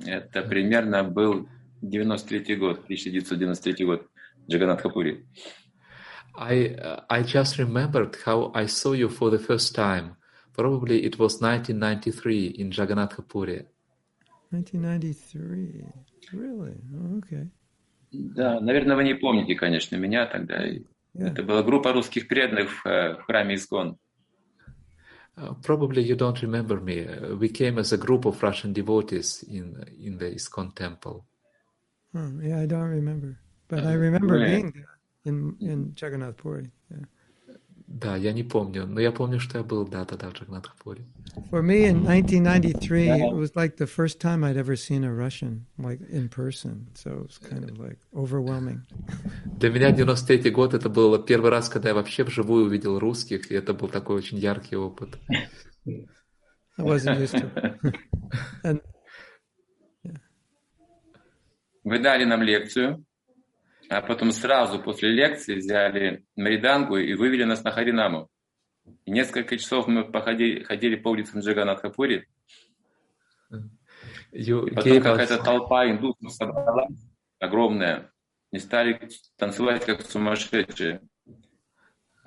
Это 0.05 0.43
примерно 0.43 1.03
был 1.05 1.49
93 1.81 2.57
год, 2.57 2.81
1993 2.85 3.87
год, 3.87 4.07
Джаганат 4.47 4.83
Хапури. 4.83 5.27
I, 6.36 6.76
uh, 6.76 7.02
I 7.10 7.22
just 7.24 7.58
remembered 7.58 8.18
how 8.26 8.52
I 8.56 8.66
saw 8.68 8.94
you 8.94 9.10
for 9.10 9.30
the 9.30 9.40
first 9.40 9.76
time. 9.76 10.16
Probably 10.54 11.06
it 11.06 11.20
was 11.20 11.42
1993 11.42 12.48
in 12.60 12.72
Jagannath 12.72 13.28
Puri. 13.28 13.66
1993. 14.52 15.86
Really? 16.34 16.76
Oh, 16.96 17.18
okay. 17.18 17.48
Да, 18.12 18.60
наверное, 18.60 18.96
вы 18.96 19.04
не 19.04 19.14
помните, 19.14 19.56
конечно, 19.56 19.96
меня 19.96 20.26
тогда. 20.26 20.66
Yeah. 20.66 21.32
Это 21.32 21.44
была 21.44 21.64
группа 21.64 21.94
русских 21.94 22.28
преданных 22.28 22.84
в 22.84 23.24
храме 23.28 23.56
Искон. 23.56 23.98
Uh, 25.38 25.54
probably 25.62 26.02
you 26.02 26.16
don't 26.16 26.42
remember 26.42 26.82
me. 26.82 27.06
We 27.40 27.50
came 27.50 27.78
as 27.78 27.94
a 27.94 27.98
group 27.98 28.26
of 28.26 28.42
Russian 28.44 28.74
devotees 28.74 29.44
in 29.44 29.86
in 29.98 30.18
the 30.18 30.36
Iskon 30.36 30.74
temple. 30.76 31.26
Oh, 32.14 32.32
yeah, 32.42 32.60
I 32.60 32.66
don't 32.66 32.90
remember, 32.90 33.40
but 33.70 33.86
I 33.86 33.94
remember 33.94 34.38
yeah. 34.40 34.48
being 34.48 34.72
there 34.72 34.93
In 35.25 35.57
in 35.61 35.95
Jagannath 35.95 36.37
Puri. 36.37 36.71
Yeah. 36.91 37.07
Да, 37.87 38.17
я 38.17 38.33
не 38.33 38.43
помню, 38.43 38.87
но 38.87 38.99
я 39.01 39.13
помню, 39.13 39.39
что 39.39 39.59
я 39.59 39.65
был, 39.65 39.87
да, 39.87 40.05
тогда 40.05 40.31
в 40.31 40.33
Джаганатхапуре. 40.33 41.05
For 41.51 41.63
me, 41.63 41.85
in 41.85 42.07
1993, 42.07 43.09
it 43.09 43.35
was 43.35 43.55
like 43.55 43.77
the 43.77 43.87
first 43.87 44.21
time 44.21 44.43
I'd 44.43 44.57
ever 44.57 44.75
seen 44.75 45.05
a 45.05 45.13
Russian, 45.13 45.67
like 45.79 46.01
in 46.11 46.29
person. 46.29 46.89
So 46.95 47.11
it 47.11 47.23
was 47.27 47.39
kind 47.39 47.65
of 47.65 47.79
like 47.79 47.99
overwhelming. 48.15 48.81
Для 49.59 49.71
меня 49.71 49.93
93 49.93 50.51
год 50.51 50.75
это 50.75 50.89
был 50.89 51.23
первый 51.23 51.51
раз, 51.51 51.69
когда 51.69 51.91
я 51.91 51.95
вообще 51.95 52.25
вживую 52.25 52.67
увидел 52.67 52.99
русских, 52.99 53.51
и 53.51 53.55
это 53.55 53.75
был 53.75 53.89
такой 53.89 54.17
очень 54.17 54.39
яркий 54.39 54.77
опыт. 54.77 55.19
I 55.87 56.83
wasn't 56.83 57.21
used 57.21 57.35
to. 57.35 57.51
And, 58.65 58.81
yeah. 60.03 60.17
Вы 61.85 61.99
дали 62.01 62.25
нам 62.25 62.43
лекцию. 62.43 63.05
А 63.89 64.01
потом 64.01 64.31
сразу 64.33 64.79
после 64.79 65.11
лекции 65.11 65.57
взяли 65.57 66.25
Маридангу 66.37 66.97
и 66.97 67.15
вывели 67.15 67.45
нас 67.45 67.63
на 67.65 67.71
Харинаму. 67.71 68.29
И 69.05 69.11
несколько 69.11 69.57
часов 69.57 69.87
мы 69.87 70.05
походили, 70.05 70.63
ходили 70.63 70.97
по 70.97 71.09
улицам 71.09 71.41
Джаганатхапури. 71.41 72.27
И 74.33 74.53
потом 74.53 75.03
какая-то 75.03 75.43
толпа 75.43 75.89
индусов 75.89 76.33
собралась, 76.33 76.99
огромная, 77.39 78.13
и 78.51 78.59
стали 78.59 79.09
танцевать 79.37 79.85
как 79.85 80.03
сумасшедшие. 80.03 81.01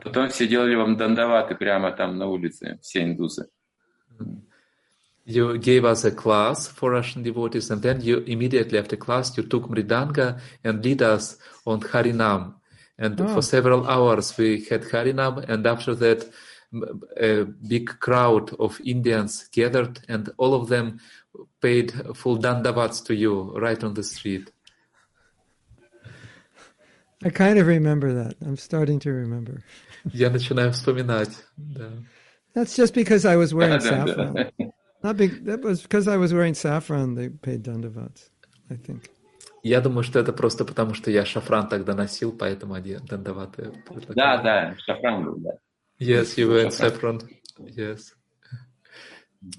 Потом 0.04 0.30
все 0.30 0.48
делали 0.48 0.76
вам 0.76 0.96
дандаваты 0.96 1.56
прямо 1.56 1.92
там 1.92 2.18
на 2.18 2.28
улице, 2.28 2.80
все 2.82 3.04
индусы. 3.04 3.50
you 5.27 5.59
gave 5.59 5.85
us 5.85 6.05
a 6.05 6.11
class 6.11 6.67
for 6.67 6.91
Russian 6.91 7.23
devotees, 7.23 7.71
and 7.71 7.83
then 7.83 8.01
you 8.01 8.19
immediately 8.19 8.79
after 8.79 8.97
class 8.97 9.37
you 9.37 9.45
took 9.45 9.69
Mridanga 9.69 10.41
and 10.65 10.85
lead 10.85 11.03
us 11.03 11.37
on 11.67 11.81
Harinam. 11.81 12.55
And 12.99 13.21
oh. 13.21 13.35
for 13.35 13.43
several 13.43 13.87
hours 13.87 14.37
we 14.37 14.65
had 14.65 14.83
Harinam, 14.83 15.49
and 15.49 15.67
after 15.67 15.95
that 15.97 16.29
a 17.21 17.45
big 17.45 18.01
crowd 18.01 18.55
of 18.55 18.81
Indians 18.85 19.49
gathered, 19.53 20.01
and 20.09 20.31
all 20.39 20.55
of 20.55 20.69
them 20.69 20.99
paid 21.61 21.93
full 22.15 22.39
dandavats 22.39 23.05
to 23.07 23.15
you 23.15 23.53
right 23.59 23.83
on 23.85 23.95
the 23.95 24.03
street. 24.03 24.51
I 27.25 27.31
kind 27.31 27.59
of 27.59 27.67
remember 27.69 28.13
that. 28.15 28.35
I'm 28.45 28.57
starting 28.57 28.99
to 29.01 29.11
remember. 29.13 29.63
Я 30.13 30.31
начинаю 30.31 30.73
вспоминать. 30.73 31.45
Да. 31.57 31.91
That's 32.55 32.75
just 32.75 32.95
because 32.95 33.25
I 33.25 33.37
was 33.37 33.55
wearing 33.55 33.81
saffron. 33.81 34.51
Not 35.03 35.17
big, 35.17 35.45
that 35.47 35.63
was 35.63 35.83
because 35.83 36.07
I 36.07 36.17
was 36.17 36.33
wearing 36.33 36.55
saffron. 36.55 37.15
They 37.15 37.29
paid 37.29 37.63
dandavats, 37.65 38.31
I 38.71 38.77
think. 38.77 39.11
Я 39.65 39.81
думаю, 39.81 40.03
что 40.03 40.19
это 40.19 40.33
просто 40.33 40.65
потому, 40.65 40.95
что 40.95 41.11
я 41.11 41.25
шафран 41.25 41.69
тогда 41.69 41.95
носил, 41.95 42.33
поэтому 42.37 42.75
они 42.75 42.97
дандаваты. 42.97 43.73
Да, 44.09 44.43
да, 44.43 44.77
шафран 44.79 45.25
был, 45.25 45.37
да. 45.39 45.51
Yes, 46.01 46.37
you 46.37 46.49
wear 46.49 46.71
saffron. 46.71 47.21
Yes. 47.59 48.15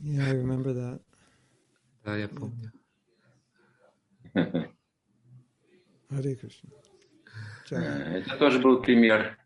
Yeah, 0.01 0.27
I 0.27 0.33
remember 0.33 0.73
that. 0.73 1.01
Да, 2.05 2.17
я 2.17 2.27
помню. 2.27 2.71
Харе 6.09 6.35
Кришна. 6.35 6.69
Это 7.69 8.37
тоже 8.37 8.59
был 8.59 8.81
пример. 8.81 9.37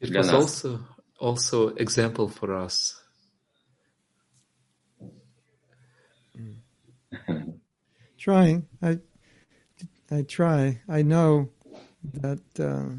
It 0.00 0.10
was 0.12 0.32
also 0.32 0.80
also 1.20 1.74
example 1.76 2.28
for 2.28 2.50
us. 2.54 2.96
Trying. 8.17 8.65
I 8.81 8.99
I 10.09 10.21
try. 10.23 10.81
I 10.87 11.01
know 11.01 11.49
that 12.13 12.59
uh, 12.59 12.95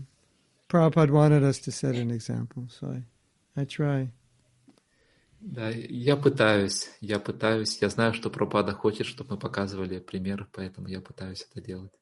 Prabhupada 0.68 1.10
wanted 1.10 1.42
us 1.42 1.59
to 1.60 1.72
set 1.72 1.94
an 1.94 2.10
example, 2.10 2.66
so 2.68 2.88
I, 2.88 3.60
I 3.60 3.64
try. 3.64 4.10
Да, 5.40 5.70
я 5.70 6.16
пытаюсь, 6.16 6.90
я 7.00 7.20
пытаюсь. 7.20 7.80
Я 7.80 7.88
знаю, 7.88 8.12
что 8.12 8.28
Пропада 8.28 8.72
хочет, 8.72 9.06
чтобы 9.06 9.34
мы 9.34 9.38
показывали 9.38 10.00
пример, 10.00 10.48
поэтому 10.52 10.88
я 10.88 11.00
пытаюсь 11.00 11.46
это 11.48 11.60
делать. 11.60 11.92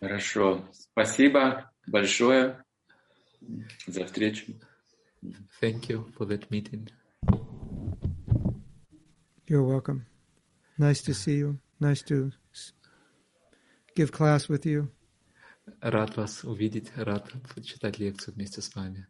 Хорошо. 0.00 0.68
Спасибо 0.72 1.70
большое 1.86 2.62
за 3.86 4.04
встречу. 4.04 4.52
Thank 5.59 5.89
you 5.89 6.11
for 6.15 6.25
that 6.25 6.49
meeting. 6.51 6.89
You're 9.47 9.63
welcome. 9.63 10.05
Nice 10.77 11.01
to 11.03 11.13
see 11.13 11.37
you. 11.37 11.59
Nice 11.79 12.01
to 12.03 12.31
give 13.95 14.11
class 14.11 14.47
with 14.47 14.65
you. 14.65 14.91
Рад 15.81 16.15
вас 16.15 16.43
увидеть, 16.43 16.91
рад 16.95 17.31
читать 17.63 17.99
лекцию 17.99 18.35
вместе 18.35 18.61
с 18.61 18.73
вами. 18.75 19.07